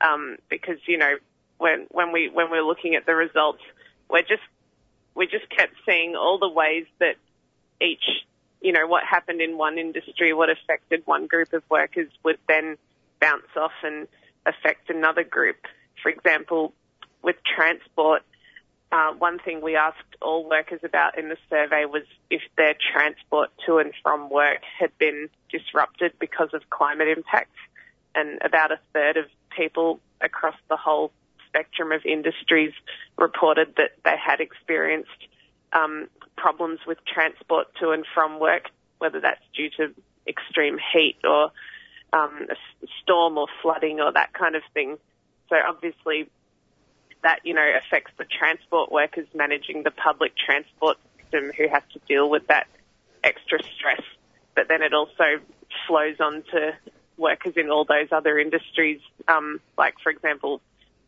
Um, 0.00 0.38
because 0.48 0.78
you 0.86 0.96
know 0.96 1.18
when 1.58 1.86
when 1.90 2.10
we 2.10 2.30
when 2.30 2.50
we're 2.50 2.62
looking 2.62 2.94
at 2.94 3.04
the 3.04 3.14
results, 3.14 3.62
we're 4.08 4.22
just 4.22 4.42
we 5.14 5.26
just 5.26 5.48
kept 5.50 5.74
seeing 5.84 6.16
all 6.16 6.38
the 6.38 6.48
ways 6.48 6.86
that 6.98 7.16
each 7.82 8.24
you 8.62 8.72
know 8.72 8.86
what 8.86 9.04
happened 9.04 9.42
in 9.42 9.58
one 9.58 9.76
industry, 9.78 10.32
what 10.32 10.48
affected 10.48 11.02
one 11.04 11.26
group 11.26 11.52
of 11.52 11.62
workers 11.68 12.08
would 12.24 12.38
then 12.48 12.78
bounce 13.20 13.54
off 13.56 13.76
and 13.82 14.08
affect 14.46 14.88
another 14.88 15.22
group. 15.22 15.58
For 16.02 16.08
example, 16.08 16.72
with 17.22 17.36
transport, 17.44 18.22
uh, 18.92 19.12
one 19.14 19.38
thing 19.38 19.60
we 19.60 19.76
asked 19.76 20.16
all 20.20 20.48
workers 20.48 20.80
about 20.82 21.16
in 21.16 21.28
the 21.28 21.36
survey 21.48 21.84
was 21.84 22.02
if 22.28 22.42
their 22.56 22.74
transport 22.92 23.50
to 23.66 23.78
and 23.78 23.92
from 24.02 24.28
work 24.28 24.62
had 24.78 24.96
been 24.98 25.28
disrupted 25.50 26.12
because 26.18 26.48
of 26.52 26.68
climate 26.70 27.08
impacts. 27.08 27.58
And 28.14 28.40
about 28.42 28.72
a 28.72 28.80
third 28.92 29.16
of 29.16 29.26
people 29.56 30.00
across 30.20 30.56
the 30.68 30.76
whole 30.76 31.12
spectrum 31.46 31.92
of 31.92 32.04
industries 32.04 32.72
reported 33.16 33.74
that 33.76 33.92
they 34.04 34.16
had 34.16 34.40
experienced 34.40 35.10
um, 35.72 36.08
problems 36.36 36.80
with 36.86 36.98
transport 37.06 37.68
to 37.80 37.90
and 37.90 38.04
from 38.12 38.40
work, 38.40 38.70
whether 38.98 39.20
that's 39.20 39.42
due 39.54 39.70
to 39.76 39.94
extreme 40.26 40.78
heat 40.92 41.16
or 41.22 41.52
um, 42.12 42.46
a 42.50 42.86
storm 43.02 43.38
or 43.38 43.46
flooding 43.62 44.00
or 44.00 44.12
that 44.12 44.32
kind 44.32 44.56
of 44.56 44.62
thing. 44.74 44.98
So 45.48 45.56
obviously 45.68 46.28
that, 47.22 47.40
you 47.44 47.54
know, 47.54 47.66
affects 47.76 48.12
the 48.18 48.24
transport 48.24 48.90
workers 48.90 49.26
managing 49.34 49.82
the 49.82 49.90
public 49.90 50.32
transport 50.36 50.96
system 51.18 51.52
who 51.56 51.68
have 51.68 51.88
to 51.90 52.00
deal 52.08 52.28
with 52.28 52.46
that 52.48 52.66
extra 53.22 53.58
stress. 53.76 54.02
But 54.54 54.68
then 54.68 54.82
it 54.82 54.94
also 54.94 55.40
flows 55.86 56.16
on 56.20 56.42
to 56.52 56.72
workers 57.16 57.54
in 57.56 57.70
all 57.70 57.84
those 57.84 58.08
other 58.10 58.38
industries, 58.38 59.00
um, 59.28 59.60
like, 59.76 59.94
for 60.02 60.10
example, 60.10 60.60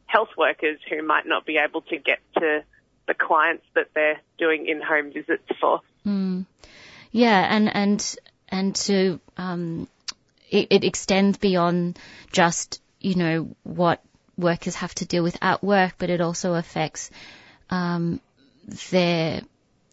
health 0.07 0.29
workers 0.37 0.79
who 0.91 1.03
might 1.03 1.27
not 1.27 1.47
be 1.47 1.57
able 1.57 1.81
to 1.83 1.97
get 1.97 2.21
to 2.35 2.63
the 3.07 3.15
clients 3.15 3.65
that 3.75 3.89
they're 3.95 4.21
doing 4.39 4.67
in-home 4.67 5.13
visits 5.13 5.43
for. 5.61 5.81
Mm. 6.07 6.47
Yeah, 7.11 7.47
and 7.55 7.75
and 7.75 8.17
and 8.49 8.75
to 8.77 9.21
um, 9.37 9.89
it, 10.51 10.69
it 10.71 10.85
extends 10.85 11.39
beyond 11.39 11.99
just 12.31 12.81
you 13.01 13.17
know 13.17 13.57
what 13.65 14.03
workers 14.37 14.77
have 14.77 14.95
to 14.97 15.07
deal 15.07 15.23
with 15.23 15.37
at 15.43 15.63
work, 15.63 15.95
but 15.99 16.11
it 16.11 16.21
also 16.21 16.55
affects 16.55 17.11
um, 17.71 18.21
their 18.91 19.43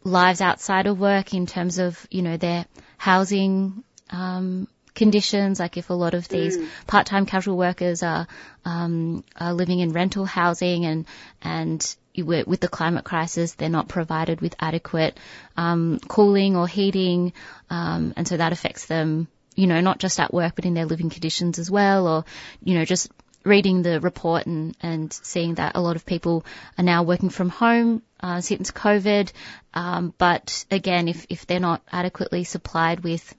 lives 0.04 0.42
outside 0.42 0.88
of 0.88 1.00
work 1.00 1.34
in 1.34 1.46
terms 1.46 1.78
of 1.78 2.08
you 2.10 2.22
know 2.22 2.38
their 2.38 2.66
housing 2.98 3.84
um, 4.12 4.68
conditions. 4.96 5.60
Like 5.60 5.78
if 5.78 5.90
a 5.90 5.94
lot 5.94 6.14
of 6.14 6.28
these 6.28 6.58
Mm. 6.58 6.68
part-time 6.88 7.26
casual 7.26 7.58
workers 7.58 8.04
are 8.04 8.28
um, 8.66 9.24
are 9.36 9.54
living 9.54 9.80
in 9.80 9.92
rental 9.92 10.26
housing 10.26 10.86
and 10.86 11.06
and 11.42 11.96
with 12.18 12.48
with 12.48 12.60
the 12.60 12.68
climate 12.68 13.06
crisis, 13.06 13.54
they're 13.54 13.70
not 13.70 13.88
provided 13.88 14.42
with 14.42 14.56
adequate 14.60 15.18
um, 15.58 16.00
cooling 16.08 16.56
or 16.56 16.68
heating, 16.68 17.34
um, 17.70 18.14
and 18.18 18.28
so 18.28 18.38
that 18.38 18.52
affects 18.54 18.86
them. 18.86 19.28
You 19.56 19.68
know, 19.68 19.82
not 19.82 20.00
just 20.00 20.20
at 20.22 20.34
work, 20.34 20.56
but 20.56 20.66
in 20.66 20.74
their 20.74 20.86
living 20.86 21.10
conditions 21.10 21.60
as 21.60 21.70
well, 21.70 22.08
or 22.08 22.26
you 22.64 22.76
know, 22.76 22.86
just 22.86 23.12
reading 23.44 23.82
the 23.82 24.00
report 24.00 24.46
and, 24.46 24.76
and 24.82 25.12
seeing 25.14 25.56
that 25.56 25.76
a 25.76 25.82
lot 25.82 25.96
of 25.96 26.06
people 26.06 26.46
are 26.78 26.84
now 26.84 27.04
working 27.04 27.30
from 27.30 27.50
home 27.50 28.02
uh, 28.20 28.42
since 28.42 28.72
COVID. 28.72 29.32
Um, 29.74 30.14
but 30.18 30.66
again, 30.70 31.08
if, 31.08 31.26
if 31.30 31.48
they're 31.48 31.60
not 31.60 31.82
adequately 31.92 32.44
supplied 32.44 33.02
with 33.02 33.34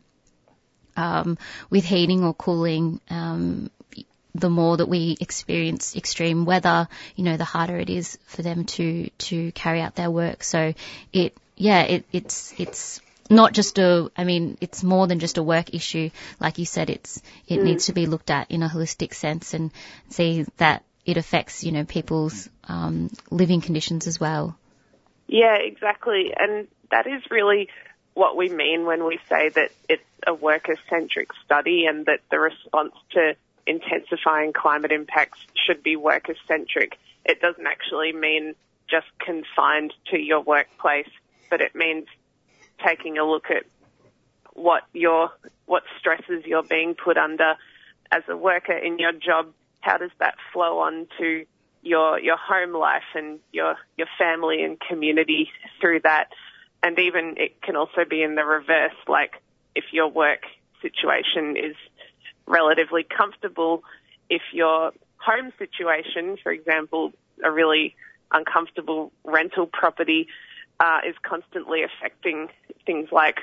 um, 0.97 1.39
with 1.71 1.85
heating 1.85 2.25
or 2.25 2.35
cooling, 2.35 3.01
um, 3.09 3.71
the 4.35 4.51
more 4.51 4.77
that 4.77 4.89
we 4.89 5.17
experience 5.21 5.97
extreme 5.97 6.45
weather, 6.45 6.89
you 7.17 7.25
know, 7.25 7.37
the 7.37 7.45
harder 7.45 7.79
it 7.79 7.91
is 7.91 8.19
for 8.27 8.43
them 8.43 8.65
to 8.65 9.11
to 9.19 9.53
carry 9.53 9.81
out 9.81 9.95
their 9.95 10.11
work. 10.11 10.43
So 10.43 10.75
it, 11.13 11.37
yeah, 11.57 11.83
it, 11.83 12.05
it's 12.13 12.55
it's 12.59 13.01
not 13.31 13.53
just 13.53 13.79
a, 13.79 14.11
I 14.17 14.25
mean, 14.25 14.59
it's 14.61 14.83
more 14.83 15.07
than 15.07 15.21
just 15.21 15.39
a 15.39 15.43
work 15.43 15.73
issue. 15.73 16.11
Like 16.41 16.59
you 16.59 16.67
said, 16.67 16.91
it's 16.91 17.23
it 17.47 17.61
Mm. 17.61 17.65
needs 17.65 17.87
to 17.87 17.93
be 17.93 18.07
looked 18.07 18.31
at 18.31 18.51
in 18.51 18.63
a 18.63 18.69
holistic 18.69 19.15
sense 19.15 19.55
and 19.55 19.71
see 20.09 20.45
that 20.57 20.85
it 21.07 21.17
affects, 21.17 21.65
you 21.65 21.73
know, 21.73 21.85
people's 21.85 22.49
um, 22.69 23.11
living 23.31 23.61
conditions 23.61 24.07
as 24.07 24.21
well. 24.21 24.59
Yeah, 25.29 25.55
exactly. 25.57 26.35
And 26.37 26.69
that 26.91 27.07
is 27.07 27.23
really 27.31 27.69
what 28.15 28.37
we 28.37 28.49
mean 28.49 28.85
when 28.85 29.05
we 29.05 29.19
say 29.29 29.49
that 29.49 29.71
it's 29.89 30.03
a 30.27 30.35
worker-centric 30.35 31.31
study 31.45 31.87
and 31.87 32.07
that 32.07 32.21
the 32.31 32.39
response 32.39 32.93
to 33.13 33.35
intensifying 33.67 34.53
climate 34.53 34.93
impacts 34.93 35.39
should 35.55 35.83
be 35.83 35.97
worker-centric. 35.97 36.99
It 37.25 37.41
doesn't 37.41 37.67
actually 37.67 38.13
mean 38.13 38.55
just 38.89 39.07
confined 39.21 39.95
to 40.11 40.19
your 40.19 40.41
workplace, 40.41 41.09
but 41.49 41.61
it 41.61 41.75
means 41.75 42.07
taking 42.87 43.19
a 43.19 43.25
look 43.25 43.47
at 43.51 43.65
what 44.55 44.83
your 44.93 45.31
what 45.67 45.83
stresses 45.99 46.45
you're 46.45 46.63
being 46.63 46.95
put 46.95 47.17
under 47.17 47.55
as 48.13 48.23
a 48.29 48.37
worker 48.37 48.77
in 48.77 48.99
your 48.99 49.13
job. 49.13 49.53
How 49.81 49.97
does 49.99 50.11
that 50.19 50.35
flow 50.53 50.79
on 50.81 51.07
to 51.19 51.47
your 51.83 52.19
your 52.21 52.37
home 52.37 52.75
life 52.75 53.15
and 53.15 53.41
your 53.53 53.77
your 53.97 54.09
family 54.19 54.63
and 54.63 54.79
community 54.81 55.51
through 55.81 56.01
that? 56.01 56.29
And 56.83 56.99
even 56.99 57.35
it 57.37 57.61
can 57.63 57.77
also 57.77 58.05
be 58.09 58.23
in 58.23 58.35
the 58.35 58.45
reverse, 58.45 58.95
like 59.07 59.35
if 59.75 59.85
your 59.93 60.09
work 60.09 60.45
situation 60.83 61.57
is 61.57 61.77
relatively 62.47 63.05
comfortable, 63.05 63.85
if 64.29 64.43
your 64.53 64.93
home 65.19 65.53
situation, 65.59 66.37
for 66.43 66.53
example, 66.53 67.13
a 67.45 67.51
really 67.51 67.95
uncomfortable 68.33 69.13
rental 69.25 69.67
property, 69.67 70.29
uh, 70.81 71.01
is 71.07 71.15
constantly 71.23 71.83
affecting 71.85 72.49
things 72.87 73.09
like 73.13 73.41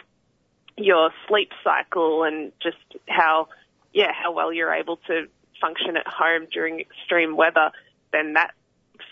your 0.75 1.11
sleep 1.27 1.51
cycle 1.63 2.23
and 2.23 2.51
just 2.61 2.77
how, 3.07 3.47
yeah, 3.93 4.11
how 4.11 4.31
well 4.33 4.51
you're 4.51 4.73
able 4.73 4.97
to 5.07 5.27
function 5.61 5.95
at 5.97 6.07
home 6.07 6.47
during 6.51 6.79
extreme 6.79 7.35
weather, 7.37 7.71
then 8.11 8.33
that 8.33 8.51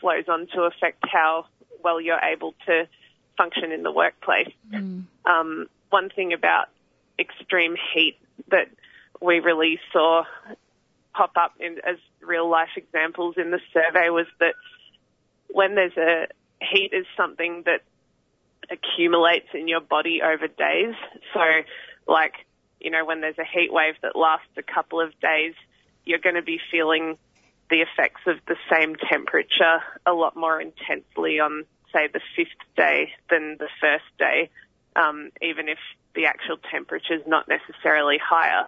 flows 0.01 0.25
on 0.27 0.47
to 0.47 0.61
affect 0.63 1.03
how 1.07 1.45
well 1.83 2.01
you're 2.01 2.19
able 2.19 2.53
to 2.65 2.87
function 3.37 3.71
in 3.71 3.83
the 3.83 3.91
workplace. 3.91 4.51
Um, 5.25 5.67
one 5.89 6.09
thing 6.09 6.33
about 6.33 6.67
extreme 7.19 7.75
heat 7.93 8.17
that 8.49 8.69
we 9.21 9.39
really 9.39 9.79
saw 9.93 10.23
pop 11.13 11.31
up 11.35 11.53
in, 11.59 11.77
as 11.87 11.97
real 12.21 12.49
life 12.49 12.69
examples 12.75 13.35
in 13.37 13.51
the 13.51 13.59
survey 13.73 14.09
was 14.09 14.27
that 14.39 14.55
when 15.47 15.75
there's 15.75 15.95
a 15.97 16.27
heat 16.61 16.91
is 16.93 17.05
something 17.15 17.63
that 17.65 17.81
accumulates 18.69 19.47
in 19.53 19.67
your 19.67 19.81
body 19.81 20.21
over 20.21 20.47
days. 20.47 20.95
So, 21.33 21.41
like, 22.07 22.33
you 22.79 22.91
know, 22.91 23.05
when 23.05 23.21
there's 23.21 23.37
a 23.37 23.45
heat 23.45 23.71
wave 23.71 23.95
that 24.01 24.15
lasts 24.15 24.47
a 24.57 24.63
couple 24.63 25.01
of 25.01 25.17
days, 25.19 25.53
you're 26.05 26.19
going 26.19 26.35
to 26.35 26.41
be 26.41 26.59
feeling 26.71 27.17
the 27.69 27.77
effects 27.77 28.21
of 28.27 28.37
the 28.47 28.55
same 28.71 28.95
temperature 28.95 29.81
a 30.05 30.13
lot 30.13 30.35
more 30.35 30.61
intensely 30.61 31.39
on, 31.39 31.65
say, 31.91 32.07
the 32.11 32.21
fifth 32.35 32.49
day 32.77 33.11
than 33.29 33.57
the 33.59 33.69
first 33.81 34.05
day, 34.19 34.49
um, 34.95 35.31
even 35.41 35.67
if 35.67 35.79
the 36.13 36.25
actual 36.25 36.57
temperature 36.71 37.15
is 37.15 37.23
not 37.27 37.47
necessarily 37.47 38.17
higher. 38.23 38.67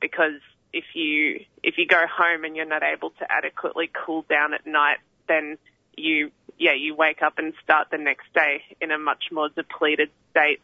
Because 0.00 0.40
if 0.72 0.84
you 0.94 1.44
if 1.62 1.76
you 1.76 1.86
go 1.86 2.02
home 2.06 2.44
and 2.44 2.56
you're 2.56 2.64
not 2.64 2.82
able 2.82 3.10
to 3.10 3.30
adequately 3.30 3.90
cool 3.92 4.24
down 4.28 4.54
at 4.54 4.66
night, 4.66 4.98
then 5.28 5.58
you 5.96 6.30
yeah 6.60 6.74
you 6.74 6.94
wake 6.94 7.22
up 7.22 7.38
and 7.38 7.52
start 7.64 7.88
the 7.90 7.98
next 7.98 8.32
day 8.32 8.62
in 8.80 8.92
a 8.92 8.98
much 8.98 9.24
more 9.32 9.48
depleted 9.48 10.10
state 10.30 10.60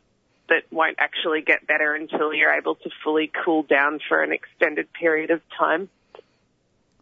that 0.48 0.62
won't 0.70 0.96
actually 0.98 1.42
get 1.42 1.66
better 1.66 1.94
until 1.94 2.32
you're 2.32 2.52
able 2.52 2.76
to 2.76 2.90
fully 3.02 3.30
cool 3.44 3.64
down 3.64 3.98
for 4.08 4.22
an 4.22 4.32
extended 4.32 4.92
period 4.92 5.30
of 5.30 5.40
time. 5.58 5.88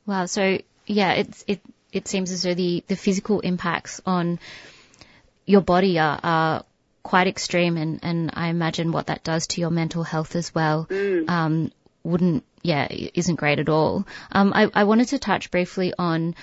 Wow. 0.06 0.24
So 0.24 0.58
yeah, 0.86 1.12
it's 1.12 1.44
it 1.46 1.60
it 1.92 2.08
seems 2.08 2.30
as 2.30 2.42
though 2.42 2.54
the, 2.54 2.82
the 2.88 2.96
physical 2.96 3.40
impacts 3.40 4.00
on 4.04 4.40
your 5.46 5.60
body 5.60 5.98
are, 5.98 6.18
are 6.22 6.64
quite 7.02 7.28
extreme 7.28 7.76
and, 7.76 8.00
and 8.02 8.30
I 8.34 8.48
imagine 8.48 8.90
what 8.90 9.06
that 9.06 9.22
does 9.22 9.46
to 9.48 9.60
your 9.60 9.70
mental 9.70 10.02
health 10.02 10.34
as 10.34 10.54
well. 10.54 10.88
Um, 10.90 11.70
wouldn't, 12.02 12.44
yeah, 12.62 12.88
isn't 12.90 13.36
great 13.36 13.60
at 13.60 13.68
all. 13.68 14.06
Um, 14.32 14.52
I, 14.54 14.70
I 14.74 14.84
wanted 14.84 15.08
to 15.08 15.18
touch 15.18 15.50
briefly 15.50 15.94
on 15.96 16.34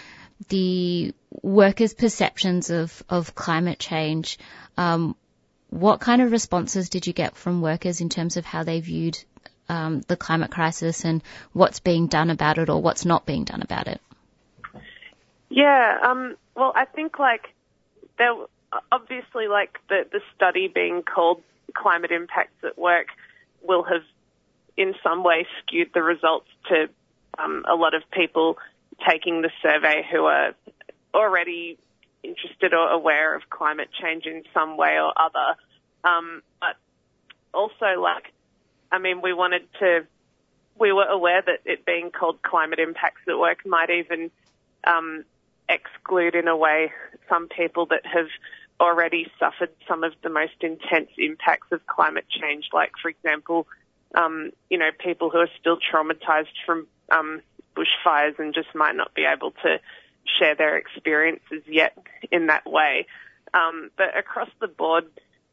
the 0.50 1.14
workers' 1.42 1.94
perceptions 1.94 2.70
of, 2.70 3.04
of 3.10 3.36
climate 3.36 3.80
change. 3.80 4.38
Um, 4.78 5.16
what 5.70 6.00
kind 6.00 6.22
of 6.22 6.32
responses 6.32 6.90
did 6.90 7.08
you 7.08 7.14
get 7.14 7.36
from 7.36 7.62
workers 7.62 8.02
in 8.02 8.10
terms 8.10 8.38
of 8.38 8.46
how 8.46 8.64
they 8.64 8.82
viewed 8.82 9.18
um, 9.70 10.02
the 10.02 10.18
climate 10.18 10.52
crisis 10.52 11.06
and 11.06 11.24
what's 11.54 11.80
being 11.80 12.08
done 12.08 12.30
about 12.30 12.58
it 12.58 12.70
or 12.70 12.82
what's 12.82 13.06
not 13.06 13.26
being 13.26 13.46
done 13.46 13.62
about 13.62 13.88
it? 13.88 14.02
Yeah, 15.50 15.98
um, 16.04 16.36
well, 16.56 16.74
I 16.76 16.86
think 16.86 17.20
like 17.20 17.54
there 18.18 18.34
obviously 18.92 19.48
like 19.48 19.78
the 19.90 20.06
the 20.12 20.22
study 20.36 20.68
being 20.68 21.04
called 21.04 21.42
climate 21.74 22.12
impacts 22.12 22.64
at 22.64 22.78
work 22.78 23.08
will 23.62 23.84
have 23.84 24.04
in 24.78 24.94
some 25.04 25.24
way 25.24 25.46
skewed 25.60 25.92
the 25.94 26.02
results 26.02 26.48
to 26.70 26.90
um, 27.38 27.66
a 27.70 27.76
lot 27.76 27.94
of 27.94 28.04
people 28.12 28.58
taking 29.08 29.42
the 29.42 29.52
survey 29.62 30.06
who 30.12 30.26
are 30.26 30.54
already 31.14 31.78
interested 32.24 32.74
or 32.74 32.90
aware 32.90 33.36
of 33.36 33.50
climate 33.50 33.90
change 34.02 34.26
in 34.26 34.44
some 34.54 34.78
way 34.78 35.00
or 35.00 35.14
other. 35.16 35.56
Um, 36.04 36.42
but 36.60 36.76
also, 37.54 38.02
like, 38.02 38.32
I 38.92 39.00
mean, 39.00 39.22
we 39.22 39.34
wanted 39.34 39.64
to, 39.80 40.06
we 40.78 40.92
were 40.92 41.06
aware 41.06 41.42
that 41.42 41.62
it 41.66 41.86
being 41.86 42.12
called 42.12 42.42
climate 42.42 42.80
impacts 42.80 43.22
at 43.28 43.38
work 43.38 43.66
might 43.66 43.90
even 43.90 44.32
um, 44.84 45.26
exclude, 45.70 46.36
in 46.36 46.48
a 46.48 46.58
way, 46.58 46.92
some 47.30 47.48
people 47.48 47.88
that 47.88 48.06
have 48.06 48.28
already 48.80 49.32
suffered 49.40 49.70
some 49.88 50.04
of 50.04 50.14
the 50.24 50.30
most 50.30 50.56
intense 50.62 51.10
impacts 51.18 51.72
of 51.72 51.86
climate 51.86 52.26
change, 52.30 52.66
like, 52.74 52.92
for 53.02 53.10
example, 53.10 53.68
um, 54.16 54.52
you 54.70 54.78
know, 54.78 54.90
people 54.98 55.30
who 55.30 55.38
are 55.38 55.50
still 55.60 55.78
traumatized 55.78 56.56
from 56.66 56.88
um, 57.12 57.42
bushfires 57.76 58.40
and 58.40 58.54
just 58.54 58.74
might 58.76 58.96
not 58.96 59.14
be 59.14 59.26
able 59.26 59.52
to 59.64 59.80
share 60.38 60.56
their 60.56 60.78
experiences 60.78 61.64
yet 61.68 61.98
in 62.32 62.48
that 62.48 62.66
way. 62.66 63.08
Um, 63.54 63.92
but 63.98 64.18
across 64.18 64.50
the 64.60 64.68
board, 64.68 65.06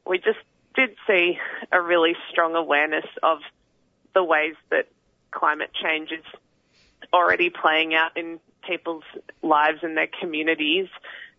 we 0.06 0.18
just 0.18 0.38
did 0.74 0.94
see 1.06 1.38
a 1.72 1.80
really 1.80 2.14
strong 2.30 2.54
awareness 2.54 3.06
of 3.22 3.38
the 4.14 4.22
ways 4.22 4.54
that 4.70 4.88
climate 5.30 5.70
change 5.74 6.10
is 6.12 6.24
already 7.12 7.50
playing 7.50 7.94
out 7.94 8.16
in 8.16 8.40
people's 8.66 9.04
lives 9.42 9.78
and 9.82 9.96
their 9.96 10.08
communities. 10.20 10.88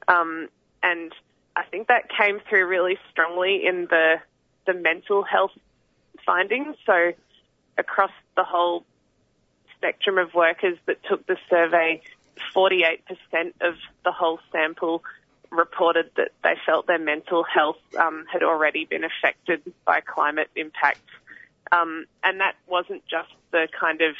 Um, 0.07 0.49
and 0.83 1.11
I 1.55 1.63
think 1.63 1.87
that 1.87 2.09
came 2.09 2.39
through 2.49 2.67
really 2.67 2.97
strongly 3.11 3.65
in 3.65 3.87
the 3.89 4.15
the 4.65 4.73
mental 4.73 5.23
health 5.23 5.51
findings. 6.25 6.75
So 6.85 7.13
across 7.77 8.11
the 8.35 8.43
whole 8.43 8.85
spectrum 9.79 10.17
of 10.17 10.33
workers 10.33 10.77
that 10.85 10.97
took 11.03 11.25
the 11.25 11.37
survey, 11.49 12.01
48% 12.55 12.99
of 13.61 13.75
the 14.03 14.11
whole 14.11 14.39
sample 14.51 15.03
reported 15.51 16.11
that 16.15 16.31
they 16.43 16.53
felt 16.65 16.85
their 16.85 16.99
mental 16.99 17.43
health 17.43 17.77
um, 17.99 18.25
had 18.31 18.43
already 18.43 18.85
been 18.85 19.03
affected 19.03 19.61
by 19.85 20.01
climate 20.01 20.49
impacts. 20.55 21.11
Um, 21.71 22.05
and 22.23 22.39
that 22.39 22.55
wasn't 22.67 23.03
just 23.07 23.29
the 23.51 23.67
kind 23.79 24.01
of, 24.01 24.15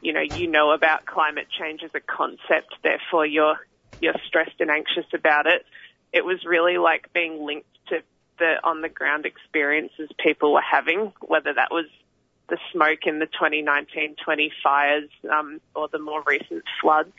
you 0.00 0.12
know, 0.12 0.20
you 0.20 0.46
know 0.46 0.72
about 0.72 1.06
climate 1.06 1.46
change 1.58 1.82
as 1.82 1.90
a 1.94 2.00
concept, 2.00 2.74
therefore 2.82 3.26
you're 3.26 3.56
you're 4.00 4.14
stressed 4.26 4.60
and 4.60 4.68
anxious 4.68 5.06
about 5.14 5.46
it. 5.46 5.64
It 6.12 6.24
was 6.24 6.44
really 6.44 6.76
like 6.76 7.12
being 7.12 7.44
linked 7.44 7.68
to 7.88 8.02
the 8.38 8.56
on 8.64 8.80
the 8.82 8.88
ground 8.88 9.26
experiences 9.26 10.10
people 10.18 10.52
were 10.52 10.60
having, 10.60 11.12
whether 11.20 11.54
that 11.54 11.70
was 11.70 11.86
the 12.52 12.58
smoke 12.70 13.06
in 13.06 13.18
the 13.18 13.26
2019-20 13.26 14.50
fires 14.62 15.08
um, 15.32 15.58
or 15.74 15.88
the 15.88 15.98
more 15.98 16.22
recent 16.26 16.62
floods. 16.82 17.14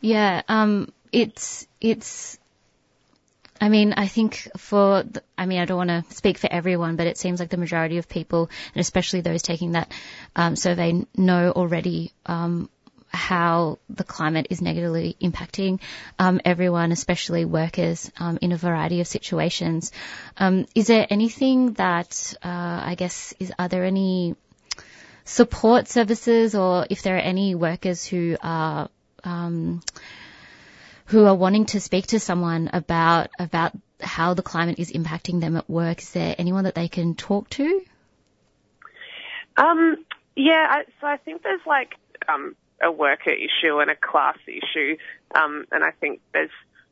Yeah, 0.00 0.42
um, 0.48 0.92
it's 1.12 1.68
it's. 1.80 2.38
I 3.60 3.68
mean, 3.68 3.92
I 3.92 4.08
think 4.08 4.48
for, 4.56 5.04
I 5.36 5.44
mean, 5.44 5.60
I 5.60 5.66
don't 5.66 5.76
want 5.76 5.90
to 5.90 6.14
speak 6.14 6.38
for 6.38 6.50
everyone, 6.50 6.96
but 6.96 7.06
it 7.06 7.18
seems 7.18 7.38
like 7.38 7.50
the 7.50 7.58
majority 7.58 7.98
of 7.98 8.08
people, 8.08 8.50
and 8.74 8.80
especially 8.80 9.20
those 9.20 9.42
taking 9.42 9.72
that 9.72 9.92
um, 10.34 10.56
survey, 10.56 11.04
know 11.14 11.50
already 11.50 12.12
um, 12.24 12.70
how 13.12 13.78
the 13.88 14.04
climate 14.04 14.46
is 14.50 14.62
negatively 14.62 15.16
impacting 15.20 15.80
um, 16.18 16.40
everyone, 16.44 16.92
especially 16.92 17.44
workers, 17.44 18.10
um, 18.18 18.38
in 18.40 18.52
a 18.52 18.56
variety 18.56 19.00
of 19.00 19.06
situations. 19.06 19.92
Um, 20.36 20.66
is 20.74 20.86
there 20.86 21.06
anything 21.10 21.72
that 21.74 22.34
uh, 22.42 22.48
I 22.84 22.94
guess 22.96 23.34
is 23.38 23.52
are 23.58 23.68
there 23.68 23.84
any 23.84 24.36
support 25.24 25.88
services, 25.88 26.54
or 26.54 26.86
if 26.88 27.02
there 27.02 27.16
are 27.16 27.20
any 27.20 27.54
workers 27.54 28.04
who 28.04 28.36
are 28.42 28.88
um, 29.24 29.82
who 31.06 31.24
are 31.24 31.34
wanting 31.34 31.66
to 31.66 31.80
speak 31.80 32.08
to 32.08 32.20
someone 32.20 32.70
about 32.72 33.30
about 33.38 33.72
how 34.00 34.34
the 34.34 34.42
climate 34.42 34.78
is 34.78 34.92
impacting 34.92 35.40
them 35.40 35.56
at 35.56 35.68
work? 35.68 36.00
Is 36.00 36.10
there 36.10 36.34
anyone 36.38 36.64
that 36.64 36.74
they 36.74 36.88
can 36.88 37.14
talk 37.14 37.50
to? 37.50 37.82
Um, 39.56 40.04
yeah, 40.36 40.66
I, 40.70 40.84
so 41.00 41.06
I 41.06 41.16
think 41.18 41.42
there's 41.42 41.60
like 41.66 41.94
um, 42.28 42.54
a 42.82 42.90
worker 42.90 43.30
issue 43.30 43.78
and 43.78 43.90
a 43.90 43.96
class 43.96 44.38
issue, 44.46 44.96
um, 45.34 45.66
and 45.70 45.84
I 45.84 45.90
think 45.92 46.20
there's 46.32 46.50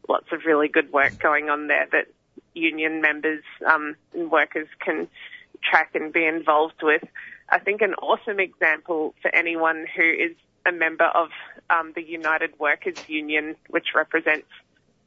lots 0.09 0.27
of 0.33 0.45
really 0.45 0.69
good 0.69 0.93
work 0.93 1.19
going 1.19 1.51
on 1.51 1.69
there 1.69 1.87
that 1.93 2.07
union 2.55 3.01
members 3.01 3.43
um, 3.67 3.97
and 4.15 4.31
workers 4.31 4.69
can 4.81 5.09
track 5.63 5.91
and 5.95 6.13
be 6.13 6.25
involved 6.25 6.83
with. 6.83 7.05
I 7.49 7.59
think 7.59 7.81
an 7.83 7.95
awesome 7.95 8.41
example 8.41 9.15
for 9.23 9.35
anyone 9.35 9.87
who 9.97 10.03
is 10.03 10.37
a 10.67 10.73
member 10.73 11.05
of 11.05 11.31
um, 11.71 11.93
the 11.95 12.03
United 12.03 12.59
Workers 12.59 12.97
Union, 13.09 13.57
which 13.69 13.89
represents, 13.95 14.49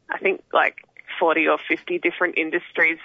I 0.10 0.18
think, 0.18 0.44
like 0.52 0.78
40 1.20 1.48
or 1.48 1.58
50 1.58 2.00
different 2.00 2.38
industries, 2.38 2.98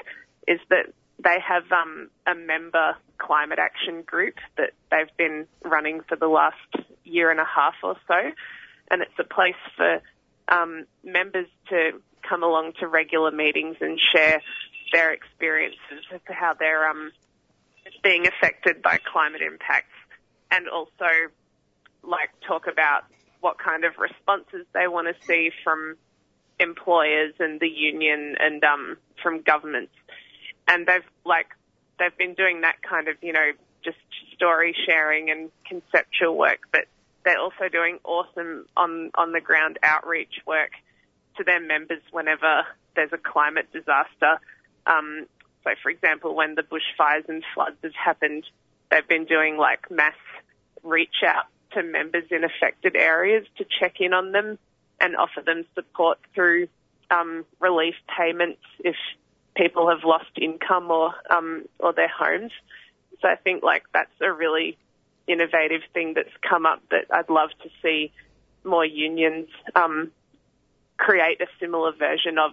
is 0.49 0.61
that 0.71 0.87
they 1.23 1.39
have 1.47 1.65
um, 1.73 2.11
a 2.27 2.35
member 2.35 2.97
climate 3.19 3.59
action 3.59 4.03
group 4.03 4.35
that 4.59 4.71
they've 4.91 5.17
been 5.17 5.47
running 5.65 6.01
for 6.09 6.17
the 6.17 6.29
last 6.29 6.57
year 7.05 7.31
and 7.31 7.41
a 7.41 7.45
half 7.45 7.75
or 7.83 7.97
so, 8.07 8.33
and 8.91 9.03
it's 9.03 9.19
a 9.19 9.25
place 9.25 9.55
for 9.77 10.01
um, 10.49 10.85
members 11.03 11.49
to 11.69 11.93
come 12.29 12.43
along 12.43 12.73
to 12.81 12.87
regular 12.87 13.31
meetings 13.31 13.77
and 13.81 13.99
share 14.15 14.43
their 14.93 15.13
experiences 15.13 16.05
as 16.13 16.21
to 16.27 16.33
how 16.33 16.55
they're 16.55 16.89
um, 16.89 17.11
being 18.03 18.27
affected 18.27 18.83
by 18.83 18.99
climate 19.11 19.43
impacts, 19.43 19.95
and 20.51 20.69
also 20.69 21.09
like 22.03 22.31
talk 22.47 22.67
about 22.67 23.05
what 23.41 23.59
kind 23.59 23.85
of 23.85 23.93
responses 23.99 24.67
they 24.75 24.87
want 24.89 25.09
to 25.09 25.27
see 25.27 25.51
from 25.65 25.97
employers 26.59 27.35
and 27.39 27.61
the 27.61 27.69
union 27.69 28.35
and 28.39 28.63
um, 28.65 28.97
from 29.23 29.43
governments. 29.43 29.93
And 30.69 30.87
they've 30.87 31.05
like 31.25 31.49
they've 31.99 32.17
been 32.17 32.35
doing 32.35 32.63
that 32.63 32.83
kind 32.83 33.09
of 33.09 33.17
you 33.23 33.33
know 33.33 33.53
just 33.85 33.99
story 34.35 34.75
sharing 34.87 35.31
and 35.31 35.51
conceptual 35.67 36.37
work, 36.37 36.61
but 36.73 36.87
they're 37.25 37.39
also 37.39 37.69
doing 37.71 37.99
awesome 38.05 38.67
on 38.77 39.11
on 39.15 39.33
the 39.33 39.41
ground 39.41 39.79
outreach 39.83 40.41
work 40.47 40.71
to 41.37 41.45
their 41.45 41.61
members 41.61 42.01
whenever 42.11 42.65
there's 42.95 43.13
a 43.13 43.19
climate 43.19 43.69
disaster. 43.73 44.41
Um, 44.87 45.27
so, 45.65 45.71
for 45.83 45.91
example, 45.91 46.35
when 46.35 46.55
the 46.55 46.63
bushfires 46.63 47.29
and 47.29 47.43
floods 47.55 47.77
have 47.83 47.95
happened, 47.95 48.45
they've 48.91 49.07
been 49.07 49.25
doing 49.25 49.57
like 49.57 49.91
mass 49.91 50.15
reach 50.83 51.23
out 51.27 51.47
to 51.73 51.83
members 51.83 52.25
in 52.31 52.45
affected 52.45 52.97
areas 52.97 53.45
to 53.59 53.67
check 53.81 54.01
in 54.01 54.13
on 54.13 54.33
them 54.33 54.59
and 55.01 55.17
offer 55.17 55.43
them 55.45 55.65
support 55.75 56.19
through 56.35 56.69
um, 57.11 57.45
relief 57.61 57.95
payments 58.17 58.63
if 58.81 58.97
people 59.57 59.89
have 59.89 60.05
lost 60.05 60.31
income 60.41 60.91
or 60.91 61.15
um, 61.31 61.65
or 61.79 61.93
their 61.93 62.09
homes. 62.09 62.53
So 63.21 63.29
I 63.29 63.37
think 63.37 63.63
like 63.63 63.85
that's 63.93 64.11
a 64.21 64.33
really 64.33 64.77
innovative 65.27 65.83
thing 65.93 66.15
that's 66.15 66.37
come 66.49 66.67
up 66.67 66.83
that 66.91 67.07
I'd 67.11 67.31
love 67.31 67.51
to 67.63 67.71
see 67.83 68.13
more 68.65 68.85
unions 68.85 69.49
um, 69.75 70.13
create 70.97 71.41
a 71.41 71.47
similar 71.61 71.93
version 71.93 72.39
of. 72.39 72.53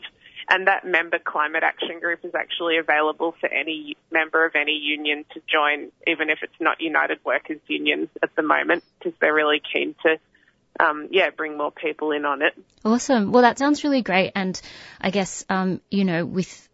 And 0.50 0.68
that 0.68 0.86
member 0.86 1.20
climate 1.20 1.64
action 1.64 2.02
group 2.02 2.26
is 2.26 2.36
actually 2.36 2.78
available 2.78 3.34
for 3.40 3.48
any 3.48 3.96
member 4.12 4.46
of 4.46 4.56
any 4.56 4.74
union 4.74 5.24
to 5.34 5.42
join, 5.50 5.90
even 6.06 6.30
if 6.30 6.40
it's 6.42 6.60
not 6.60 6.82
United 6.82 7.20
Workers 7.24 7.62
Union 7.68 8.10
at 8.22 8.36
the 8.36 8.42
moment, 8.42 8.84
because 9.00 9.18
they're 9.22 9.34
really 9.34 9.62
keen 9.74 9.96
to, 10.04 10.86
um, 10.86 11.08
yeah, 11.12 11.30
bring 11.30 11.58
more 11.58 11.72
people 11.72 12.12
in 12.12 12.26
on 12.26 12.42
it. 12.42 12.54
Awesome. 12.84 13.32
Well, 13.32 13.44
that 13.44 13.58
sounds 13.58 13.86
really 13.86 14.02
great. 14.02 14.34
And 14.36 14.60
I 15.00 15.12
guess, 15.12 15.46
um, 15.48 15.80
you 15.90 16.04
know, 16.04 16.26
with 16.26 16.68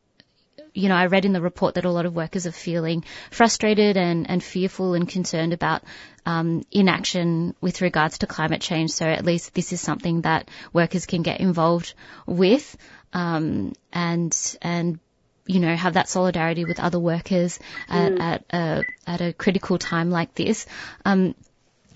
you 0.74 0.90
know, 0.90 0.96
I 0.96 1.08
read 1.08 1.26
in 1.26 1.34
the 1.34 1.42
report 1.42 1.76
that 1.76 1.86
a 1.86 1.92
lot 1.92 2.06
of 2.06 2.16
workers 2.16 2.46
are 2.48 2.52
feeling 2.52 3.04
frustrated 3.32 3.98
and, 3.98 4.30
and 4.30 4.44
fearful 4.44 4.94
and 4.94 5.08
concerned 5.08 5.54
about 5.54 5.84
um, 6.26 6.64
inaction 6.72 7.56
with 7.62 7.82
regards 7.82 8.20
to 8.20 8.28
climate 8.28 8.62
change. 8.62 8.92
So 8.92 9.06
at 9.06 9.26
least 9.26 9.54
this 9.54 9.74
is 9.74 9.82
something 9.82 10.22
that 10.22 10.50
workers 10.74 11.06
can 11.06 11.22
get 11.22 11.40
involved 11.40 11.94
with 12.26 12.78
um, 13.14 13.74
and 13.92 14.58
and 14.62 15.00
you 15.46 15.60
know 15.60 15.76
have 15.76 15.94
that 15.96 16.08
solidarity 16.08 16.64
with 16.66 16.80
other 16.80 17.00
workers 17.00 17.60
at, 17.90 18.20
at 18.20 18.46
a 18.52 18.84
at 19.08 19.22
a 19.22 19.34
critical 19.34 19.78
time 19.78 20.12
like 20.12 20.36
this. 20.36 20.66
Um, 21.06 21.34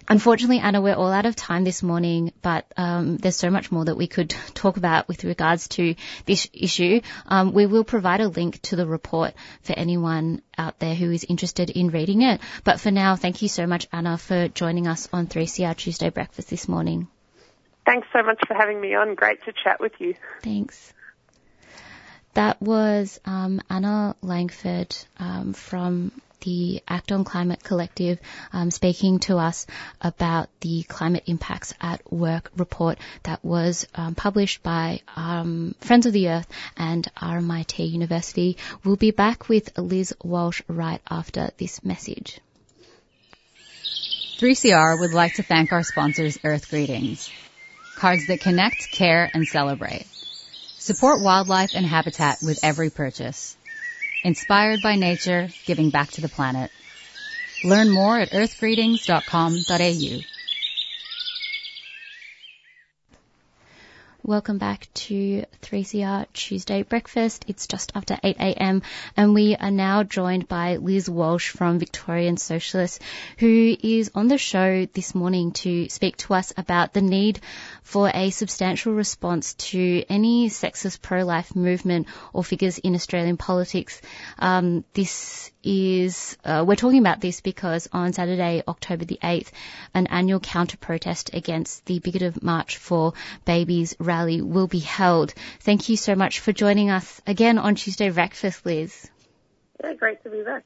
Unfortunately, 0.08 0.60
Anna, 0.60 0.82
we're 0.82 0.96
all 0.96 1.12
out 1.12 1.26
of 1.26 1.36
time 1.36 1.64
this 1.64 1.82
morning, 1.82 2.34
but 2.42 2.66
um, 2.76 3.18
there's 3.18 3.36
so 3.36 3.50
much 3.50 3.72
more 3.72 3.86
that 3.86 3.96
we 3.96 4.08
could 4.08 4.30
talk 4.54 4.78
about 4.78 5.08
with 5.08 5.24
regards 5.24 5.68
to 5.70 5.96
this 6.26 6.50
issue. 6.54 7.02
Um, 7.26 7.54
we 7.54 7.66
will 7.66 7.84
provide 7.84 8.22
a 8.22 8.28
link 8.28 8.62
to 8.64 8.76
the 8.76 8.86
report 8.86 9.34
for 9.62 9.74
anyone 9.74 10.42
out 10.58 10.80
there 10.80 10.96
who 10.96 11.12
is 11.12 11.24
interested 11.24 11.70
in 11.70 11.90
reading 11.90 12.22
it. 12.22 12.42
But 12.64 12.80
for 12.80 12.92
now, 12.92 13.16
thank 13.16 13.42
you 13.42 13.48
so 13.48 13.66
much, 13.66 13.88
Anna, 13.92 14.18
for 14.18 14.48
joining 14.50 14.88
us 14.88 15.08
on 15.14 15.28
3CR 15.28 15.76
Tuesday 15.76 16.10
Breakfast 16.10 16.50
this 16.50 16.68
morning. 16.68 17.08
Thanks 17.86 18.08
so 18.14 18.24
much 18.24 18.42
for 18.48 18.54
having 18.54 18.80
me 18.80 18.96
on. 18.96 19.16
Great 19.16 19.44
to 19.46 19.54
chat 19.64 19.80
with 19.80 19.94
you. 20.00 20.16
Thanks. 20.42 20.94
That 22.34 22.62
was 22.62 23.20
um, 23.26 23.62
Anna 23.70 24.16
Langford 24.22 24.96
um, 25.20 25.54
from 25.54 26.12
the 26.44 26.82
Act 26.88 27.12
on 27.12 27.24
Climate 27.24 27.64
Collective 27.64 28.20
um, 28.52 28.72
speaking 28.72 29.20
to 29.20 29.38
us 29.38 29.66
about 30.02 30.50
the 30.62 30.84
Climate 30.84 31.24
Impacts 31.26 31.74
at 31.82 32.02
Work 32.12 32.52
report 32.58 32.98
that 33.24 33.44
was 33.44 33.88
um, 33.96 34.16
published 34.16 34.62
by 34.64 35.02
um, 35.16 35.76
Friends 35.80 36.06
of 36.06 36.14
the 36.14 36.30
Earth 36.30 36.48
and 36.78 37.08
RMIT 37.16 37.90
University. 37.90 38.58
We'll 38.84 38.96
be 38.96 39.12
back 39.12 39.50
with 39.50 39.78
Liz 39.78 40.14
Walsh 40.24 40.62
right 40.68 41.02
after 41.10 41.50
this 41.58 41.84
message. 41.84 42.40
3CR 44.40 45.00
would 45.00 45.14
like 45.14 45.36
to 45.36 45.44
thank 45.44 45.72
our 45.72 45.84
sponsors, 45.84 46.38
Earth 46.44 46.70
Greetings. 46.70 47.32
Cards 47.96 48.28
that 48.28 48.42
connect, 48.42 48.92
care, 48.92 49.30
and 49.34 49.48
celebrate. 49.48 50.06
Support 50.80 51.22
wildlife 51.22 51.76
and 51.76 51.86
habitat 51.86 52.40
with 52.42 52.60
every 52.62 52.90
purchase. 52.90 53.56
Inspired 54.24 54.82
by 54.82 54.96
nature, 54.96 55.50
giving 55.66 55.90
back 55.90 56.12
to 56.12 56.22
the 56.22 56.30
planet. 56.30 56.72
Learn 57.66 57.90
more 57.90 58.18
at 58.18 58.32
earthgreetings.com.au. 58.32 60.33
Welcome 64.26 64.58
back 64.58 64.88
to 64.94 65.44
3CR 65.64 66.28
Tuesday 66.32 66.84
Breakfast. 66.84 67.44
It's 67.50 67.68
just 67.68 67.92
after 67.94 68.18
8 68.24 68.38
a.m. 68.38 68.82
and 69.18 69.34
we 69.34 69.58
are 69.58 69.70
now 69.70 70.04
joined 70.04 70.48
by 70.48 70.78
Liz 70.78 71.10
Walsh 71.10 71.50
from 71.50 71.78
Victorian 71.78 72.38
Socialists 72.38 73.00
who 73.38 73.76
is 73.84 74.12
on 74.16 74.30
the 74.30 74.38
show 74.38 74.86
this 74.86 75.14
morning 75.14 75.52
to 75.64 75.90
speak 75.90 76.16
to 76.18 76.36
us 76.36 76.54
about 76.56 76.94
the 76.94 77.02
need 77.02 77.42
for 77.82 78.10
a 78.14 78.30
substantial 78.30 78.94
response 78.94 79.56
to 79.56 80.06
any 80.08 80.48
sexist 80.48 81.02
pro-life 81.02 81.54
movement 81.54 82.08
or 82.32 82.46
figures 82.46 82.78
in 82.78 82.96
Australian 82.96 83.36
politics. 83.36 84.02
Um, 84.40 84.86
this 84.94 85.52
is, 85.64 86.38
uh, 86.44 86.64
we're 86.68 86.76
talking 86.76 87.00
about 87.00 87.22
this 87.22 87.42
because 87.42 87.88
on 87.92 88.14
Saturday, 88.14 88.64
October 88.68 89.06
the 89.06 89.20
8th, 89.24 89.50
an 89.94 90.08
annual 90.08 90.40
counter 90.40 90.78
protest 90.78 91.32
against 91.34 91.86
the 91.86 92.00
bigoted 92.00 92.44
March 92.44 92.78
for 92.78 93.14
Babies 93.46 93.96
rally 94.14 94.42
will 94.42 94.68
be 94.68 94.80
held. 94.80 95.34
Thank 95.62 95.90
you 95.90 95.98
so 95.98 96.14
much 96.16 96.40
for 96.40 96.52
joining 96.54 96.90
us 96.92 97.22
again 97.26 97.58
on 97.58 97.76
Tuesday 97.76 98.10
Breakfast, 98.10 98.66
Liz. 98.66 99.10
Yeah, 99.84 99.94
great 99.94 100.24
to 100.24 100.30
be 100.30 100.44
back. 100.44 100.64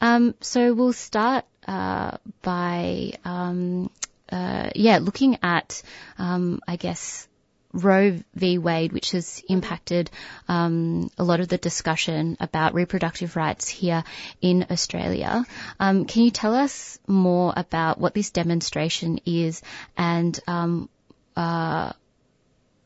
Um, 0.00 0.34
so 0.40 0.74
we'll 0.74 0.92
start 0.92 1.44
uh, 1.66 2.18
by, 2.42 3.14
um, 3.24 3.90
uh, 4.30 4.70
yeah, 4.74 4.98
looking 4.98 5.38
at, 5.42 5.82
um, 6.18 6.60
I 6.68 6.76
guess, 6.76 7.28
Roe 7.72 8.20
v. 8.34 8.58
Wade, 8.58 8.92
which 8.92 9.10
has 9.10 9.42
impacted 9.48 10.10
um, 10.46 11.10
a 11.18 11.24
lot 11.24 11.40
of 11.40 11.48
the 11.48 11.58
discussion 11.58 12.36
about 12.38 12.74
reproductive 12.74 13.34
rights 13.34 13.66
here 13.68 14.04
in 14.40 14.66
Australia. 14.70 15.44
Um, 15.80 16.04
can 16.04 16.22
you 16.22 16.30
tell 16.30 16.54
us 16.54 17.00
more 17.08 17.52
about 17.56 17.98
what 17.98 18.14
this 18.14 18.30
demonstration 18.30 19.18
is 19.26 19.60
and 19.96 20.38
um, 20.46 20.88
uh, 21.36 21.92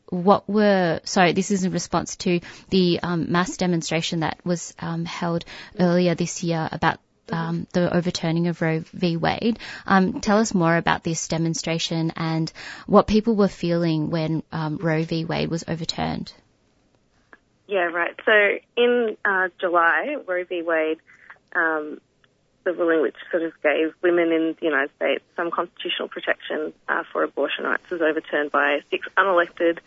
what 0.09 0.49
were 0.49 0.99
sorry 1.03 1.33
this 1.33 1.51
is 1.51 1.63
in 1.63 1.71
response 1.71 2.15
to 2.17 2.39
the 2.69 2.99
um, 3.01 3.31
mass 3.31 3.57
demonstration 3.57 4.21
that 4.21 4.39
was 4.43 4.73
um, 4.79 5.05
held 5.05 5.45
earlier 5.79 6.15
this 6.15 6.43
year 6.43 6.67
about 6.71 6.99
um, 7.31 7.67
the 7.73 7.95
overturning 7.95 8.47
of 8.47 8.61
Roe 8.61 8.79
v. 8.91 9.17
Wade. 9.17 9.59
Um, 9.85 10.21
tell 10.21 10.39
us 10.39 10.53
more 10.53 10.75
about 10.75 11.03
this 11.03 11.27
demonstration 11.27 12.11
and 12.15 12.51
what 12.87 13.07
people 13.07 13.35
were 13.35 13.47
feeling 13.47 14.09
when 14.09 14.43
um, 14.51 14.77
Roe 14.77 15.03
v. 15.03 15.25
Wade 15.25 15.49
was 15.49 15.63
overturned. 15.67 16.33
Yeah, 17.67 17.85
right. 17.85 18.15
So 18.25 18.57
in 18.77 19.17
uh, 19.23 19.49
July, 19.59 20.15
Roe 20.25 20.43
v. 20.43 20.63
Wade, 20.63 20.97
um, 21.55 21.99
the 22.63 22.73
ruling 22.73 23.01
which 23.01 23.15
sort 23.31 23.43
of 23.43 23.53
gave 23.63 23.93
women 24.01 24.31
in 24.31 24.55
the 24.59 24.65
United 24.65 24.91
States 24.95 25.23
some 25.35 25.51
constitutional 25.51 26.07
protection 26.07 26.73
uh, 26.87 27.03
for 27.11 27.23
abortion 27.23 27.65
rights 27.65 27.89
was 27.89 28.01
overturned 28.01 28.51
by 28.51 28.79
six 28.89 29.07
unelected, 29.17 29.79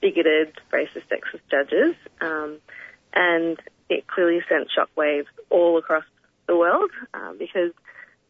bigoted, 0.00 0.52
racist, 0.72 1.04
sexist 1.10 1.40
judges. 1.50 1.94
Um, 2.20 2.58
and 3.12 3.58
it 3.88 4.06
clearly 4.06 4.40
sent 4.48 4.68
shockwaves 4.70 5.26
all 5.50 5.78
across 5.78 6.04
the 6.46 6.56
world 6.56 6.90
uh, 7.12 7.32
because, 7.38 7.72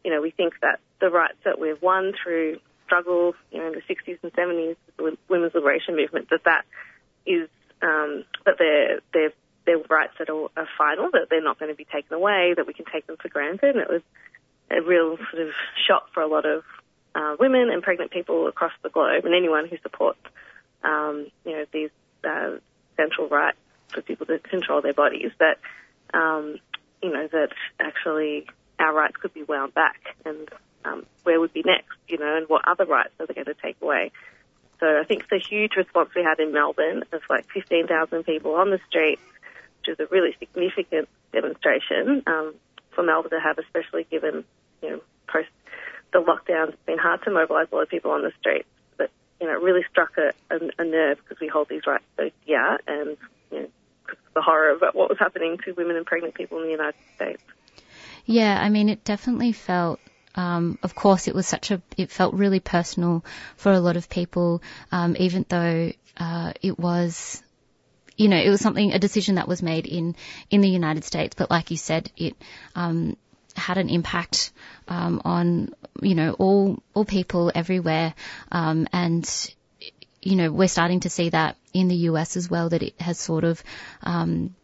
you 0.03 0.11
know, 0.11 0.21
we 0.21 0.31
think 0.31 0.53
that 0.61 0.79
the 0.99 1.09
rights 1.09 1.37
that 1.45 1.59
we've 1.59 1.81
won 1.81 2.13
through 2.21 2.59
struggle, 2.85 3.33
you 3.51 3.59
know, 3.59 3.67
in 3.67 3.73
the 3.73 3.81
60s 3.81 4.17
and 4.23 4.33
70s, 4.33 4.75
the 4.97 5.17
women's 5.29 5.53
liberation 5.53 5.95
movement, 5.95 6.29
that 6.29 6.43
that 6.45 6.65
is, 7.25 7.47
um, 7.81 8.25
that 8.45 8.55
they're, 8.57 8.99
they're, 9.13 9.33
they're 9.65 9.79
rights 9.89 10.13
that 10.19 10.29
are, 10.29 10.49
are 10.57 10.67
final, 10.77 11.09
that 11.11 11.27
they're 11.29 11.43
not 11.43 11.59
going 11.59 11.71
to 11.71 11.75
be 11.75 11.85
taken 11.85 12.13
away, 12.13 12.53
that 12.55 12.67
we 12.67 12.73
can 12.73 12.85
take 12.91 13.07
them 13.07 13.17
for 13.21 13.29
granted. 13.29 13.75
And 13.75 13.79
it 13.79 13.89
was 13.89 14.01
a 14.69 14.81
real 14.81 15.17
sort 15.17 15.47
of 15.47 15.53
shock 15.87 16.09
for 16.13 16.21
a 16.21 16.27
lot 16.27 16.45
of 16.45 16.63
uh, 17.13 17.35
women 17.39 17.69
and 17.69 17.83
pregnant 17.83 18.11
people 18.11 18.47
across 18.47 18.71
the 18.83 18.89
globe 18.89 19.25
and 19.25 19.35
anyone 19.35 19.67
who 19.67 19.77
supports, 19.81 20.19
um, 20.83 21.27
you 21.45 21.51
know, 21.51 21.65
these 21.71 21.89
uh, 22.23 22.57
central 22.95 23.27
rights 23.27 23.57
for 23.89 24.01
people 24.01 24.25
to 24.25 24.39
control 24.39 24.81
their 24.81 24.93
bodies. 24.93 25.31
That, 25.39 25.57
um, 26.13 26.57
you 27.01 27.11
know, 27.11 27.27
that 27.27 27.49
actually 27.79 28.47
our 28.79 28.93
rights 28.93 29.17
could 29.17 29.33
be 29.33 29.43
wound 29.43 29.73
back 29.73 30.15
and 30.25 30.49
um, 30.85 31.05
where 31.23 31.39
would 31.39 31.53
be 31.53 31.63
next, 31.65 31.97
you 32.07 32.17
know, 32.17 32.37
and 32.37 32.47
what 32.49 32.67
other 32.67 32.85
rights 32.85 33.11
are 33.19 33.27
they 33.27 33.33
going 33.33 33.45
to 33.45 33.53
take 33.53 33.77
away. 33.81 34.11
So 34.79 34.87
I 34.99 35.03
think 35.03 35.29
the 35.29 35.37
huge 35.37 35.75
response 35.75 36.09
we 36.15 36.23
had 36.23 36.39
in 36.39 36.51
Melbourne 36.51 37.03
of 37.11 37.21
like 37.29 37.45
15,000 37.53 38.23
people 38.23 38.55
on 38.55 38.71
the 38.71 38.79
streets, 38.89 39.21
which 39.81 39.97
is 39.97 39.99
a 39.99 40.07
really 40.11 40.35
significant 40.39 41.09
demonstration 41.33 42.23
um, 42.27 42.53
for 42.91 43.03
Melbourne 43.03 43.31
to 43.31 43.39
have, 43.39 43.57
especially 43.57 44.05
given, 44.09 44.43
you 44.81 44.89
know, 44.89 45.01
post 45.27 45.49
the 46.13 46.19
lockdown, 46.19 46.69
it's 46.69 46.85
been 46.85 46.97
hard 46.97 47.23
to 47.23 47.31
mobilise 47.31 47.67
a 47.71 47.75
lot 47.75 47.83
of 47.83 47.89
people 47.89 48.11
on 48.11 48.21
the 48.21 48.31
streets. 48.39 48.67
But, 48.97 49.09
you 49.39 49.47
know, 49.47 49.53
it 49.53 49.63
really 49.63 49.83
struck 49.89 50.17
a, 50.17 50.33
a, 50.53 50.59
a 50.79 50.83
nerve 50.83 51.17
because 51.17 51.39
we 51.39 51.47
hold 51.47 51.69
these 51.69 51.87
rights 51.87 52.03
so 52.17 52.29
dear 52.45 52.77
and, 52.87 53.17
you 53.51 53.59
know, 53.61 53.67
the 54.35 54.41
horror 54.41 54.71
of 54.71 54.81
what 54.93 55.09
was 55.09 55.17
happening 55.17 55.57
to 55.65 55.71
women 55.73 55.95
and 55.95 56.05
pregnant 56.05 56.35
people 56.35 56.59
in 56.59 56.65
the 56.65 56.71
United 56.71 56.99
States. 57.15 57.41
Yeah, 58.25 58.57
I 58.61 58.69
mean, 58.69 58.89
it 58.89 59.03
definitely 59.03 59.51
felt. 59.53 59.99
Um, 60.33 60.79
of 60.81 60.95
course, 60.95 61.27
it 61.27 61.35
was 61.35 61.45
such 61.45 61.71
a. 61.71 61.81
It 61.97 62.09
felt 62.09 62.33
really 62.33 62.61
personal 62.61 63.25
for 63.57 63.73
a 63.73 63.81
lot 63.81 63.97
of 63.97 64.09
people, 64.09 64.61
um, 64.91 65.17
even 65.19 65.45
though 65.49 65.91
uh, 66.17 66.53
it 66.61 66.79
was. 66.79 67.43
You 68.21 68.27
know, 68.27 68.37
it 68.37 68.49
was 68.49 68.61
something, 68.61 68.93
a 68.93 68.99
decision 68.99 69.35
that 69.35 69.47
was 69.47 69.63
made 69.63 69.87
in 69.87 70.15
in 70.51 70.61
the 70.61 70.69
United 70.69 71.03
States, 71.03 71.35
but 71.35 71.49
like 71.49 71.71
you 71.71 71.77
said, 71.77 72.11
it 72.15 72.35
um, 72.75 73.17
had 73.55 73.77
an 73.77 73.89
impact 73.89 74.51
um, 74.87 75.21
on 75.25 75.73
you 76.01 76.13
know 76.13 76.33
all 76.33 76.83
all 76.93 77.03
people 77.03 77.51
everywhere, 77.55 78.13
um, 78.51 78.87
and 78.93 79.25
you 80.21 80.35
know 80.35 80.51
we're 80.51 80.67
starting 80.67 80.99
to 80.99 81.09
see 81.09 81.29
that 81.29 81.57
in 81.73 81.87
the 81.87 81.95
US 82.09 82.37
as 82.37 82.47
well 82.47 82.69
that 82.69 82.83
it 82.83 83.01
has 83.01 83.17
sort 83.19 83.43
of 83.43 83.63
um, 84.03 84.55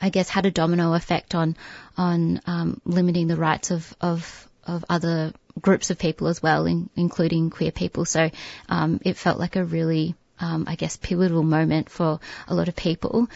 I 0.00 0.10
guess 0.10 0.28
had 0.28 0.44
a 0.44 0.50
domino 0.50 0.92
effect 0.92 1.34
on 1.34 1.56
on 1.96 2.40
um, 2.46 2.80
limiting 2.84 3.28
the 3.28 3.36
rights 3.36 3.70
of 3.70 3.94
of 4.00 4.48
of 4.64 4.84
other 4.90 5.32
groups 5.60 5.90
of 5.90 5.98
people 5.98 6.28
as 6.28 6.42
well, 6.42 6.66
in, 6.66 6.90
including 6.96 7.50
queer 7.50 7.72
people. 7.72 8.04
So 8.04 8.30
um, 8.68 9.00
it 9.04 9.16
felt 9.16 9.38
like 9.38 9.56
a 9.56 9.64
really 9.64 10.14
um, 10.40 10.64
I 10.66 10.74
guess 10.74 10.96
pivotal 10.96 11.42
moment 11.42 11.90
for 11.90 12.20
a 12.46 12.54
lot 12.54 12.68
of 12.68 12.76
people. 12.76 13.28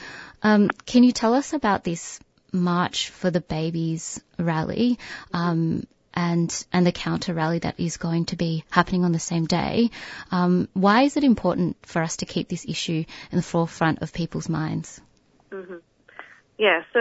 Um, 0.43 0.69
can 0.87 1.05
you 1.05 1.13
tell 1.13 1.35
us 1.35 1.53
about 1.53 1.85
this 1.85 2.21
March 2.53 3.09
for 3.11 3.31
the 3.31 3.41
Babies 3.41 4.21
rally? 4.39 4.99
Um, 5.33 5.87
and 6.15 6.67
and 6.73 6.87
the 6.87 6.93
counter 6.93 7.33
rally 7.33 7.61
that 7.61 7.81
is 7.81 7.97
going 7.97 8.27
to 8.27 8.37
be 8.37 8.65
happening 8.71 9.05
on 9.05 9.13
the 9.13 9.19
same 9.19 9.47
day. 9.47 9.91
Um, 10.31 10.69
why 10.75 11.05
is 11.05 11.17
it 11.17 11.25
important 11.25 11.77
for 11.87 12.03
us 12.03 12.19
to 12.19 12.27
keep 12.27 12.49
this 12.49 12.67
issue 12.69 13.05
in 13.31 13.37
the 13.37 13.43
forefront 13.43 14.03
of 14.03 14.13
people's 14.13 14.49
minds? 14.49 15.01
hmm 15.51 15.77
yeah, 16.59 16.83
so 16.93 17.01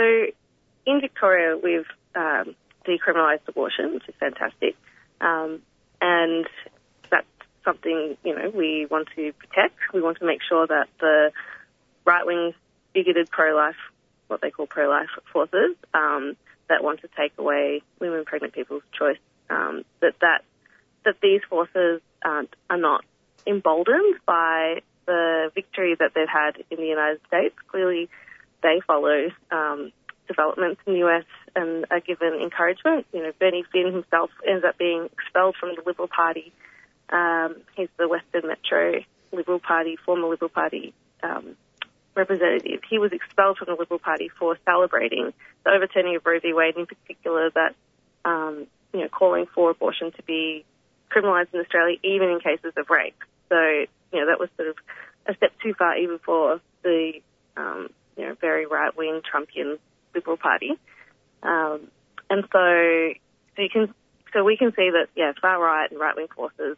in 0.87 1.01
Victoria 1.01 1.55
we've 1.55 1.85
um, 2.15 2.55
decriminalised 2.87 3.47
abortion, 3.47 3.93
which 3.93 4.07
is 4.07 4.15
fantastic, 4.19 4.75
um, 5.19 5.61
and 6.01 6.47
something 7.63 8.17
you 8.23 8.35
know 8.35 8.49
we 8.49 8.87
want 8.89 9.09
to 9.15 9.33
protect. 9.33 9.75
We 9.93 10.01
want 10.01 10.19
to 10.19 10.25
make 10.25 10.39
sure 10.47 10.67
that 10.67 10.87
the 10.99 11.31
right-wing, 12.05 12.53
bigoted 12.93 13.29
pro-life, 13.29 13.75
what 14.27 14.41
they 14.41 14.49
call 14.49 14.65
pro-life 14.65 15.09
forces, 15.31 15.75
um, 15.93 16.35
that 16.69 16.83
want 16.83 17.01
to 17.01 17.09
take 17.17 17.33
away 17.37 17.81
women, 17.99 18.25
pregnant 18.25 18.53
people's 18.53 18.83
choice, 18.97 19.19
um, 19.49 19.83
that 19.99 20.15
that 20.21 20.43
that 21.05 21.15
these 21.21 21.41
forces 21.49 22.01
aren't, 22.23 22.55
are 22.69 22.77
not 22.77 23.03
emboldened 23.47 24.15
by 24.25 24.81
the 25.05 25.51
victory 25.55 25.95
that 25.99 26.11
they've 26.13 26.27
had 26.27 26.63
in 26.69 26.77
the 26.77 26.85
United 26.85 27.19
States. 27.27 27.55
Clearly, 27.69 28.09
they 28.61 28.81
follow 28.85 29.29
um, 29.51 29.91
developments 30.27 30.81
in 30.85 30.93
the 30.93 31.07
US 31.07 31.25
and 31.55 31.85
are 31.91 31.99
given 31.99 32.33
encouragement. 32.41 33.05
You 33.13 33.23
know, 33.23 33.31
Bernie 33.39 33.65
Finn 33.71 33.91
himself 33.91 34.29
ends 34.47 34.63
up 34.63 34.77
being 34.77 35.09
expelled 35.11 35.55
from 35.59 35.75
the 35.75 35.81
Liberal 35.85 36.07
Party. 36.07 36.53
Um, 37.11 37.57
he's 37.75 37.89
the 37.97 38.07
Western 38.07 38.47
Metro 38.47 39.01
Liberal 39.31 39.59
Party, 39.59 39.97
former 40.05 40.27
Liberal 40.27 40.49
Party 40.49 40.93
um, 41.23 41.55
representative. 42.15 42.81
He 42.89 42.99
was 42.99 43.11
expelled 43.11 43.57
from 43.57 43.67
the 43.67 43.75
Liberal 43.79 43.99
Party 43.99 44.29
for 44.29 44.57
celebrating 44.65 45.33
the 45.63 45.71
overturning 45.71 46.15
of 46.15 46.25
Roe 46.25 46.39
v. 46.39 46.53
Wade, 46.53 46.75
in 46.77 46.85
particular 46.85 47.49
that 47.51 47.75
um, 48.25 48.67
you 48.93 49.01
know 49.01 49.09
calling 49.09 49.45
for 49.53 49.71
abortion 49.71 50.11
to 50.11 50.23
be 50.23 50.65
criminalised 51.09 51.53
in 51.53 51.59
Australia, 51.59 51.97
even 52.03 52.29
in 52.29 52.39
cases 52.39 52.73
of 52.77 52.89
rape. 52.89 53.17
So 53.49 53.57
you 54.13 54.19
know 54.19 54.27
that 54.27 54.39
was 54.39 54.49
sort 54.57 54.69
of 54.69 54.75
a 55.27 55.35
step 55.35 55.51
too 55.61 55.73
far, 55.73 55.97
even 55.97 56.19
for 56.19 56.61
the 56.83 57.13
um, 57.57 57.89
you 58.17 58.25
know 58.25 58.35
very 58.39 58.65
right 58.65 58.95
wing 58.95 59.21
Trumpian 59.21 59.77
Liberal 60.15 60.37
Party. 60.37 60.71
Um, 61.43 61.89
and 62.29 62.43
so 62.51 63.13
so 63.55 63.61
you 63.61 63.69
can 63.69 63.93
so 64.33 64.43
we 64.43 64.57
can 64.57 64.71
see 64.71 64.91
that 64.91 65.07
yeah 65.15 65.33
far 65.41 65.61
right 65.61 65.91
and 65.91 65.99
right 65.99 66.15
wing 66.15 66.27
forces 66.35 66.77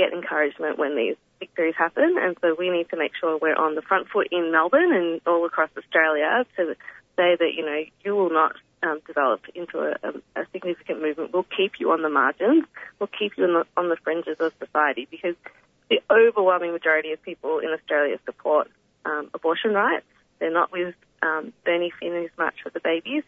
get 0.00 0.12
encouragement 0.12 0.78
when 0.78 0.96
these 0.96 1.16
victories 1.38 1.74
happen, 1.76 2.16
and 2.18 2.36
so 2.40 2.56
we 2.58 2.70
need 2.70 2.88
to 2.90 2.96
make 2.96 3.12
sure 3.20 3.38
we're 3.40 3.54
on 3.54 3.74
the 3.74 3.82
front 3.82 4.08
foot 4.08 4.28
in 4.30 4.50
Melbourne 4.50 4.92
and 4.92 5.20
all 5.26 5.44
across 5.44 5.70
Australia 5.76 6.44
to 6.56 6.74
say 7.16 7.36
that 7.38 7.52
you 7.54 7.64
know 7.64 7.82
you 8.04 8.16
will 8.16 8.30
not 8.30 8.52
um, 8.82 9.00
develop 9.06 9.42
into 9.54 9.78
a, 9.78 10.40
a, 10.40 10.46
significant 10.52 11.02
movement. 11.02 11.32
We'll 11.32 11.46
keep 11.56 11.72
you 11.78 11.90
on 11.92 12.02
the 12.02 12.08
margins. 12.08 12.64
We'll 12.98 13.12
keep 13.18 13.32
you 13.36 13.46
the, 13.46 13.64
on 13.76 13.88
the 13.88 13.96
fringes 14.02 14.36
of 14.40 14.52
society 14.58 15.06
because 15.10 15.34
the 15.90 16.00
overwhelming 16.10 16.72
majority 16.72 17.12
of 17.12 17.22
people 17.22 17.58
in 17.58 17.68
Australia 17.68 18.16
support 18.24 18.68
um, 19.04 19.28
abortion 19.34 19.72
rights. 19.72 20.06
They're 20.38 20.52
not 20.52 20.72
with 20.72 20.94
um, 21.22 21.52
Bernie 21.64 21.92
Finn 22.00 22.14
as 22.24 22.30
much 22.38 22.54
for 22.62 22.70
the 22.70 22.80
Babies, 22.80 23.24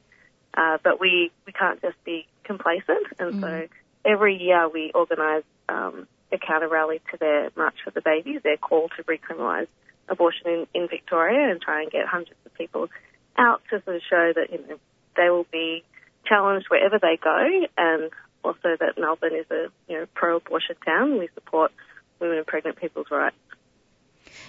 uh, 0.55 0.79
but 0.83 0.99
we 1.01 1.31
we 1.47 1.53
can't 1.53 1.81
just 1.83 2.03
be 2.05 2.27
complacent, 2.45 3.07
and 3.19 3.41
so 3.41 3.69
every 4.05 4.37
year 4.37 4.69
we 4.69 4.91
organise 4.95 5.45
um, 5.69 6.07
a 6.33 6.39
counter 6.39 6.69
rally 6.69 7.01
to 7.11 7.17
their 7.19 7.51
March 7.57 7.77
for 7.85 7.91
the 7.91 8.01
Babies, 8.01 8.41
their 8.43 8.57
call 8.57 8.89
to 8.97 9.03
recriminalise 9.05 9.69
abortion 10.09 10.47
in, 10.47 10.67
in 10.75 10.89
Victoria 10.89 11.51
and 11.51 11.61
try 11.61 11.83
and 11.83 11.91
get 11.91 12.07
hundreds 12.07 12.39
of 12.45 12.55
people 12.55 12.89
out 13.37 13.63
to 13.71 13.83
sort 13.85 13.97
of 13.97 14.03
show 14.09 14.33
that 14.35 14.51
you 14.51 14.59
know 14.67 14.79
they 15.17 15.31
will 15.31 15.47
be 15.53 15.85
challenged 16.27 16.67
wherever 16.69 16.99
they 16.99 17.19
go, 17.23 17.67
and 17.77 18.11
also 18.45 18.77
that 18.79 18.99
Melbourne 18.99 19.35
is 19.35 19.47
a 19.51 19.67
you 19.89 19.99
know 19.99 20.07
pro-abortion 20.15 20.77
town. 20.85 21.19
We 21.19 21.29
support 21.35 21.73
women 22.21 22.39
and 22.39 22.47
pregnant 22.47 22.77
people's 22.77 23.11
rights. 23.11 23.37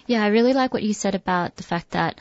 Yeah, 0.05 0.23
I 0.23 0.27
really 0.27 0.53
like 0.53 0.73
what 0.73 0.84
you 0.84 0.93
said 0.93 1.15
about 1.15 1.55
the 1.55 1.64
fact 1.64 1.91
that 1.91 2.19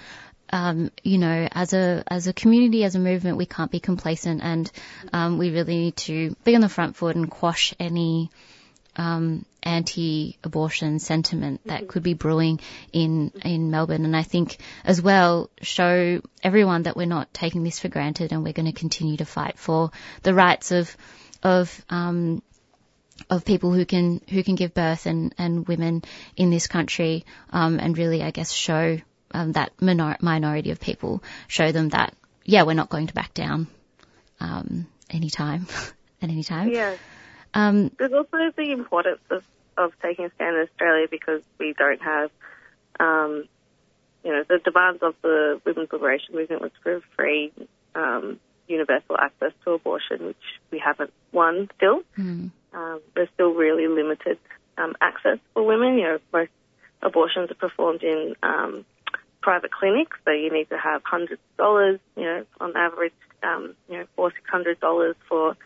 um, 0.53 0.91
you 1.03 1.17
know, 1.17 1.49
as 1.51 1.73
a 1.73 2.05
as 2.07 2.27
a 2.27 2.33
community, 2.33 2.85
as 2.85 2.95
a 2.95 2.99
movement, 2.99 3.39
we 3.39 3.47
can't 3.47 3.71
be 3.71 3.81
complacent, 3.81 4.43
and 4.43 4.71
um, 5.13 5.39
we 5.39 5.51
really 5.51 5.77
need 5.77 5.97
to 5.97 6.37
be 6.45 6.55
on 6.55 6.61
the 6.61 6.69
front 6.69 6.95
foot 6.95 7.17
and 7.17 7.31
quash 7.31 7.75
any 7.81 8.31
um, 8.97 9.47
anti-abortion 9.63 10.99
sentiment 10.99 11.61
that 11.67 11.89
could 11.89 12.03
be 12.03 12.15
brewing 12.15 12.61
in 12.93 13.33
in 13.45 13.71
Melbourne. 13.71 14.05
And 14.05 14.17
I 14.17 14.23
think 14.23 14.59
as 14.85 15.01
well 15.01 15.51
show 15.61 16.21
everyone 16.43 16.85
that 16.85 16.97
we're 16.97 17.07
not 17.07 17.33
taking 17.33 17.63
this 17.63 17.79
for 17.79 17.89
granted, 17.89 18.33
and 18.33 18.43
we're 18.43 18.53
going 18.53 18.73
to 18.73 18.79
continue 18.79 19.17
to 19.19 19.25
fight 19.25 19.59
for 19.59 19.91
the 20.23 20.35
rights 20.35 20.73
of 20.73 20.97
of 21.43 21.85
um, 21.91 22.43
of 23.31 23.45
people 23.45 23.73
who 23.73 23.85
can 23.85 24.21
who 24.29 24.43
can 24.43 24.55
give 24.55 24.75
birth 24.75 25.07
and, 25.07 25.35
and 25.39 25.67
women 25.67 26.03
in 26.37 26.51
this 26.51 26.67
country, 26.67 27.25
um, 27.51 27.79
and 27.79 27.97
really, 27.97 28.23
I 28.23 28.31
guess, 28.31 28.53
show 28.53 28.99
um, 29.33 29.53
that 29.53 29.73
minor- 29.81 30.19
minority 30.21 30.71
of 30.71 30.81
people, 30.81 31.23
show 31.49 31.73
them 31.73 31.91
that 31.91 32.15
yeah, 32.45 32.63
we're 32.63 32.75
not 32.75 32.89
going 32.89 33.07
to 33.07 33.15
back 33.15 33.35
down 33.35 33.69
um, 34.41 34.87
anytime, 35.11 35.67
at 36.23 36.29
any 36.29 36.43
time. 36.43 36.71
Yeah. 36.71 36.97
Um, 37.55 37.91
There's 37.99 38.13
also 38.13 38.51
the 38.57 38.73
importance 38.73 39.21
of, 39.31 39.45
of 39.77 39.93
taking 40.01 40.27
a 40.27 40.31
stand 40.35 40.57
in 40.57 40.63
Australia 40.63 41.07
because 41.11 41.43
we 41.59 41.75
don't 41.75 42.01
have, 42.03 42.31
um, 43.01 43.45
you 44.25 44.33
know, 44.33 44.45
the 44.49 44.59
demands 44.59 45.03
of 45.03 45.15
the 45.23 45.61
women's 45.65 45.93
liberation 45.93 46.35
movement 46.35 46.63
was 46.63 46.71
for 46.83 47.01
free, 47.17 47.53
um, 47.95 48.39
universal 48.69 49.17
access 49.19 49.53
to 49.65 49.73
abortion, 49.73 50.27
which 50.27 50.37
we 50.71 50.79
haven't 50.79 51.13
won 51.33 51.69
still. 51.77 52.03
mm, 52.19 52.51
Um, 52.73 53.01
there's 53.15 53.29
still 53.35 53.53
really 53.53 53.87
limited 53.87 54.39
um, 54.79 54.95
access 55.01 55.39
for 55.53 55.63
women. 55.63 55.99
You 55.99 56.05
know, 56.05 56.19
most 56.33 56.51
abortions 57.03 57.51
are 57.51 57.55
performed 57.55 58.03
in 58.03 58.35
um, 58.43 58.85
private 59.43 59.73
clinics, 59.73 60.17
so 60.25 60.31
you 60.31 60.51
need 60.51 60.71
to 60.71 60.79
have 60.79 61.03
hundreds 61.05 61.41
of 61.53 61.57
dollars. 61.59 62.01
You 62.17 62.23
know, 62.25 62.45
on 62.61 62.77
average, 62.77 63.13
um, 63.43 63.75
you 63.91 63.99
know, 63.99 64.07
four 64.17 64.31
six 64.31 64.49
hundred 64.49 64.81
dollars 64.81 65.17
for 65.29 65.57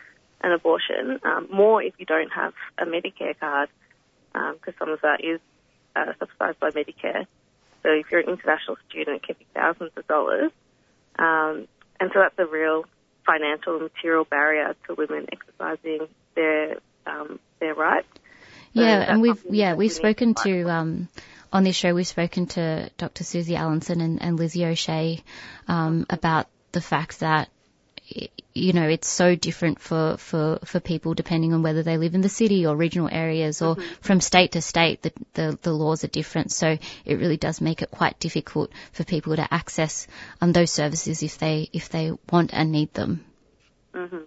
an 0.43 0.53
abortion. 0.53 1.21
Um, 1.25 1.49
more 1.53 1.83
if 1.83 1.95
you 1.99 2.07
don't 2.07 2.31
have 2.33 2.55
a 2.79 2.85
Medicare 2.85 3.39
card, 3.39 3.69
because 4.33 4.75
some 4.79 4.91
of 4.91 5.01
that 5.01 5.25
is 5.25 5.41
uh, 5.95 6.13
subsidised 6.19 6.61
by 6.61 6.71
Medicare. 6.71 7.27
So 7.83 7.91
if 7.91 8.07
you're 8.11 8.21
an 8.21 8.29
international 8.29 8.77
student, 8.89 9.23
it 9.23 9.23
can 9.23 9.37
be 9.39 9.47
thousands 9.55 9.93
of 9.97 10.07
dollars. 10.07 10.51
Um, 11.19 11.69
and 11.99 12.11
so 12.13 12.21
that's 12.21 12.39
a 12.39 12.47
real 12.47 12.85
financial 13.25 13.75
and 13.75 13.83
material 13.83 14.25
barrier 14.25 14.75
to 14.87 14.95
women 14.95 15.27
exercising 15.33 16.09
their 16.35 16.77
um, 17.07 17.39
their 17.61 17.75
rights. 17.75 18.09
So 18.75 18.83
Yeah, 18.83 19.05
and 19.09 19.23
we've 19.23 19.43
yeah 19.51 19.75
we've 19.75 19.93
spoken 19.93 20.35
to 20.35 20.69
um, 20.69 21.09
on 21.53 21.65
this 21.65 21.77
show 21.77 21.95
we've 21.95 22.07
spoken 22.07 22.47
to 22.49 22.91
Dr. 22.99 23.25
Susie 23.25 23.55
Allanson 23.55 24.03
and, 24.03 24.23
and 24.23 24.39
Lizzie 24.39 24.67
O'Shea 24.67 25.23
um, 25.69 26.07
about 26.11 26.47
the 26.73 26.81
fact 26.81 27.21
that 27.21 27.49
you 28.55 28.73
know 28.73 28.89
it's 28.89 29.09
so 29.09 29.35
different 29.35 29.81
for, 29.81 30.17
for, 30.17 30.59
for 30.65 30.81
people 30.81 31.15
depending 31.15 31.53
on 31.53 31.63
whether 31.63 31.83
they 31.83 31.99
live 31.99 32.15
in 32.15 32.21
the 32.21 32.29
city 32.29 32.67
or 32.67 32.77
regional 32.77 33.09
areas 33.11 33.61
or 33.61 33.77
from 34.01 34.21
state 34.21 34.53
to 34.53 34.63
state 34.63 35.03
the, 35.03 35.13
the 35.35 35.59
the 35.63 35.73
laws 35.73 36.05
are 36.05 36.09
different 36.09 36.51
so 36.53 36.79
it 37.05 37.15
really 37.15 37.37
does 37.37 37.61
make 37.61 37.83
it 37.83 37.91
quite 37.91 38.19
difficult 38.19 38.71
for 38.93 39.05
people 39.05 39.35
to 39.37 39.53
access 39.53 40.07
um, 40.41 40.53
those 40.53 40.71
services 40.71 41.23
if 41.23 41.39
they 41.39 41.69
if 41.73 41.89
they 41.89 42.13
want 42.31 42.51
and 42.53 42.73
need 42.73 42.93
them. 42.95 43.25
hmm 43.95 44.19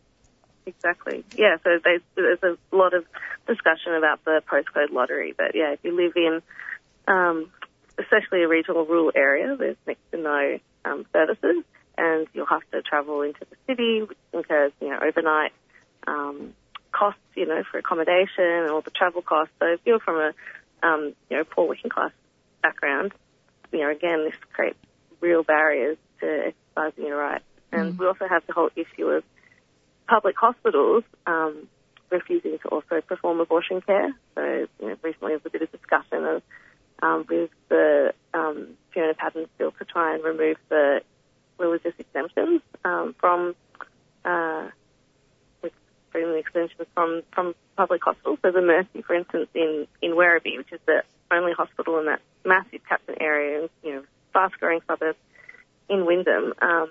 Exactly. 0.66 1.26
Yeah. 1.36 1.58
So 1.64 1.80
there's, 1.84 2.02
there's 2.16 2.58
a 2.72 2.76
lot 2.76 2.94
of 2.94 3.04
discussion 3.48 3.96
about 3.96 4.24
the 4.24 4.44
postcode 4.48 4.92
lottery, 4.92 5.34
but 5.36 5.56
yeah, 5.56 5.72
if 5.72 5.80
you 5.84 5.96
live 5.96 6.14
in, 6.16 6.42
um, 7.08 7.52
especially 7.98 8.44
a 8.44 8.48
regional 8.48 8.86
rural 8.86 9.12
area, 9.16 9.56
there's 9.58 9.78
next 9.88 10.02
to 10.12 10.18
no 10.18 10.60
um, 10.86 11.06
services, 11.12 11.64
and 12.00 12.28
you'll 12.34 12.46
have 12.46 12.62
to 12.72 12.82
travel 12.82 13.22
into 13.22 13.42
the 13.50 13.56
city, 13.68 14.02
which 14.02 14.18
incurs 14.34 14.72
you 14.82 14.90
know 14.90 15.00
overnight 15.06 15.52
um, 16.08 16.54
costs, 16.92 17.20
you 17.36 17.46
know, 17.46 17.64
for 17.70 17.78
accommodation 17.78 18.44
and 18.44 18.72
all 18.72 18.82
the 18.82 18.92
travel 18.92 19.22
costs. 19.22 19.54
So 19.60 19.68
if 19.68 19.80
you're 19.86 20.00
from 20.00 20.16
a 20.16 20.88
um, 20.88 21.14
you 21.30 21.38
know 21.38 21.44
poor 21.44 21.68
working 21.68 21.90
class 21.90 22.12
background, 22.64 23.12
you 23.72 23.80
know, 23.80 23.92
again, 23.92 24.24
this 24.24 24.36
creates 24.54 24.80
real 25.20 25.44
barriers 25.44 25.98
to 26.22 26.54
exercising 26.78 27.06
your 27.06 27.18
rights. 27.18 27.44
And 27.72 28.00
we 28.00 28.08
also 28.08 28.28
have 28.28 28.46
the 28.48 28.54
whole 28.54 28.70
issue 28.76 29.08
of 29.08 29.24
public 30.08 30.36
hospitals 30.38 31.04
um, 31.28 31.68
refusing 32.10 32.58
to 32.60 32.68
also 32.70 33.02
perform 33.02 33.40
abortion 33.40 33.82
care. 33.82 34.12
So 34.36 34.68
you 34.80 34.88
know, 34.88 34.96
recently 35.04 35.32
there 35.32 35.38
was 35.38 35.46
a 35.46 35.50
bit 35.50 35.62
of 35.62 35.72
discussion 35.72 36.26
of, 36.26 36.42
um, 37.04 37.26
with 37.30 37.52
the 37.70 38.14
um, 38.34 38.70
Fiona 38.92 39.14
Patten's 39.14 39.50
bill 39.58 39.72
to 39.78 39.86
try 39.86 40.16
and 40.16 40.24
remove 40.24 40.58
the 40.70 41.02
religious 41.60 41.94
exemptions 42.00 42.62
um, 42.86 43.16
from 43.20 43.56
uh, 44.26 44.68
freedom 46.12 46.36
exemptions 46.36 46.88
from, 46.94 47.22
from 47.34 47.56
public 47.78 48.02
hospitals. 48.04 48.40
So 48.42 48.52
the 48.52 48.62
Mercy, 48.62 49.02
for 49.02 49.16
instance, 49.16 49.48
in, 49.54 49.88
in 50.02 50.12
Werribee, 50.12 50.58
which 50.58 50.72
is 50.72 50.80
the 50.86 51.04
only 51.32 51.54
hospital 51.54 52.00
in 52.00 52.06
that 52.08 52.22
massive 52.46 52.82
catchment 52.88 53.22
area, 53.22 53.70
you 53.84 53.96
know, 53.96 54.04
fast-growing 54.34 54.82
suburb 54.88 55.16
in 55.88 56.06
Wyndham, 56.06 56.54
um, 56.62 56.90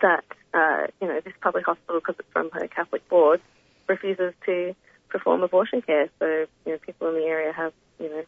that 0.00 0.24
uh, 0.54 0.86
you 1.00 1.08
know 1.08 1.20
this 1.24 1.32
public 1.40 1.64
hospital, 1.66 2.00
because 2.00 2.16
it's 2.18 2.28
from 2.32 2.50
her 2.52 2.68
Catholic 2.68 3.08
board, 3.08 3.40
refuses 3.88 4.32
to 4.46 4.74
perform 5.08 5.42
abortion 5.42 5.82
care. 5.82 6.08
So 6.18 6.46
you 6.66 6.72
know 6.72 6.78
people 6.78 7.08
in 7.08 7.14
the 7.14 7.24
area 7.24 7.52
have 7.52 7.72
you 7.98 8.08
know 8.08 8.22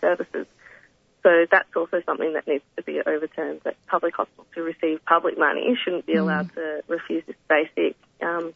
services. 0.00 0.46
So 1.22 1.46
that's 1.50 1.68
also 1.74 2.02
something 2.06 2.34
that 2.34 2.46
needs 2.46 2.64
to 2.76 2.82
be 2.82 3.00
overturned. 3.04 3.62
That 3.64 3.76
public 3.86 4.14
hospitals 4.14 4.46
who 4.54 4.62
receive 4.62 5.04
public 5.04 5.38
money 5.38 5.76
shouldn't 5.82 6.06
be 6.06 6.14
allowed 6.14 6.52
to 6.54 6.82
refuse 6.86 7.24
this 7.26 7.36
basic, 7.48 7.96
um, 8.22 8.54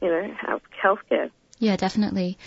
you 0.00 0.08
know, 0.08 0.34
health 0.40 0.62
healthcare. 0.82 1.30
Yeah, 1.58 1.76
definitely. 1.76 2.38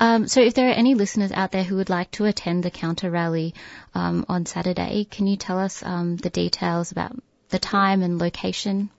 Um, 0.00 0.26
so 0.26 0.40
if 0.40 0.54
there 0.54 0.68
are 0.68 0.72
any 0.72 0.94
listeners 0.94 1.32
out 1.32 1.52
there 1.52 1.64
who 1.64 1.76
would 1.76 1.90
like 1.90 2.10
to 2.12 2.24
attend 2.24 2.62
the 2.62 2.70
counter 2.70 3.10
rally 3.10 3.54
um, 3.94 4.24
on 4.28 4.46
Saturday, 4.46 5.06
can 5.10 5.26
you 5.26 5.36
tell 5.36 5.58
us 5.58 5.82
um, 5.82 6.16
the 6.16 6.30
details 6.30 6.90
about 6.90 7.12
the 7.50 7.58
time 7.58 8.02
and 8.02 8.18
location? 8.18 8.90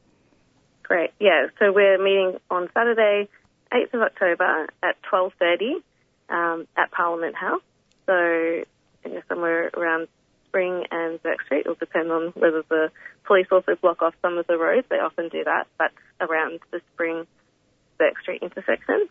Great. 0.83 1.11
Yeah. 1.19 1.47
So 1.59 1.71
we're 1.71 1.97
meeting 1.97 2.39
on 2.49 2.69
Saturday, 2.73 3.27
8th 3.73 3.93
of 3.95 4.01
October 4.01 4.67
at 4.83 4.95
12:30 5.11 5.81
um, 6.29 6.67
at 6.77 6.91
Parliament 6.91 7.35
House. 7.35 7.63
So 8.05 8.63
I 9.05 9.09
guess 9.09 9.23
somewhere 9.29 9.69
around 9.75 10.07
Spring 10.47 10.85
and 10.89 11.21
Bourke 11.21 11.43
Street. 11.45 11.61
It'll 11.61 11.75
depend 11.75 12.11
on 12.11 12.33
whether 12.35 12.63
the 12.69 12.89
police 13.25 13.47
also 13.51 13.75
block 13.75 14.01
off 14.01 14.13
some 14.21 14.37
of 14.37 14.47
the 14.47 14.57
roads. 14.57 14.87
They 14.89 14.97
often 14.97 15.29
do 15.29 15.43
that, 15.43 15.67
but 15.77 15.91
around 16.19 16.59
the 16.71 16.81
Spring 16.93 17.27
Bourke 17.97 18.19
Street 18.21 18.41
intersection. 18.41 19.07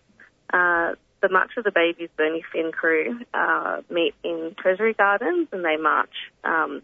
Uh, 0.53 0.93
the 1.21 1.29
March 1.31 1.53
of 1.57 1.65
the 1.65 1.71
Babies 1.71 2.11
Bernie 2.17 2.45
Finn 2.53 2.71
crew 2.71 3.21
uh, 3.33 3.81
meet 3.91 4.15
in 4.23 4.55
Treasury 4.59 4.93
Gardens 4.93 5.49
and 5.53 5.65
they 5.65 5.77
march 5.77 6.13
um, 6.45 6.83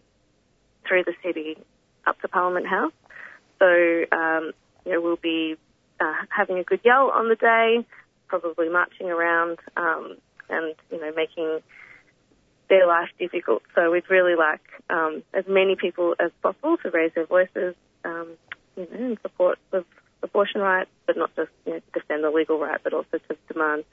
through 0.88 1.04
the 1.04 1.12
city 1.22 1.58
up 2.06 2.20
to 2.22 2.28
Parliament 2.28 2.66
House. 2.66 2.92
So 3.58 3.66
um, 4.12 4.52
you 4.86 4.92
know, 4.92 5.00
we'll 5.00 5.16
be 5.16 5.56
uh, 6.00 6.14
having 6.30 6.58
a 6.58 6.64
good 6.64 6.80
yell 6.84 7.10
on 7.14 7.28
the 7.28 7.36
day, 7.36 7.86
probably 8.28 8.70
marching 8.70 9.10
around 9.10 9.58
um, 9.76 10.16
and 10.48 10.74
you 10.90 11.00
know 11.00 11.12
making 11.14 11.60
their 12.70 12.86
life 12.86 13.10
difficult. 13.18 13.62
So 13.74 13.90
we'd 13.90 14.08
really 14.08 14.36
like 14.36 14.62
um, 14.88 15.22
as 15.34 15.44
many 15.46 15.76
people 15.76 16.14
as 16.18 16.30
possible 16.40 16.78
to 16.78 16.90
raise 16.90 17.12
their 17.14 17.26
voices, 17.26 17.74
um, 18.04 18.28
you 18.76 18.88
know, 18.90 18.96
in 18.96 19.18
support 19.20 19.58
of 19.72 19.84
abortion 20.22 20.62
rights, 20.62 20.90
but 21.06 21.18
not 21.18 21.34
just 21.36 21.50
you 21.66 21.74
know, 21.74 21.80
defend 21.92 22.24
the 22.24 22.30
legal 22.30 22.58
right, 22.58 22.80
but 22.82 22.94
also 22.94 23.18
to 23.28 23.36
demand 23.52 23.84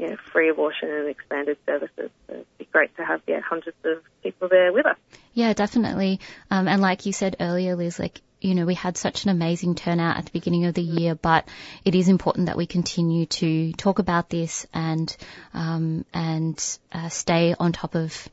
you 0.00 0.08
know, 0.08 0.16
free 0.32 0.48
abortion 0.48 0.90
and 0.90 1.08
expanded 1.08 1.58
services. 1.66 2.10
So 2.26 2.32
it'd 2.32 2.46
be 2.58 2.64
great 2.72 2.96
to 2.96 3.04
have 3.04 3.20
yeah 3.26 3.40
hundreds 3.40 3.76
of 3.84 4.02
people 4.22 4.48
there 4.48 4.72
with 4.72 4.86
us. 4.86 4.96
Yeah, 5.34 5.52
definitely. 5.52 6.20
Um, 6.50 6.68
and 6.68 6.80
like 6.80 7.04
you 7.04 7.12
said 7.12 7.36
earlier, 7.38 7.76
Liz, 7.76 7.98
like, 7.98 8.22
you 8.40 8.54
know, 8.54 8.64
we 8.64 8.74
had 8.74 8.96
such 8.96 9.24
an 9.24 9.30
amazing 9.30 9.74
turnout 9.74 10.16
at 10.16 10.24
the 10.24 10.30
beginning 10.32 10.64
of 10.64 10.74
the 10.74 10.82
year, 10.82 11.14
but 11.14 11.46
it 11.84 11.94
is 11.94 12.08
important 12.08 12.46
that 12.46 12.56
we 12.56 12.66
continue 12.66 13.26
to 13.26 13.72
talk 13.74 13.98
about 13.98 14.30
this 14.30 14.66
and, 14.72 15.14
um, 15.52 16.06
and, 16.14 16.78
uh, 16.92 17.10
stay 17.10 17.54
on 17.58 17.72
top 17.72 17.94
of 17.94 18.28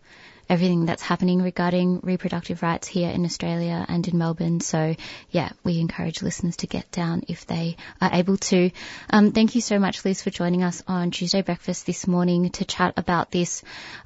everything 0.49 0.85
that's 0.85 1.01
happening 1.01 1.41
regarding 1.41 1.99
reproductive 2.01 2.61
rights 2.61 2.87
here 2.87 3.09
in 3.09 3.25
Australia 3.25 3.85
and 3.87 4.07
in 4.07 4.17
Melbourne. 4.17 4.59
So 4.59 4.95
yeah, 5.31 5.49
we 5.63 5.79
encourage 5.79 6.21
listeners 6.21 6.57
to 6.57 6.67
get 6.67 6.91
down 6.91 7.23
if 7.27 7.45
they 7.45 7.77
are 8.01 8.11
able 8.13 8.37
to. 8.37 8.71
Um, 9.09 9.31
thank 9.31 9.55
you 9.55 9.61
so 9.61 9.79
much, 9.79 10.05
Liz, 10.05 10.21
for 10.21 10.29
joining 10.29 10.63
us 10.63 10.83
on 10.87 11.11
Tuesday 11.11 11.41
Breakfast 11.41 11.85
this 11.85 12.07
morning 12.07 12.49
to 12.51 12.65
chat 12.65 12.93
about 12.97 13.31
this 13.31 13.63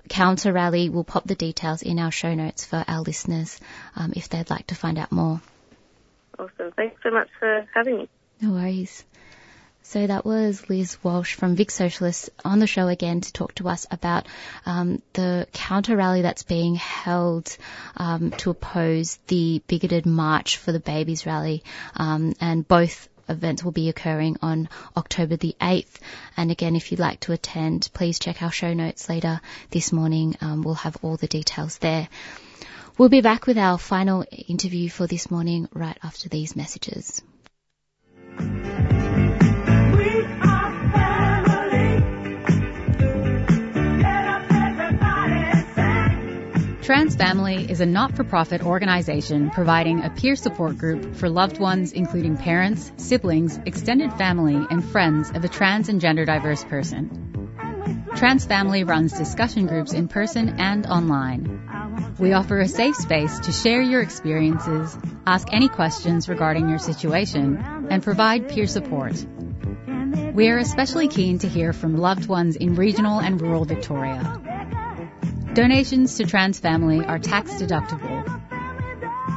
counter 0.09 0.51
rally. 0.51 0.89
We'll 0.89 1.03
pop 1.03 1.25
the 1.25 1.35
details 1.35 1.81
in 1.81 1.99
our 1.99 2.11
show 2.11 2.33
notes 2.33 2.65
for 2.65 2.83
our 2.87 3.01
listeners 3.01 3.59
um, 3.95 4.13
if 4.15 4.29
they'd 4.29 4.49
like 4.49 4.67
to 4.67 4.75
find 4.75 4.97
out 4.97 5.11
more. 5.11 5.41
Awesome. 6.39 6.71
Thanks 6.75 7.01
so 7.03 7.11
much 7.11 7.29
for 7.39 7.67
having 7.73 7.97
me. 7.97 8.09
No 8.41 8.53
worries. 8.53 9.05
So 9.83 10.07
that 10.07 10.25
was 10.25 10.69
Liz 10.69 10.97
Walsh 11.03 11.33
from 11.33 11.55
Vic 11.55 11.71
Socialists 11.71 12.29
on 12.45 12.59
the 12.59 12.67
show 12.67 12.87
again 12.87 13.21
to 13.21 13.33
talk 13.33 13.55
to 13.55 13.67
us 13.67 13.87
about 13.91 14.27
um, 14.65 15.01
the 15.13 15.47
counter 15.53 15.97
rally 15.97 16.21
that's 16.21 16.43
being 16.43 16.75
held 16.75 17.55
um, 17.97 18.31
to 18.31 18.51
oppose 18.51 19.17
the 19.27 19.61
bigoted 19.67 20.05
March 20.05 20.57
for 20.57 20.71
the 20.71 20.79
Babies 20.79 21.25
rally, 21.25 21.63
um, 21.95 22.33
and 22.39 22.65
both 22.65 23.09
events 23.27 23.63
will 23.63 23.71
be 23.71 23.89
occurring 23.89 24.37
on 24.41 24.69
October 24.95 25.35
the 25.35 25.55
8th. 25.59 25.95
And 26.37 26.51
again, 26.51 26.75
if 26.75 26.91
you'd 26.91 26.99
like 26.99 27.21
to 27.21 27.33
attend, 27.33 27.89
please 27.93 28.19
check 28.19 28.41
our 28.41 28.51
show 28.51 28.73
notes 28.73 29.09
later 29.09 29.41
this 29.71 29.91
morning. 29.91 30.37
Um, 30.41 30.61
we'll 30.61 30.75
have 30.75 30.97
all 31.01 31.17
the 31.17 31.27
details 31.27 31.79
there. 31.79 32.07
We'll 32.97 33.09
be 33.09 33.21
back 33.21 33.47
with 33.47 33.57
our 33.57 33.77
final 33.77 34.25
interview 34.31 34.89
for 34.89 35.07
this 35.07 35.31
morning 35.31 35.67
right 35.73 35.97
after 36.03 36.29
these 36.29 36.55
messages. 36.55 37.21
Trans 46.91 47.15
Family 47.15 47.71
is 47.71 47.79
a 47.79 47.85
not-for-profit 47.85 48.65
organization 48.65 49.49
providing 49.49 50.03
a 50.03 50.09
peer 50.09 50.35
support 50.35 50.77
group 50.77 51.15
for 51.15 51.29
loved 51.29 51.57
ones 51.57 51.93
including 51.93 52.35
parents, 52.35 52.91
siblings, 52.97 53.57
extended 53.65 54.11
family, 54.15 54.55
and 54.69 54.83
friends 54.83 55.29
of 55.29 55.41
a 55.45 55.47
trans 55.47 55.87
and 55.87 56.01
gender 56.01 56.25
diverse 56.25 56.65
person. 56.65 58.09
Trans 58.17 58.43
Family 58.43 58.83
runs 58.83 59.17
discussion 59.17 59.67
groups 59.67 59.93
in 59.93 60.09
person 60.09 60.59
and 60.59 60.85
online. 60.85 62.13
We 62.19 62.33
offer 62.33 62.59
a 62.59 62.67
safe 62.67 62.97
space 62.97 63.39
to 63.39 63.53
share 63.53 63.81
your 63.81 64.01
experiences, 64.01 64.97
ask 65.25 65.47
any 65.53 65.69
questions 65.69 66.27
regarding 66.27 66.67
your 66.67 66.79
situation, 66.79 67.55
and 67.89 68.03
provide 68.03 68.49
peer 68.49 68.67
support. 68.67 69.13
We 70.33 70.49
are 70.49 70.57
especially 70.57 71.07
keen 71.07 71.39
to 71.39 71.47
hear 71.47 71.71
from 71.71 71.95
loved 71.95 72.27
ones 72.27 72.57
in 72.57 72.75
regional 72.75 73.21
and 73.21 73.41
rural 73.41 73.63
Victoria. 73.63 74.50
Donations 75.53 76.15
to 76.15 76.23
TransFamily 76.23 77.05
are 77.05 77.19
tax 77.19 77.51
deductible. 77.55 78.23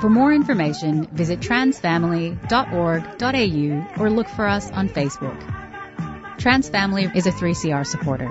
For 0.00 0.08
more 0.08 0.32
information, 0.32 1.06
visit 1.06 1.40
transfamily.org.au 1.40 4.02
or 4.02 4.10
look 4.10 4.28
for 4.28 4.46
us 4.46 4.70
on 4.70 4.88
Facebook. 4.88 5.40
TransFamily 6.38 7.16
is 7.16 7.26
a 7.26 7.32
3CR 7.32 7.84
supporter. 7.84 8.30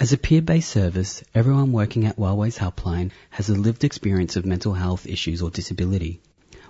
As 0.00 0.12
a 0.12 0.16
peer-based 0.16 0.70
service, 0.70 1.24
everyone 1.34 1.72
working 1.72 2.06
at 2.06 2.16
Wellways 2.16 2.56
Helpline 2.56 3.10
has 3.30 3.48
a 3.48 3.56
lived 3.56 3.82
experience 3.82 4.36
of 4.36 4.46
mental 4.46 4.72
health 4.74 5.08
issues 5.08 5.42
or 5.42 5.50
disability. 5.50 6.20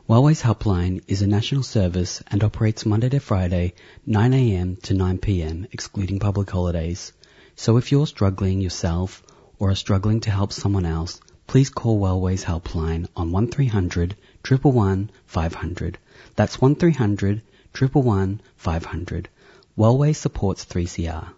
Wellways 0.08 0.40
Helpline 0.40 1.02
is 1.06 1.20
a 1.20 1.26
national 1.26 1.62
service 1.62 2.22
and 2.28 2.42
operates 2.42 2.86
Monday 2.86 3.10
to 3.10 3.20
Friday, 3.20 3.74
9am 4.08 4.80
to 4.84 4.94
9pm, 4.94 5.66
excluding 5.72 6.18
public 6.20 6.48
holidays. 6.48 7.12
So 7.54 7.76
if 7.76 7.92
you're 7.92 8.06
struggling 8.06 8.62
yourself 8.62 9.22
or 9.58 9.72
are 9.72 9.74
struggling 9.74 10.20
to 10.20 10.30
help 10.30 10.50
someone 10.50 10.86
else, 10.86 11.20
please 11.46 11.68
call 11.68 12.00
Wellways 12.00 12.44
Helpline 12.44 13.08
on 13.14 13.30
1300 13.30 14.16
111 14.42 15.10
500. 15.26 15.98
That's 16.34 16.58
1300 16.58 17.42
111 17.78 18.40
500. 18.56 19.28
Wellways 19.76 20.16
supports 20.16 20.64
3CR. 20.64 21.34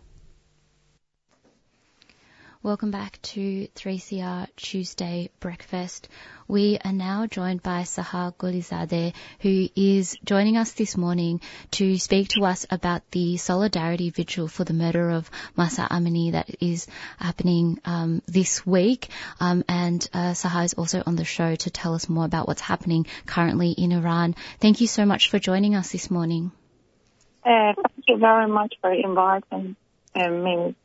Welcome 2.62 2.90
back 2.90 3.18
to 3.22 3.68
3CR 3.68 4.46
Tuesday 4.54 5.30
Breakfast. 5.40 6.10
We 6.46 6.76
are 6.84 6.92
now 6.92 7.26
joined 7.26 7.62
by 7.62 7.84
Sahar 7.84 8.34
Golizadeh, 8.34 9.14
who 9.40 9.68
is 9.74 10.18
joining 10.26 10.58
us 10.58 10.72
this 10.72 10.94
morning 10.94 11.40
to 11.70 11.96
speak 11.96 12.28
to 12.36 12.44
us 12.44 12.66
about 12.70 13.00
the 13.12 13.38
solidarity 13.38 14.10
vigil 14.10 14.46
for 14.46 14.64
the 14.64 14.74
murder 14.74 15.08
of 15.08 15.30
Mahsa 15.56 15.88
Amini 15.90 16.32
that 16.32 16.50
is 16.60 16.86
happening 17.18 17.80
um, 17.86 18.20
this 18.26 18.66
week. 18.66 19.08
Um, 19.40 19.64
and 19.66 20.06
uh, 20.12 20.32
Sahar 20.32 20.66
is 20.66 20.74
also 20.74 21.02
on 21.06 21.16
the 21.16 21.24
show 21.24 21.54
to 21.54 21.70
tell 21.70 21.94
us 21.94 22.10
more 22.10 22.26
about 22.26 22.46
what's 22.46 22.60
happening 22.60 23.06
currently 23.24 23.70
in 23.70 23.90
Iran. 23.92 24.34
Thank 24.58 24.82
you 24.82 24.86
so 24.86 25.06
much 25.06 25.30
for 25.30 25.38
joining 25.38 25.76
us 25.76 25.92
this 25.92 26.10
morning. 26.10 26.52
Uh, 27.42 27.72
thank 27.72 28.04
you 28.06 28.18
very 28.18 28.48
much 28.48 28.74
for 28.82 28.92
inviting 28.92 29.76
uh, 30.14 30.28
me. 30.28 30.76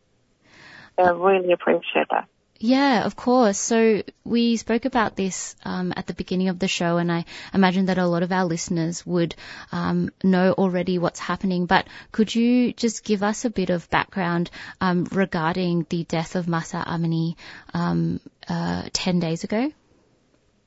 I 0.98 1.10
really 1.10 1.52
appreciate 1.52 2.08
that. 2.12 2.28
Yeah, 2.58 3.06
of 3.06 3.18
course. 3.18 3.58
So 3.58 4.02
we 4.24 4.56
spoke 4.56 4.86
about 4.86 5.18
this 5.18 5.56
um, 5.66 5.94
at 5.96 6.08
the 6.08 6.14
beginning 6.14 6.48
of 6.48 6.58
the 6.58 6.70
show, 6.70 6.98
and 6.98 7.12
I 7.12 7.26
imagine 7.54 7.88
that 7.88 7.98
a 7.98 8.08
lot 8.08 8.24
of 8.24 8.32
our 8.32 8.46
listeners 8.46 9.06
would 9.06 9.36
um, 9.74 10.10
know 10.24 10.54
already 10.54 10.98
what's 10.98 11.20
happening. 11.20 11.66
But 11.66 11.88
could 12.14 12.34
you 12.34 12.72
just 12.72 13.04
give 13.04 13.24
us 13.24 13.44
a 13.44 13.50
bit 13.50 13.70
of 13.72 13.90
background 13.90 14.50
um, 14.80 15.06
regarding 15.12 15.86
the 15.90 16.06
death 16.06 16.36
of 16.36 16.48
Mahsa 16.48 16.84
Amini 16.88 17.36
um, 17.74 18.22
uh, 18.48 18.88
10 18.94 19.20
days 19.20 19.44
ago? 19.44 19.72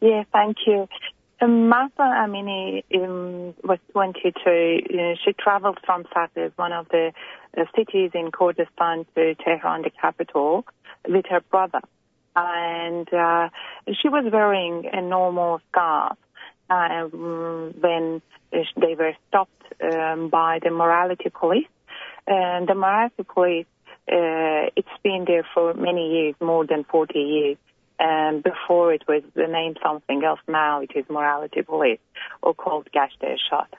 Yeah, 0.00 0.24
thank 0.30 0.58
you. 0.66 0.88
Um, 1.40 1.68
Mahsa 1.68 1.92
Amini 1.98 2.82
um, 2.96 3.54
was 3.62 3.78
22. 3.92 4.32
Uh, 4.34 5.14
she 5.24 5.32
traveled 5.32 5.78
from 5.86 6.02
Saqqez, 6.04 6.50
one 6.56 6.72
of 6.72 6.88
the 6.88 7.12
uh, 7.56 7.62
cities 7.76 8.10
in 8.14 8.32
Kurdistan, 8.32 9.06
to 9.14 9.36
Tehran, 9.36 9.82
the 9.82 9.90
capital, 9.90 10.64
with 11.06 11.26
her 11.30 11.40
brother. 11.48 11.80
And 12.34 13.12
uh, 13.12 13.50
she 14.00 14.08
was 14.08 14.24
wearing 14.32 14.88
a 14.92 15.00
normal 15.00 15.60
scarf 15.70 16.18
um, 16.70 17.74
when 17.80 18.20
they 18.52 18.96
were 18.96 19.12
stopped 19.28 19.62
um, 19.80 20.30
by 20.30 20.58
the 20.62 20.70
morality 20.70 21.30
police. 21.30 21.68
And 22.26 22.68
the 22.68 22.74
morality 22.74 23.22
police, 23.22 23.66
uh, 24.10 24.74
it's 24.74 24.88
been 25.04 25.24
there 25.24 25.46
for 25.54 25.72
many 25.74 26.10
years, 26.14 26.34
more 26.40 26.66
than 26.66 26.82
40 26.82 27.16
years. 27.16 27.56
And 27.98 28.42
before 28.42 28.92
it 28.92 29.02
was 29.08 29.22
the 29.34 29.46
name 29.48 29.74
something 29.82 30.22
else. 30.24 30.40
Now 30.46 30.80
it 30.80 30.92
is 30.94 31.04
morality 31.08 31.62
police 31.62 31.98
or 32.42 32.54
called 32.54 32.88
Shot. 32.92 33.74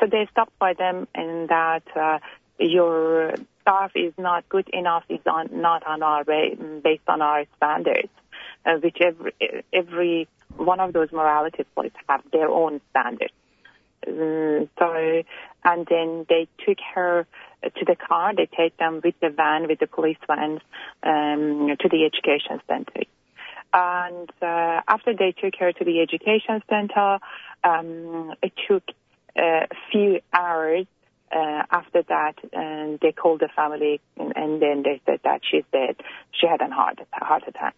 So 0.00 0.06
they 0.06 0.28
stopped 0.30 0.58
by 0.58 0.74
them 0.74 1.08
and 1.14 1.48
that 1.48 1.82
uh, 1.96 2.18
your 2.58 3.34
staff 3.62 3.92
is 3.94 4.12
not 4.18 4.48
good 4.48 4.68
enough, 4.72 5.04
is 5.08 5.20
on, 5.26 5.48
not 5.52 5.86
on 5.86 6.02
our 6.02 6.24
ba- 6.24 6.56
based 6.82 7.08
on 7.08 7.20
our 7.20 7.44
standards, 7.56 8.10
uh, 8.64 8.74
which 8.82 8.98
every, 9.00 9.32
every 9.72 10.28
one 10.56 10.80
of 10.80 10.92
those 10.92 11.10
morality 11.10 11.64
police 11.74 11.92
have 12.08 12.22
their 12.32 12.48
own 12.48 12.80
standards. 12.90 13.32
Um, 14.06 14.68
so, 14.78 15.22
and 15.64 15.86
then 15.88 16.26
they 16.28 16.46
took 16.66 16.78
her 16.94 17.26
to 17.62 17.84
the 17.84 17.96
car. 17.96 18.34
They 18.34 18.46
take 18.46 18.76
them 18.76 19.00
with 19.02 19.14
the 19.20 19.30
van, 19.30 19.66
with 19.66 19.78
the 19.78 19.86
police 19.86 20.18
vans, 20.26 20.60
um, 21.02 21.74
to 21.80 21.88
the 21.88 22.04
education 22.04 22.60
center. 22.68 23.04
And 23.76 24.30
uh, 24.40 24.82
after 24.86 25.14
they 25.14 25.32
took 25.32 25.56
her 25.58 25.72
to 25.72 25.84
the 25.84 26.00
education 26.00 26.62
center, 26.70 27.18
um, 27.64 28.32
it 28.40 28.52
took 28.68 28.84
uh, 29.36 29.66
a 29.66 29.76
few 29.90 30.20
hours 30.32 30.86
after 31.34 32.02
that, 32.02 32.34
and 32.52 32.98
they 33.00 33.12
called 33.12 33.40
the 33.40 33.48
family, 33.54 34.00
and, 34.16 34.32
and 34.36 34.62
then 34.62 34.82
they 34.82 35.00
said 35.06 35.20
that 35.24 35.40
she's 35.48 35.64
dead. 35.72 35.96
She 36.32 36.46
had 36.46 36.60
a 36.60 36.72
heart 36.72 37.00
heart 37.12 37.44
attack. 37.46 37.74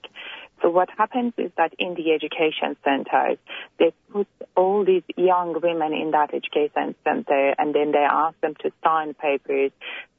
So 0.63 0.71
what 0.71 0.89
happens 0.97 1.35
is 1.37 1.51
that 1.59 1.75
in 1.79 1.95
the 1.95 2.13
education 2.13 2.77
centers, 2.83 3.39
they 3.79 3.93
put 4.11 4.27
all 4.57 4.85
these 4.85 5.03
young 5.17 5.61
women 5.61 5.93
in 5.93 6.13
that 6.13 6.33
education 6.33 6.95
center, 7.05 7.55
and 7.59 7.75
then 7.75 7.93
they 7.93 8.07
ask 8.11 8.41
them 8.41 8.55
to 8.63 8.73
sign 8.83 9.13
papers, 9.15 9.71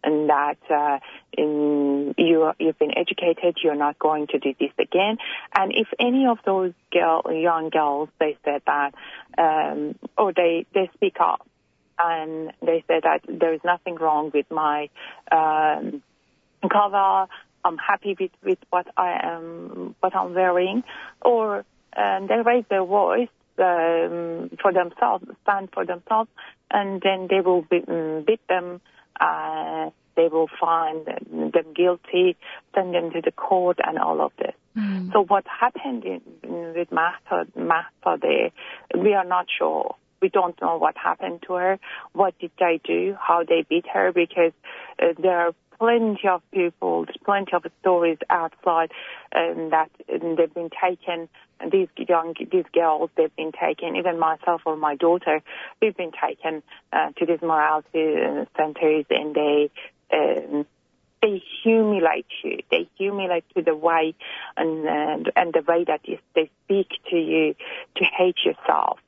and 0.03 0.29
that 0.29 0.57
uh, 0.69 0.99
in, 1.33 2.13
you 2.17 2.51
you've 2.59 2.77
been 2.77 2.95
educated, 2.95 3.57
you're 3.63 3.75
not 3.75 3.97
going 3.97 4.27
to 4.27 4.39
do 4.39 4.53
this 4.59 4.71
again. 4.77 5.17
And 5.55 5.71
if 5.73 5.87
any 5.99 6.27
of 6.27 6.37
those 6.45 6.73
girl, 6.91 7.23
young 7.31 7.69
girls, 7.69 8.09
they 8.19 8.37
said 8.45 8.61
that, 8.67 8.93
um, 9.37 9.95
or 10.17 10.33
they 10.33 10.67
they 10.73 10.89
speak 10.93 11.17
up, 11.19 11.47
and 11.99 12.53
they 12.61 12.83
said 12.87 13.03
that 13.03 13.21
there 13.27 13.53
is 13.53 13.61
nothing 13.63 13.95
wrong 13.95 14.31
with 14.33 14.49
my 14.51 14.89
um, 15.31 16.01
cover. 16.61 17.27
I'm 17.63 17.77
happy 17.77 18.15
with, 18.19 18.31
with 18.43 18.59
what 18.69 18.87
I 18.95 19.19
am, 19.23 19.95
what 19.99 20.15
I'm 20.15 20.33
wearing, 20.33 20.83
or 21.21 21.65
um, 21.95 22.27
they 22.27 22.41
raise 22.45 22.65
their 22.69 22.85
voice 22.85 23.29
um, 23.57 24.51
for 24.61 24.71
themselves, 24.71 25.25
stand 25.43 25.69
for 25.73 25.85
themselves, 25.85 26.29
and 26.71 27.01
then 27.01 27.27
they 27.29 27.41
will 27.41 27.63
be, 27.63 27.83
um, 27.87 28.23
beat 28.25 28.45
them. 28.47 28.81
Uh, 29.19 29.89
they 30.15 30.27
will 30.27 30.49
find 30.59 31.05
them 31.05 31.73
guilty, 31.75 32.37
send 32.73 32.93
them 32.93 33.11
to 33.11 33.21
the 33.21 33.31
court, 33.31 33.77
and 33.85 33.99
all 33.99 34.21
of 34.21 34.31
this. 34.37 34.53
Mm. 34.75 35.11
So 35.13 35.23
what 35.23 35.45
happened 35.47 36.03
in, 36.05 36.21
in, 36.43 36.73
with 36.75 36.91
Mahsa, 36.91 37.47
Mahsa 37.55 38.19
there, 38.21 38.51
we 39.01 39.13
are 39.13 39.25
not 39.25 39.45
sure. 39.57 39.95
We 40.21 40.29
don't 40.29 40.59
know 40.61 40.77
what 40.77 40.97
happened 40.97 41.43
to 41.47 41.53
her. 41.53 41.79
What 42.13 42.37
did 42.39 42.51
they 42.59 42.79
do? 42.83 43.15
How 43.19 43.43
they 43.43 43.65
beat 43.67 43.85
her? 43.93 44.11
Because 44.11 44.53
uh, 45.01 45.13
there 45.19 45.39
are 45.39 45.53
plenty 45.77 46.27
of 46.27 46.41
people, 46.51 47.05
plenty 47.23 47.53
of 47.53 47.65
stories 47.81 48.17
outside 48.29 48.91
um, 49.35 49.69
that 49.69 49.91
um, 50.11 50.35
they've 50.35 50.53
been 50.53 50.69
taken. 50.69 51.29
These 51.71 51.87
young, 51.97 52.35
these 52.51 52.65
girls, 52.73 53.09
they've 53.15 53.35
been 53.35 53.51
taken. 53.51 53.95
Even 53.95 54.19
myself 54.19 54.61
or 54.65 54.75
my 54.75 54.95
daughter, 54.95 55.41
we've 55.81 55.97
been 55.97 56.11
taken 56.11 56.61
uh, 56.93 57.11
to 57.17 57.25
these 57.25 57.41
morality 57.41 58.15
uh, 58.15 58.45
centers, 58.57 59.05
and 59.09 59.35
they. 59.35 59.69
Um, 60.11 60.65
they 61.19 61.41
humiliate 61.63 62.27
you. 62.43 62.59
They 62.69 62.87
humiliate 62.95 63.45
you 63.55 63.63
the 63.63 63.75
way 63.75 64.13
and 64.55 64.87
uh, 64.87 65.31
and 65.35 65.51
the 65.51 65.63
way 65.67 65.83
that 65.85 66.01
you, 66.07 66.19
they 66.35 66.51
speak 66.63 66.89
to 67.09 67.15
you 67.15 67.55
to 67.95 68.03
hate 68.03 68.37
yourself, 68.45 68.99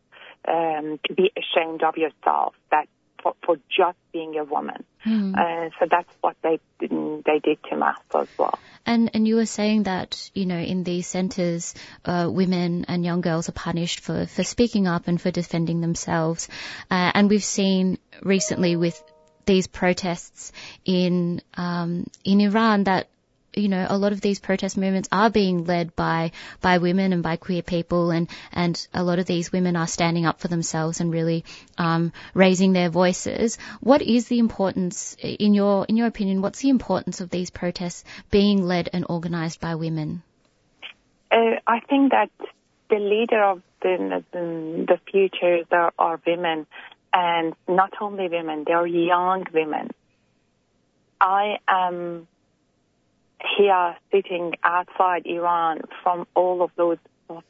um, 0.48 1.00
to 1.06 1.14
be 1.14 1.32
ashamed 1.38 1.84
of 1.84 1.98
yourself. 1.98 2.56
That 2.72 2.88
for, 3.22 3.36
for 3.46 3.58
just 3.70 3.98
being 4.12 4.38
a 4.38 4.44
woman. 4.44 4.84
Mm. 5.06 5.36
Uh, 5.36 5.70
so 5.80 5.88
that's 5.90 6.10
what 6.22 6.36
they 6.42 6.60
they 6.82 7.40
did 7.40 7.62
to 7.70 7.76
Mahsa 7.78 8.20
as 8.20 8.28
well. 8.38 8.58
And 8.86 9.12
and 9.14 9.28
you 9.28 9.36
were 9.36 9.46
saying 9.46 9.84
that 9.84 10.32
you 10.34 10.46
know 10.46 10.58
in 10.58 10.84
these 10.84 11.08
centres, 11.08 11.76
uh, 12.06 12.30
women 12.32 12.86
and 12.88 13.06
young 13.06 13.22
girls 13.22 13.50
are 13.50 13.54
punished 13.54 14.00
for 14.00 14.26
for 14.26 14.44
speaking 14.44 14.88
up 14.88 15.08
and 15.08 15.22
for 15.22 15.32
defending 15.32 15.82
themselves, 15.82 16.48
uh, 16.90 17.12
and 17.14 17.30
we've 17.30 17.44
seen 17.44 17.98
recently 18.22 18.76
with 18.76 19.02
these 19.46 19.68
protests 19.68 20.52
in 20.86 21.42
um, 21.56 22.08
in 22.24 22.42
Iran 22.42 22.86
that 22.86 23.10
you 23.54 23.68
know 23.68 23.86
a 23.90 23.98
lot 23.98 24.12
of 24.12 24.22
these 24.22 24.40
protest 24.40 24.78
movements 24.78 25.10
are 25.12 25.30
being 25.30 25.66
led 25.66 25.96
by 25.96 26.32
by 26.62 26.78
women 26.78 27.14
and 27.14 27.24
by 27.24 27.36
queer 27.36 27.62
people 27.62 28.12
and 28.12 28.30
and 28.52 28.88
a 28.94 29.04
lot 29.04 29.20
of 29.20 29.26
these 29.26 29.52
women 29.52 29.76
are 29.76 29.88
standing 29.88 30.26
up 30.26 30.40
for 30.40 30.48
themselves 30.48 31.00
and 31.00 31.12
really 31.12 31.44
um, 31.78 32.12
raising 32.34 32.74
their 32.74 32.90
voices. 32.90 33.58
What 33.80 34.02
is 34.02 34.28
the 34.28 34.40
importance 34.40 35.16
in 35.22 35.54
your 35.54 35.86
in 35.86 35.98
your 35.98 36.08
opinion 36.08 36.42
what's 36.42 36.60
the 36.60 36.70
importance 36.70 37.22
of 37.22 37.30
these 37.30 37.50
protests 37.50 38.04
being 38.30 38.64
led 38.64 38.90
and 38.94 39.06
organized 39.10 39.60
by 39.60 39.76
women? 39.76 40.24
Uh, 41.32 41.60
I 41.68 41.80
think 41.82 42.12
that 42.12 42.32
the 42.90 42.98
leader 42.98 43.44
of 43.44 43.62
the 43.82 44.24
the, 44.32 45.00
future 45.10 45.64
are, 45.72 45.94
are 45.98 46.22
women 46.26 46.68
and 47.14 47.54
not 47.68 47.94
only 48.02 48.28
women 48.28 48.64
they 48.66 48.74
are 48.74 48.88
young 48.88 49.46
women. 49.54 49.90
I 51.22 51.58
am 51.68 52.28
here 53.58 53.96
sitting 54.12 54.54
outside 54.64 55.26
Iran 55.26 55.82
from 56.04 56.28
all 56.36 56.62
of 56.62 56.72
those 56.76 56.98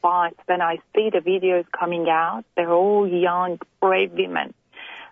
fights, 0.02 0.40
when 0.45 0.61
I 0.61 0.78
see 0.95 1.10
the 1.10 1.20
videos 1.20 1.66
coming 1.72 2.07
out, 2.10 2.44
they're 2.56 2.72
all 2.74 3.07
young, 3.07 3.60
brave 3.82 4.11
women. 4.11 4.53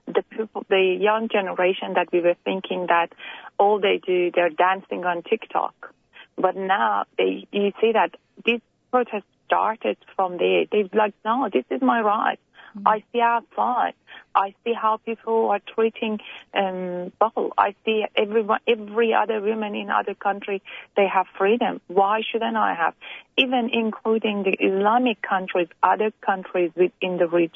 The 0.07 0.23
people, 0.29 0.65
the 0.69 0.97
young 0.99 1.27
generation 1.29 1.93
that 1.95 2.11
we 2.11 2.21
were 2.21 2.35
thinking 2.45 2.87
that 2.87 3.11
all 3.57 3.79
they 3.79 3.99
do, 4.05 4.31
they're 4.33 4.49
dancing 4.49 5.03
on 5.03 5.23
TikTok. 5.23 5.93
But 6.37 6.55
now 6.55 7.05
they, 7.17 7.47
you 7.51 7.71
see 7.81 7.91
that 7.93 8.15
this 8.45 8.61
protest 8.91 9.25
started 9.47 9.97
from 10.15 10.37
there. 10.37 10.65
They're 10.71 10.89
like, 10.93 11.13
no, 11.25 11.49
this 11.51 11.65
is 11.69 11.81
my 11.81 12.01
right. 12.01 12.39
I 12.85 13.03
see 13.11 13.21
outside. 13.21 13.93
I 14.35 14.53
see 14.63 14.73
how 14.73 14.97
people 14.97 15.49
are 15.49 15.61
treating 15.75 16.19
um, 16.53 17.11
people. 17.21 17.53
I 17.57 17.75
see 17.85 18.05
everyone, 18.15 18.59
every 18.67 19.13
other 19.13 19.41
woman 19.41 19.75
in 19.75 19.89
other 19.89 20.13
country, 20.13 20.61
they 20.95 21.07
have 21.07 21.25
freedom. 21.37 21.81
Why 21.87 22.21
shouldn't 22.29 22.55
I 22.55 22.73
have? 22.75 22.93
Even 23.37 23.69
including 23.71 24.43
the 24.43 24.51
Islamic 24.51 25.21
countries, 25.21 25.67
other 25.81 26.11
countries 26.21 26.71
within 26.75 27.17
the 27.17 27.27
re- 27.27 27.51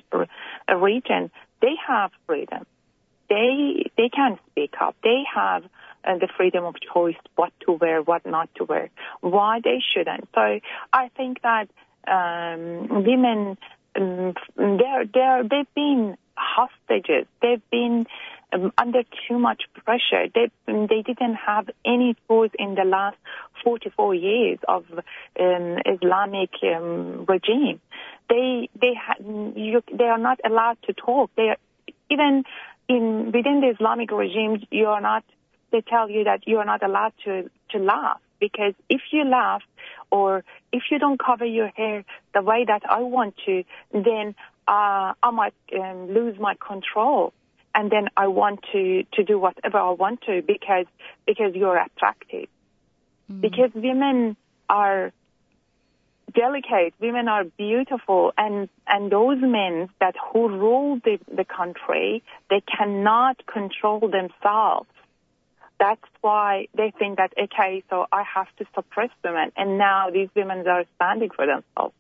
region, 0.76 1.32
they 1.62 1.76
have 1.88 2.12
freedom. 2.28 2.66
They 3.30 3.90
they 3.98 4.10
can 4.10 4.38
speak 4.50 4.74
up. 4.82 4.96
They 5.04 5.24
have 5.34 5.64
uh, 6.04 6.18
the 6.18 6.28
freedom 6.36 6.66
of 6.66 6.76
choice, 6.94 7.16
what 7.36 7.54
to 7.66 7.74
wear, 7.74 8.02
what 8.02 8.26
not 8.26 8.50
to 8.56 8.66
wear. 8.66 8.90
Why 9.22 9.62
they 9.64 9.80
shouldn't? 9.94 10.28
So 10.36 10.60
I 10.92 11.10
think 11.16 11.42
that 11.42 11.70
um, 12.08 13.04
women 13.06 13.58
um, 13.96 14.34
they're, 14.56 15.06
they're, 15.14 15.44
they've 15.44 15.74
been 15.76 16.18
hostages. 16.36 17.28
They've 17.42 17.62
been 17.72 18.06
um, 18.54 18.72
under 18.78 19.04
too 19.28 19.40
much 19.40 19.64
pressure. 19.86 20.28
They, 20.34 20.50
they 20.68 21.02
didn't 21.02 21.36
have 21.36 21.70
any 21.86 22.16
choice 22.28 22.52
in 22.58 22.76
the 22.76 22.84
last 22.86 23.18
44 23.64 24.16
years 24.16 24.60
of 24.68 24.86
um, 25.40 25.78
Islamic 25.86 26.52
um, 26.64 27.26
regime. 27.28 27.80
They, 28.30 28.70
they, 28.80 28.94
ha- 28.96 29.22
you, 29.56 29.82
they 29.92 30.06
are 30.06 30.18
not 30.18 30.40
allowed 30.46 30.78
to 30.84 30.94
talk. 30.94 31.32
They 31.36 31.50
are, 31.50 31.58
even 32.10 32.44
in, 32.88 33.26
within 33.28 33.62
the 33.62 33.72
Islamic 33.74 34.12
regime, 34.12 34.66
you 34.72 34.88
are 34.88 35.02
not, 35.02 35.24
they 35.72 35.82
tell 35.82 36.10
you 36.10 36.26
that 36.26 36.48
you 36.48 36.58
are 36.58 36.66
not 36.66 36.84
allowed 36.84 37.14
to, 37.26 37.50
to 37.72 37.78
laugh. 37.78 38.20
Because 38.42 38.74
if 38.90 39.02
you 39.14 39.24
laugh 39.24 39.62
or 40.12 40.44
if 40.74 40.84
you 40.92 41.00
don't 41.00 41.18
cover 41.18 41.46
your 41.46 41.70
hair 41.70 42.04
the 42.34 42.42
way 42.42 42.66
that 42.68 42.82
I 42.90 43.00
want 43.00 43.36
to, 43.46 43.64
then 43.94 44.36
uh, 44.68 45.14
I 45.24 45.32
might 45.32 45.54
um, 45.80 46.14
lose 46.14 46.38
my 46.38 46.56
control. 46.56 47.32
And 47.74 47.90
then 47.90 48.10
I 48.18 48.28
want 48.28 48.60
to, 48.74 49.04
to 49.14 49.24
do 49.24 49.40
whatever 49.40 49.78
I 49.78 49.92
want 49.92 50.24
to 50.24 50.42
because, 50.42 50.88
because 51.26 51.56
you're 51.56 51.78
attractive. 51.78 52.50
Because 53.40 53.70
women 53.74 54.36
are 54.70 55.14
delicate, 56.34 56.94
women 57.00 57.30
are 57.30 57.46
beautiful, 57.46 58.34
and, 58.38 58.68
and 58.88 59.10
those 59.10 59.38
men 59.42 59.90
that 60.02 60.16
who 60.32 60.50
rule 60.50 61.00
the, 61.06 61.18
the 61.34 61.46
country, 61.46 62.24
they 62.50 62.62
cannot 62.62 63.46
control 63.46 64.02
themselves. 64.02 64.90
That's 65.82 66.02
why 66.22 66.68
they 66.78 66.94
think 67.00 67.18
that, 67.18 67.34
okay, 67.36 67.84
so 67.90 68.06
I 68.12 68.22
have 68.36 68.56
to 68.58 68.66
suppress 68.76 69.10
women. 69.24 69.52
And 69.58 69.80
now 69.80 70.12
these 70.12 70.30
women 70.36 70.66
are 70.68 70.86
standing 70.96 71.32
for 71.32 71.48
themselves. 71.48 71.96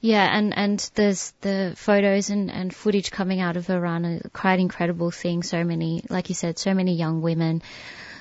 Yeah, 0.00 0.26
and, 0.36 0.52
and 0.56 0.90
there's 0.96 1.30
the 1.42 1.74
photos 1.76 2.30
and, 2.30 2.50
and 2.50 2.74
footage 2.74 3.12
coming 3.12 3.40
out 3.40 3.56
of 3.56 3.70
Iran 3.70 4.04
are 4.04 4.28
quite 4.30 4.58
incredible 4.58 5.12
seeing 5.12 5.44
so 5.44 5.62
many, 5.62 6.02
like 6.10 6.30
you 6.30 6.34
said, 6.34 6.58
so 6.58 6.74
many 6.74 6.96
young 6.96 7.22
women 7.22 7.62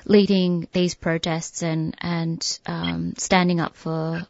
leading 0.05 0.67
these 0.71 0.93
protests 0.93 1.63
and, 1.63 1.95
and, 1.99 2.59
um, 2.67 3.15
standing 3.17 3.59
up 3.59 3.75
for 3.75 4.27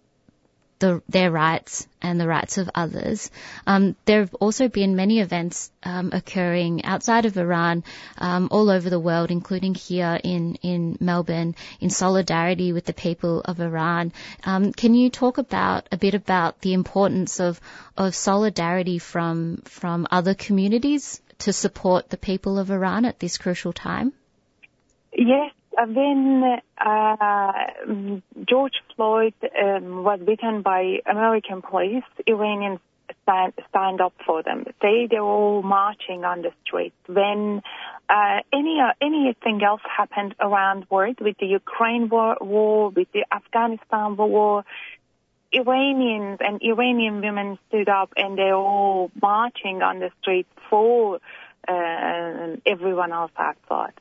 the, 0.81 1.01
their 1.07 1.31
rights 1.31 1.87
and 2.01 2.19
the 2.19 2.27
rights 2.27 2.57
of 2.57 2.69
others. 2.75 3.31
Um, 3.65 3.95
there 4.05 4.19
have 4.19 4.33
also 4.35 4.67
been 4.67 4.95
many 4.95 5.19
events 5.19 5.71
um, 5.83 6.09
occurring 6.11 6.83
outside 6.83 7.25
of 7.25 7.37
Iran, 7.37 7.83
um, 8.17 8.49
all 8.51 8.69
over 8.69 8.89
the 8.89 8.99
world, 8.99 9.31
including 9.31 9.75
here 9.75 10.19
in 10.23 10.55
in 10.55 10.97
Melbourne, 10.99 11.55
in 11.79 11.89
solidarity 11.89 12.73
with 12.73 12.85
the 12.85 12.93
people 12.93 13.41
of 13.41 13.61
Iran. 13.61 14.11
Um, 14.43 14.73
can 14.73 14.93
you 14.95 15.09
talk 15.09 15.37
about 15.37 15.87
a 15.91 15.97
bit 15.97 16.15
about 16.15 16.59
the 16.61 16.73
importance 16.73 17.39
of 17.39 17.61
of 17.95 18.15
solidarity 18.15 18.97
from 18.97 19.61
from 19.65 20.07
other 20.11 20.33
communities 20.33 21.21
to 21.39 21.53
support 21.53 22.09
the 22.09 22.17
people 22.17 22.57
of 22.57 22.71
Iran 22.71 23.05
at 23.05 23.19
this 23.19 23.37
crucial 23.37 23.73
time? 23.73 24.13
Yes, 25.13 25.53
when 25.77 26.59
uh, 26.77 27.51
George 28.47 28.73
Floyd 28.95 29.33
um, 29.61 30.03
was 30.03 30.19
beaten 30.25 30.61
by 30.61 30.99
American 31.05 31.61
police, 31.61 32.03
Iranians 32.27 32.79
stand, 33.23 33.53
stand 33.69 34.01
up 34.01 34.13
for 34.25 34.43
them. 34.43 34.65
They 34.81 35.07
they're 35.09 35.21
all 35.21 35.61
marching 35.61 36.23
on 36.25 36.41
the 36.41 36.51
streets. 36.63 36.95
When 37.07 37.61
uh, 38.09 38.39
any 38.53 38.79
uh, 38.81 38.93
anything 39.01 39.61
else 39.63 39.81
happened 39.85 40.35
around 40.39 40.83
the 40.83 40.87
world 40.89 41.19
with 41.21 41.37
the 41.39 41.47
Ukraine 41.47 42.09
war, 42.09 42.37
war 42.41 42.89
with 42.89 43.11
the 43.13 43.25
Afghanistan 43.31 44.17
war, 44.17 44.65
Iranians 45.51 46.39
and 46.41 46.61
Iranian 46.61 47.21
women 47.21 47.59
stood 47.67 47.89
up 47.89 48.13
and 48.15 48.37
they're 48.37 48.55
all 48.55 49.11
marching 49.21 49.81
on 49.81 49.99
the 49.99 50.09
streets 50.21 50.49
for 50.69 51.19
uh, 51.67 52.55
everyone 52.65 53.11
else 53.11 53.31
outside. 53.37 53.93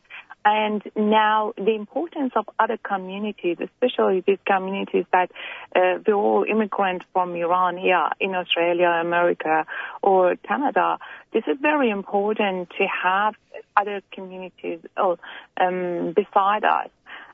And 0.44 0.82
now 0.96 1.52
the 1.56 1.74
importance 1.74 2.32
of 2.34 2.48
other 2.58 2.78
communities, 2.78 3.58
especially 3.60 4.24
these 4.26 4.38
communities 4.46 5.04
that 5.12 5.30
uh, 5.76 5.98
they're 6.04 6.14
all 6.14 6.44
immigrants 6.44 7.04
from 7.12 7.34
Iran 7.34 7.76
here 7.76 8.08
in 8.20 8.34
Australia, 8.34 8.88
America, 8.88 9.66
or 10.02 10.36
Canada. 10.36 10.98
This 11.32 11.44
is 11.46 11.58
very 11.60 11.90
important 11.90 12.70
to 12.78 12.86
have 12.86 13.34
other 13.76 14.00
communities 14.12 14.80
oh, 14.96 15.18
um, 15.60 16.12
beside 16.12 16.64
us 16.64 16.88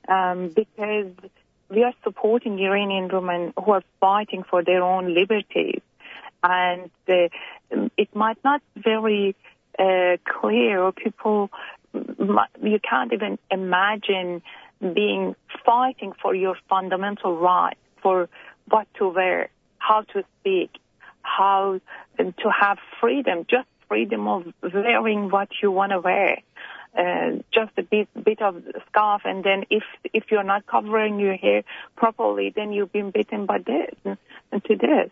um, 0.08 0.48
because 0.48 1.12
we 1.68 1.84
are 1.84 1.94
supporting 2.02 2.58
Iranian 2.58 3.08
women 3.08 3.52
who 3.56 3.72
are 3.72 3.82
fighting 4.00 4.42
for 4.42 4.62
their 4.64 4.82
own 4.82 5.14
liberties. 5.14 5.80
And 6.42 6.90
uh, 7.08 7.28
it 7.96 8.14
might 8.14 8.38
not 8.44 8.62
very 8.76 9.34
uh, 9.78 10.16
clear 10.24 10.82
or 10.82 10.92
people 10.92 11.50
you 11.94 12.78
can't 12.88 13.12
even 13.12 13.38
imagine 13.50 14.42
being 14.80 15.34
fighting 15.64 16.12
for 16.20 16.34
your 16.34 16.56
fundamental 16.68 17.36
right 17.36 17.76
for 18.02 18.28
what 18.68 18.86
to 18.98 19.08
wear, 19.08 19.48
how 19.78 20.02
to 20.02 20.24
speak, 20.40 20.70
how 21.22 21.80
to 22.18 22.50
have 22.50 22.78
freedom, 23.00 23.46
just 23.48 23.68
freedom 23.88 24.26
of 24.28 24.52
wearing 24.62 25.30
what 25.30 25.48
you 25.62 25.70
want 25.70 25.92
to 25.92 26.00
wear. 26.00 26.38
Uh, 26.96 27.42
just 27.52 27.72
a 27.76 27.82
bit, 27.82 28.08
bit 28.24 28.40
of 28.40 28.62
scarf, 28.88 29.20
and 29.26 29.44
then 29.44 29.64
if 29.68 29.82
if 30.14 30.24
you're 30.30 30.42
not 30.42 30.66
covering 30.66 31.20
your 31.20 31.36
hair 31.36 31.62
properly, 31.94 32.50
then 32.56 32.72
you've 32.72 32.90
been 32.90 33.10
bitten 33.10 33.44
by 33.44 33.58
this 33.58 33.94
and 34.50 34.64
to 34.64 34.76
this. 34.76 35.10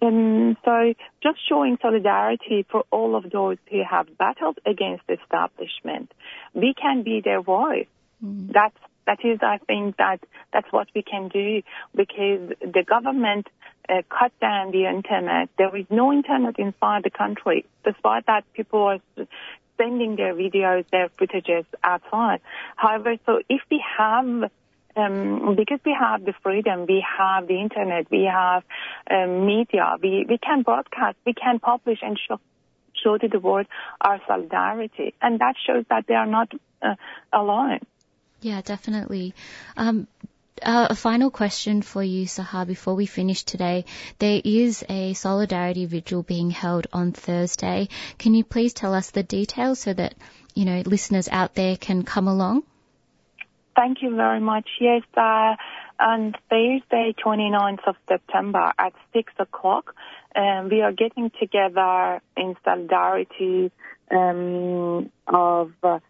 And 0.00 0.56
so 0.64 0.94
just 1.22 1.38
showing 1.48 1.78
solidarity 1.80 2.66
for 2.70 2.84
all 2.90 3.14
of 3.14 3.30
those 3.30 3.58
who 3.70 3.82
have 3.88 4.06
battled 4.18 4.58
against 4.66 5.06
the 5.06 5.18
establishment. 5.20 6.12
We 6.54 6.74
can 6.74 7.02
be 7.02 7.20
their 7.20 7.40
voice. 7.40 7.86
Mm. 8.24 8.52
That's, 8.52 8.76
that 9.06 9.24
is, 9.24 9.40
I 9.42 9.58
think 9.58 9.96
that 9.98 10.20
that's 10.52 10.70
what 10.72 10.88
we 10.94 11.02
can 11.02 11.28
do 11.28 11.62
because 11.94 12.56
the 12.60 12.84
government 12.86 13.48
uh, 13.88 14.02
cut 14.08 14.32
down 14.40 14.70
the 14.70 14.86
internet. 14.86 15.48
There 15.58 15.74
is 15.76 15.86
no 15.90 16.12
internet 16.12 16.58
inside 16.58 17.02
the 17.04 17.10
country. 17.10 17.64
Despite 17.84 18.26
that, 18.26 18.44
people 18.54 18.80
are 18.80 19.26
sending 19.76 20.16
their 20.16 20.34
videos, 20.34 20.84
their 20.90 21.08
footages 21.08 21.64
outside. 21.82 22.40
However, 22.76 23.16
so 23.26 23.40
if 23.48 23.60
we 23.70 23.82
have 23.98 24.50
um, 24.96 25.54
because 25.56 25.80
we 25.84 25.96
have 25.98 26.24
the 26.24 26.34
freedom, 26.42 26.86
we 26.88 27.04
have 27.18 27.46
the 27.46 27.60
internet, 27.60 28.10
we 28.10 28.28
have 28.30 28.62
um, 29.10 29.46
media, 29.46 29.96
we, 30.02 30.26
we 30.28 30.38
can 30.38 30.62
broadcast, 30.62 31.16
we 31.24 31.32
can 31.32 31.58
publish 31.58 31.98
and 32.02 32.18
show, 32.28 32.38
show 33.02 33.18
to 33.18 33.28
the 33.28 33.40
world 33.40 33.66
our 34.00 34.20
solidarity. 34.26 35.14
And 35.20 35.40
that 35.40 35.54
shows 35.66 35.84
that 35.88 36.06
they 36.06 36.14
are 36.14 36.26
not 36.26 36.52
uh, 36.82 36.94
alone. 37.32 37.80
Yeah, 38.40 38.60
definitely. 38.60 39.34
Um, 39.76 40.08
uh, 40.60 40.88
a 40.90 40.94
final 40.94 41.30
question 41.30 41.82
for 41.82 42.02
you, 42.02 42.26
Sahar, 42.26 42.66
before 42.66 42.94
we 42.94 43.06
finish 43.06 43.42
today. 43.42 43.84
There 44.18 44.40
is 44.44 44.84
a 44.88 45.14
solidarity 45.14 45.86
vigil 45.86 46.22
being 46.22 46.50
held 46.50 46.86
on 46.92 47.12
Thursday. 47.12 47.88
Can 48.18 48.34
you 48.34 48.44
please 48.44 48.72
tell 48.72 48.94
us 48.94 49.10
the 49.10 49.22
details 49.22 49.80
so 49.80 49.92
that, 49.92 50.14
you 50.54 50.64
know, 50.64 50.82
listeners 50.84 51.28
out 51.28 51.54
there 51.54 51.76
can 51.76 52.02
come 52.02 52.28
along? 52.28 52.62
Thank 53.74 54.02
you 54.02 54.14
very 54.14 54.40
much. 54.40 54.68
Yes, 54.80 55.02
uh, 55.16 55.56
on 55.98 56.34
Thursday, 56.50 57.14
29th 57.24 57.86
of 57.86 57.96
September 58.06 58.72
at 58.78 58.92
6 59.14 59.32
o'clock, 59.38 59.94
um, 60.36 60.68
we 60.68 60.82
are 60.82 60.92
getting 60.92 61.30
together 61.40 62.20
in 62.36 62.56
solidarity 62.64 63.70
um, 64.10 65.10
of, 65.26 65.72
uh, 65.82 66.00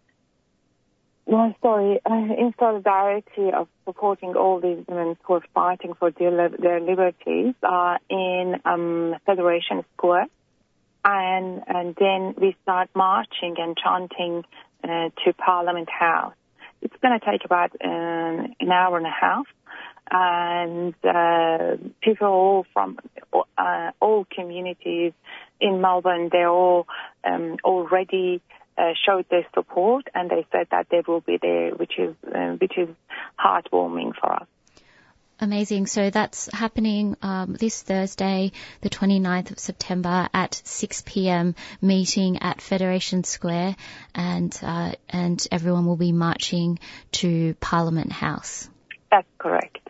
no, 1.26 1.54
sorry, 1.62 2.00
uh, 2.04 2.14
in 2.14 2.52
solidarity 2.58 3.52
of 3.54 3.68
supporting 3.84 4.34
all 4.34 4.60
these 4.60 4.84
women 4.88 5.16
who 5.22 5.34
are 5.34 5.44
fighting 5.54 5.94
for 5.94 6.10
their, 6.10 6.48
their 6.48 6.80
liberties 6.80 7.54
uh, 7.62 7.98
in 8.08 8.56
um, 8.64 9.14
Federation 9.24 9.84
Square. 9.96 10.26
And, 11.04 11.62
and 11.66 11.96
then 11.98 12.34
we 12.40 12.56
start 12.62 12.90
marching 12.94 13.54
and 13.58 13.76
chanting 13.76 14.44
uh, 14.82 15.10
to 15.24 15.32
Parliament 15.34 15.88
House. 15.90 16.34
It's 16.82 16.94
going 17.00 17.18
to 17.18 17.24
take 17.24 17.44
about 17.44 17.72
um, 17.82 18.54
an 18.60 18.70
hour 18.72 18.98
and 18.98 19.06
a 19.06 19.10
half, 19.10 19.46
and 20.10 20.94
uh, 21.04 21.76
people 22.02 22.66
from 22.72 22.98
uh, 23.56 23.92
all 24.00 24.26
communities 24.30 25.12
in 25.60 25.80
Melbourne, 25.80 26.28
they 26.30 26.44
all 26.44 26.86
um, 27.24 27.56
already 27.64 28.42
uh, 28.76 28.92
showed 29.06 29.26
their 29.30 29.46
support, 29.54 30.08
and 30.14 30.30
they 30.30 30.44
said 30.50 30.66
that 30.70 30.88
they 30.90 31.02
will 31.06 31.20
be 31.20 31.38
there, 31.40 31.70
which 31.70 31.98
is 31.98 32.14
uh, 32.34 32.56
which 32.60 32.76
is 32.76 32.88
heartwarming 33.38 34.12
for 34.20 34.32
us. 34.32 34.46
Amazing. 35.42 35.88
So 35.88 36.08
that's 36.08 36.48
happening 36.52 37.16
um, 37.20 37.54
this 37.58 37.82
Thursday, 37.82 38.52
the 38.80 38.88
29th 38.88 39.50
of 39.50 39.58
September 39.58 40.28
at 40.32 40.54
6 40.54 41.02
p.m. 41.04 41.56
meeting 41.80 42.38
at 42.38 42.60
Federation 42.60 43.24
Square, 43.24 43.74
and 44.14 44.56
uh, 44.62 44.92
and 45.08 45.44
everyone 45.50 45.86
will 45.86 45.96
be 45.96 46.12
marching 46.12 46.78
to 47.10 47.54
Parliament 47.54 48.12
House. 48.12 48.70
That's 49.10 49.26
correct. 49.38 49.81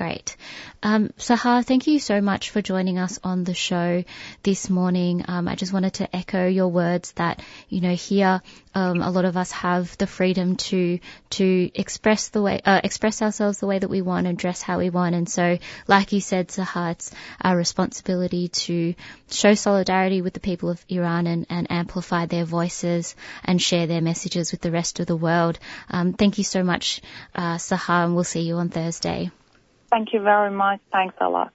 Great. 0.00 0.34
Um, 0.82 1.10
Sahar, 1.18 1.62
thank 1.62 1.86
you 1.86 1.98
so 1.98 2.22
much 2.22 2.48
for 2.48 2.62
joining 2.62 2.98
us 2.98 3.18
on 3.22 3.44
the 3.44 3.52
show 3.52 4.02
this 4.42 4.70
morning. 4.70 5.26
Um, 5.28 5.46
I 5.46 5.56
just 5.56 5.74
wanted 5.74 5.92
to 5.94 6.16
echo 6.16 6.46
your 6.46 6.68
words 6.68 7.12
that, 7.16 7.42
you 7.68 7.82
know, 7.82 7.94
here 7.94 8.40
um, 8.74 9.02
a 9.02 9.10
lot 9.10 9.26
of 9.26 9.36
us 9.36 9.52
have 9.52 9.98
the 9.98 10.06
freedom 10.06 10.56
to 10.56 11.00
to 11.36 11.70
express 11.74 12.28
the 12.28 12.40
way 12.40 12.62
uh, 12.64 12.80
express 12.82 13.20
ourselves 13.20 13.58
the 13.58 13.66
way 13.66 13.78
that 13.78 13.90
we 13.90 14.00
want 14.00 14.26
and 14.26 14.38
dress 14.38 14.62
how 14.62 14.78
we 14.78 14.88
want. 14.88 15.14
And 15.14 15.28
so, 15.28 15.58
like 15.86 16.12
you 16.12 16.22
said, 16.22 16.48
Sahar, 16.48 16.92
it's 16.92 17.10
our 17.38 17.54
responsibility 17.54 18.48
to 18.48 18.94
show 19.30 19.52
solidarity 19.52 20.22
with 20.22 20.32
the 20.32 20.40
people 20.40 20.70
of 20.70 20.82
Iran 20.88 21.26
and, 21.26 21.44
and 21.50 21.70
amplify 21.70 22.24
their 22.24 22.46
voices 22.46 23.14
and 23.44 23.60
share 23.60 23.86
their 23.86 24.00
messages 24.00 24.50
with 24.50 24.62
the 24.62 24.70
rest 24.70 24.98
of 24.98 25.06
the 25.06 25.14
world. 25.28 25.58
Um, 25.90 26.14
thank 26.14 26.38
you 26.38 26.44
so 26.44 26.64
much, 26.64 27.02
uh, 27.34 27.56
Sahar, 27.56 28.06
and 28.06 28.14
we'll 28.14 28.24
see 28.24 28.40
you 28.40 28.54
on 28.54 28.70
Thursday. 28.70 29.30
Thank 29.90 30.12
you 30.12 30.20
very 30.20 30.50
much. 30.50 30.80
Thanks 30.92 31.16
a 31.20 31.28
lot. 31.28 31.52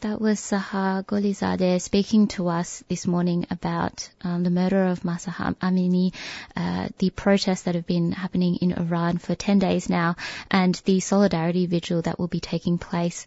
That 0.00 0.18
was 0.18 0.40
Sahar 0.40 1.04
Golizadeh 1.04 1.78
speaking 1.78 2.28
to 2.28 2.48
us 2.48 2.82
this 2.88 3.06
morning 3.06 3.46
about 3.50 4.08
um, 4.22 4.42
the 4.44 4.48
murder 4.48 4.86
of 4.86 5.04
Mahsa 5.04 5.30
Amini, 5.30 6.14
uh, 6.56 6.88
the 6.96 7.10
protests 7.10 7.62
that 7.62 7.74
have 7.74 7.86
been 7.86 8.12
happening 8.12 8.56
in 8.56 8.72
Iran 8.72 9.18
for 9.18 9.34
10 9.34 9.58
days 9.58 9.90
now, 9.90 10.16
and 10.50 10.74
the 10.86 11.00
solidarity 11.00 11.66
vigil 11.66 12.00
that 12.00 12.18
will 12.18 12.28
be 12.28 12.40
taking 12.40 12.78
place 12.78 13.26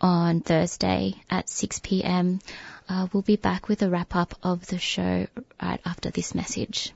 on 0.00 0.40
Thursday 0.40 1.14
at 1.28 1.48
6 1.48 1.80
p.m. 1.80 2.38
Uh, 2.88 3.08
we'll 3.12 3.24
be 3.24 3.34
back 3.34 3.66
with 3.66 3.82
a 3.82 3.90
wrap 3.90 4.14
up 4.14 4.36
of 4.44 4.68
the 4.68 4.78
show 4.78 5.26
right 5.60 5.80
after 5.84 6.10
this 6.10 6.32
message. 6.32 6.92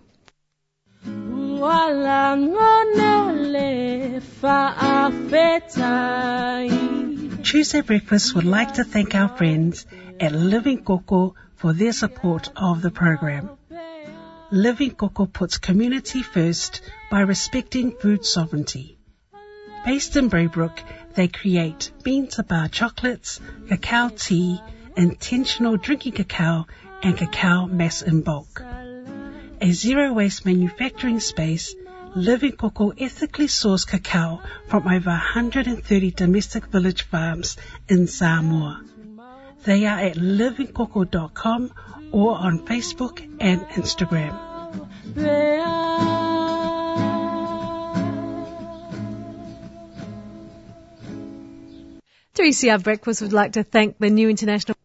Tuesday 7.42 7.80
Breakfast 7.80 8.34
would 8.34 8.44
like 8.44 8.74
to 8.74 8.84
thank 8.84 9.14
our 9.14 9.28
friends 9.36 9.86
at 10.20 10.32
Living 10.32 10.84
Coco 10.84 11.34
for 11.56 11.72
their 11.72 11.92
support 11.92 12.50
of 12.56 12.82
the 12.82 12.90
program. 12.90 13.50
Living 14.50 14.90
Coco 14.92 15.26
puts 15.26 15.58
community 15.58 16.22
first 16.22 16.82
by 17.10 17.20
respecting 17.20 17.92
food 17.92 18.24
sovereignty. 18.24 18.98
Based 19.84 20.16
in 20.16 20.28
Braybrook, 20.30 20.78
they 21.14 21.28
create 21.28 21.90
bean 22.02 22.28
to 22.28 22.42
bar 22.42 22.68
chocolates, 22.68 23.40
cacao 23.68 24.08
tea, 24.10 24.60
intentional 24.96 25.76
drinking 25.76 26.12
cacao, 26.12 26.66
and 27.02 27.16
cacao 27.16 27.66
mass 27.66 28.02
in 28.02 28.22
bulk. 28.22 28.62
A 29.62 29.70
zero 29.70 30.12
waste 30.12 30.44
manufacturing 30.44 31.20
space, 31.20 31.76
Living 32.16 32.50
Coco 32.50 32.90
ethically 32.98 33.46
sourced 33.46 33.86
cacao 33.86 34.42
from 34.66 34.88
over 34.88 35.10
130 35.10 36.10
domestic 36.10 36.66
village 36.66 37.02
farms 37.02 37.56
in 37.88 38.08
Samoa. 38.08 38.82
They 39.62 39.86
are 39.86 40.00
at 40.00 40.16
livingcoco.com 40.16 41.72
or 42.10 42.36
on 42.36 42.66
Facebook 42.66 43.20
and 43.38 43.60
Instagram. 43.68 44.36
3CR 52.34 52.82
Breakfast 52.82 53.22
would 53.22 53.32
like 53.32 53.52
to 53.52 53.62
thank 53.62 53.98
the 54.00 54.10
New 54.10 54.28
International. 54.28 54.76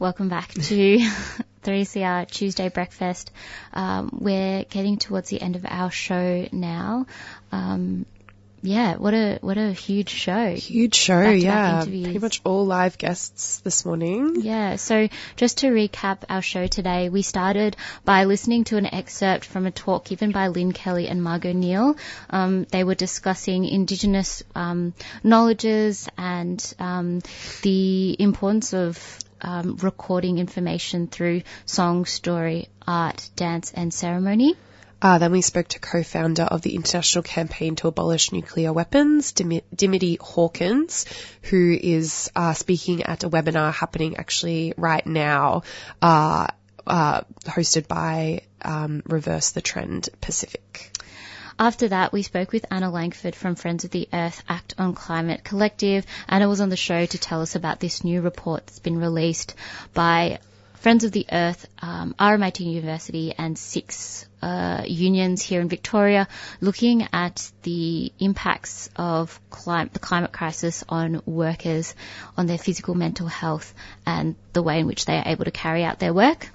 Welcome 0.00 0.28
back 0.28 0.52
to 0.54 1.08
3CR 1.68 2.26
Tuesday 2.30 2.70
Breakfast. 2.70 3.30
Um, 3.74 4.08
we're 4.18 4.64
getting 4.64 4.96
towards 4.96 5.28
the 5.28 5.42
end 5.42 5.54
of 5.54 5.66
our 5.68 5.90
show 5.90 6.48
now. 6.50 7.04
Um, 7.52 8.06
yeah, 8.62 8.96
what 8.96 9.12
a 9.14 9.38
what 9.40 9.56
a 9.58 9.72
huge 9.72 10.08
show. 10.08 10.54
Huge 10.54 10.94
show, 10.94 11.20
Back-to-back 11.20 11.42
yeah. 11.42 11.80
interviews. 11.82 12.04
Pretty 12.04 12.18
much 12.18 12.40
all 12.42 12.64
live 12.66 12.96
guests 12.96 13.58
this 13.58 13.84
morning. 13.84 14.36
Yeah, 14.40 14.76
so 14.76 15.08
just 15.36 15.58
to 15.58 15.68
recap 15.68 16.22
our 16.28 16.42
show 16.42 16.66
today, 16.66 17.08
we 17.10 17.22
started 17.22 17.76
by 18.04 18.24
listening 18.24 18.64
to 18.64 18.78
an 18.78 18.86
excerpt 18.86 19.44
from 19.44 19.66
a 19.66 19.70
talk 19.70 20.06
given 20.06 20.32
by 20.32 20.48
Lynne 20.48 20.72
Kelly 20.72 21.06
and 21.06 21.22
Margo 21.22 21.52
Neale. 21.52 21.96
Um, 22.30 22.64
they 22.64 22.82
were 22.82 22.96
discussing 22.96 23.66
Indigenous 23.66 24.42
um, 24.54 24.94
knowledges 25.22 26.08
and 26.16 26.74
um, 26.80 27.20
the 27.62 28.16
importance 28.18 28.72
of 28.72 28.98
um, 29.40 29.76
recording 29.76 30.38
information 30.38 31.06
through 31.06 31.42
song, 31.66 32.04
story, 32.04 32.68
art, 32.86 33.28
dance, 33.36 33.72
and 33.72 33.92
ceremony. 33.92 34.54
Uh, 35.00 35.18
then 35.18 35.30
we 35.30 35.42
spoke 35.42 35.68
to 35.68 35.78
co-founder 35.78 36.42
of 36.42 36.62
the 36.62 36.74
International 36.74 37.22
Campaign 37.22 37.76
to 37.76 37.86
Abolish 37.86 38.32
Nuclear 38.32 38.72
Weapons, 38.72 39.32
Dim- 39.32 39.60
Dimity 39.72 40.18
Hawkins, 40.20 41.06
who 41.42 41.78
is 41.80 42.30
uh, 42.34 42.52
speaking 42.52 43.04
at 43.04 43.22
a 43.22 43.30
webinar 43.30 43.72
happening 43.72 44.16
actually 44.16 44.74
right 44.76 45.06
now, 45.06 45.62
uh, 46.02 46.48
uh, 46.84 47.20
hosted 47.44 47.86
by 47.86 48.42
um, 48.62 49.02
Reverse 49.06 49.52
the 49.52 49.62
Trend 49.62 50.08
Pacific. 50.20 50.97
After 51.60 51.88
that, 51.88 52.12
we 52.12 52.22
spoke 52.22 52.52
with 52.52 52.66
Anna 52.70 52.88
Langford 52.88 53.34
from 53.34 53.56
Friends 53.56 53.82
of 53.82 53.90
the 53.90 54.08
Earth 54.12 54.44
Act 54.48 54.76
on 54.78 54.94
Climate 54.94 55.42
Collective. 55.42 56.06
Anna 56.28 56.48
was 56.48 56.60
on 56.60 56.68
the 56.68 56.76
show 56.76 57.04
to 57.04 57.18
tell 57.18 57.42
us 57.42 57.56
about 57.56 57.80
this 57.80 58.04
new 58.04 58.20
report 58.20 58.64
that's 58.64 58.78
been 58.78 59.00
released 59.00 59.56
by 59.92 60.38
Friends 60.74 61.02
of 61.02 61.10
the 61.10 61.26
Earth, 61.32 61.66
um, 61.82 62.14
RMIT 62.16 62.60
University, 62.60 63.34
and 63.36 63.58
six 63.58 64.24
uh, 64.40 64.84
unions 64.86 65.42
here 65.42 65.60
in 65.60 65.68
Victoria, 65.68 66.28
looking 66.60 67.08
at 67.12 67.50
the 67.64 68.12
impacts 68.20 68.88
of 68.94 69.40
clim- 69.50 69.90
the 69.92 69.98
climate 69.98 70.30
crisis 70.30 70.84
on 70.88 71.22
workers, 71.26 71.92
on 72.36 72.46
their 72.46 72.58
physical, 72.58 72.94
mental 72.94 73.26
health, 73.26 73.74
and 74.06 74.36
the 74.52 74.62
way 74.62 74.78
in 74.78 74.86
which 74.86 75.06
they 75.06 75.16
are 75.16 75.26
able 75.26 75.44
to 75.44 75.50
carry 75.50 75.82
out 75.82 75.98
their 75.98 76.14
work. 76.14 76.50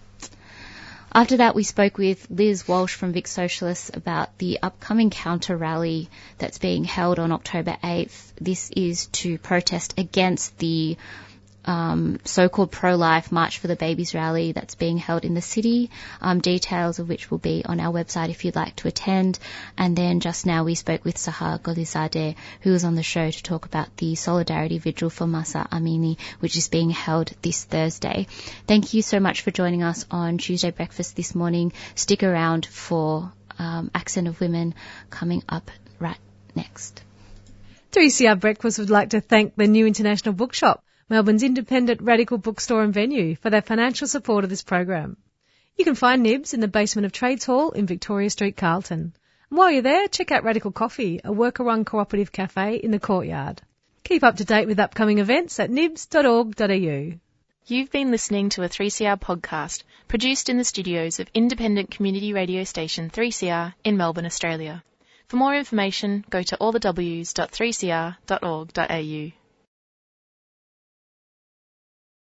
After 1.16 1.38
that, 1.38 1.54
we 1.54 1.62
spoke 1.62 2.00
with 2.00 2.26
Liz 2.32 2.68
Walsh 2.68 2.96
from 2.96 3.14
Vic 3.14 3.28
Socialists 3.28 3.92
about 3.94 4.36
the 4.40 4.58
upcoming 4.64 5.12
counter 5.12 5.56
rally 5.56 6.10
that's 6.40 6.58
being 6.58 6.86
held 6.86 7.20
on 7.20 7.32
October 7.32 7.78
8th. 7.84 8.32
This 8.42 8.72
is 8.72 9.06
to 9.22 9.38
protest 9.38 9.94
against 10.00 10.58
the 10.58 10.98
um, 11.66 12.20
so-called 12.26 12.72
pro-life 12.72 13.32
March 13.32 13.60
for 13.60 13.68
the 13.68 13.76
Babies 13.76 14.14
rally 14.14 14.52
that's 14.52 14.76
being 14.76 14.98
held 14.98 15.26
in 15.26 15.34
the 15.34 15.42
city, 15.42 15.90
um, 16.22 16.40
details 16.40 17.00
of 17.00 17.10
which 17.10 17.32
will 17.32 17.38
be 17.38 17.64
on 17.66 17.80
our 17.80 17.94
website 17.94 18.30
if 18.30 18.46
you'd 18.46 18.56
like 18.56 18.76
to 18.78 18.88
attend. 18.88 19.40
And 19.78 19.96
then 19.96 20.20
just 20.20 20.46
now 20.46 20.64
we 20.64 20.76
spoke 20.76 21.06
with 21.06 21.18
Sahar 21.18 21.60
Golizadeh, 21.60 22.36
who 22.62 22.72
was 22.72 22.84
on 22.84 22.96
the 22.96 23.04
show 23.04 23.30
to 23.30 23.44
talk 23.44 23.66
about 23.66 23.96
the 23.98 24.16
Solidarity 24.16 24.78
Vigil 24.78 25.10
for 25.10 25.28
Mahsa 25.28 25.68
Amini, 25.72 26.20
which 26.40 26.58
is 26.58 26.68
being 26.68 26.90
held 26.90 27.32
this 27.42 27.64
Thursday. 27.64 28.28
Thank 28.68 28.94
you 28.94 29.02
so 29.02 29.20
much 29.20 29.42
for 29.42 29.52
joining 29.52 29.84
us 29.84 30.06
on 30.12 30.38
Tuesday 30.38 30.72
Breakfast 30.72 31.16
this 31.16 31.36
morning. 31.36 31.74
Stick 31.96 32.24
around 32.24 32.66
for 32.66 33.32
um, 33.60 33.92
Accent 33.94 34.28
of 34.28 34.40
Women 34.40 34.76
coming 35.10 35.44
up 35.48 35.70
right 36.00 36.18
next. 36.56 37.04
3CR 37.92 38.40
Breakfast 38.40 38.80
would 38.80 38.90
like 38.90 39.12
to 39.12 39.22
thank 39.22 39.56
the 39.56 39.68
New 39.68 39.86
International 39.86 40.34
Bookshop, 40.34 40.84
Melbourne's 41.14 41.44
independent 41.44 42.02
radical 42.02 42.40
bookstore 42.40 42.82
and 42.82 42.92
venue, 42.92 43.36
for 43.36 43.52
their 43.52 43.62
financial 43.62 44.08
support 44.08 44.44
of 44.44 44.50
this 44.50 44.64
program. 44.64 45.16
You 45.78 45.86
can 45.86 45.94
find 45.94 46.24
Nibs 46.24 46.56
in 46.56 46.60
the 46.60 46.68
basement 46.68 47.06
of 47.06 47.12
Trades 47.12 47.46
Hall 47.46 47.70
in 47.70 47.86
Victoria 47.86 48.32
Street, 48.32 48.58
Carlton. 48.58 49.14
And 49.52 49.60
while 49.60 49.70
you're 49.70 49.84
there, 49.84 50.08
check 50.08 50.32
out 50.32 50.44
Radical 50.44 50.72
Coffee, 50.72 51.22
a 51.24 51.32
worker-run 51.32 51.86
cooperative 51.86 52.32
cafe 52.32 52.78
in 52.78 52.90
the 52.90 53.00
courtyard. 53.00 53.62
Keep 54.04 54.24
up 54.24 54.38
to 54.38 54.44
date 54.44 54.66
with 54.66 54.80
upcoming 54.80 55.20
events 55.20 55.60
at 55.60 55.70
nibs.org.au. 55.70 57.12
You've 57.68 57.92
been 57.92 58.10
listening 58.10 58.50
to 58.50 58.64
a 58.64 58.68
3CR 58.68 59.22
podcast 59.22 59.84
produced 60.08 60.50
in 60.50 60.58
the 60.58 60.64
studios 60.64 61.20
of 61.20 61.30
independent 61.36 61.92
community 61.92 62.34
radio 62.34 62.64
station 62.64 63.12
3CR 63.12 63.76
in 63.84 63.98
Melbourne, 63.98 64.26
Australia. 64.26 64.84
For 65.28 65.36
more 65.36 65.56
information, 65.56 66.26
go 66.32 66.42
to 66.42 66.58
allthews.3cr.org.au. 66.58 69.43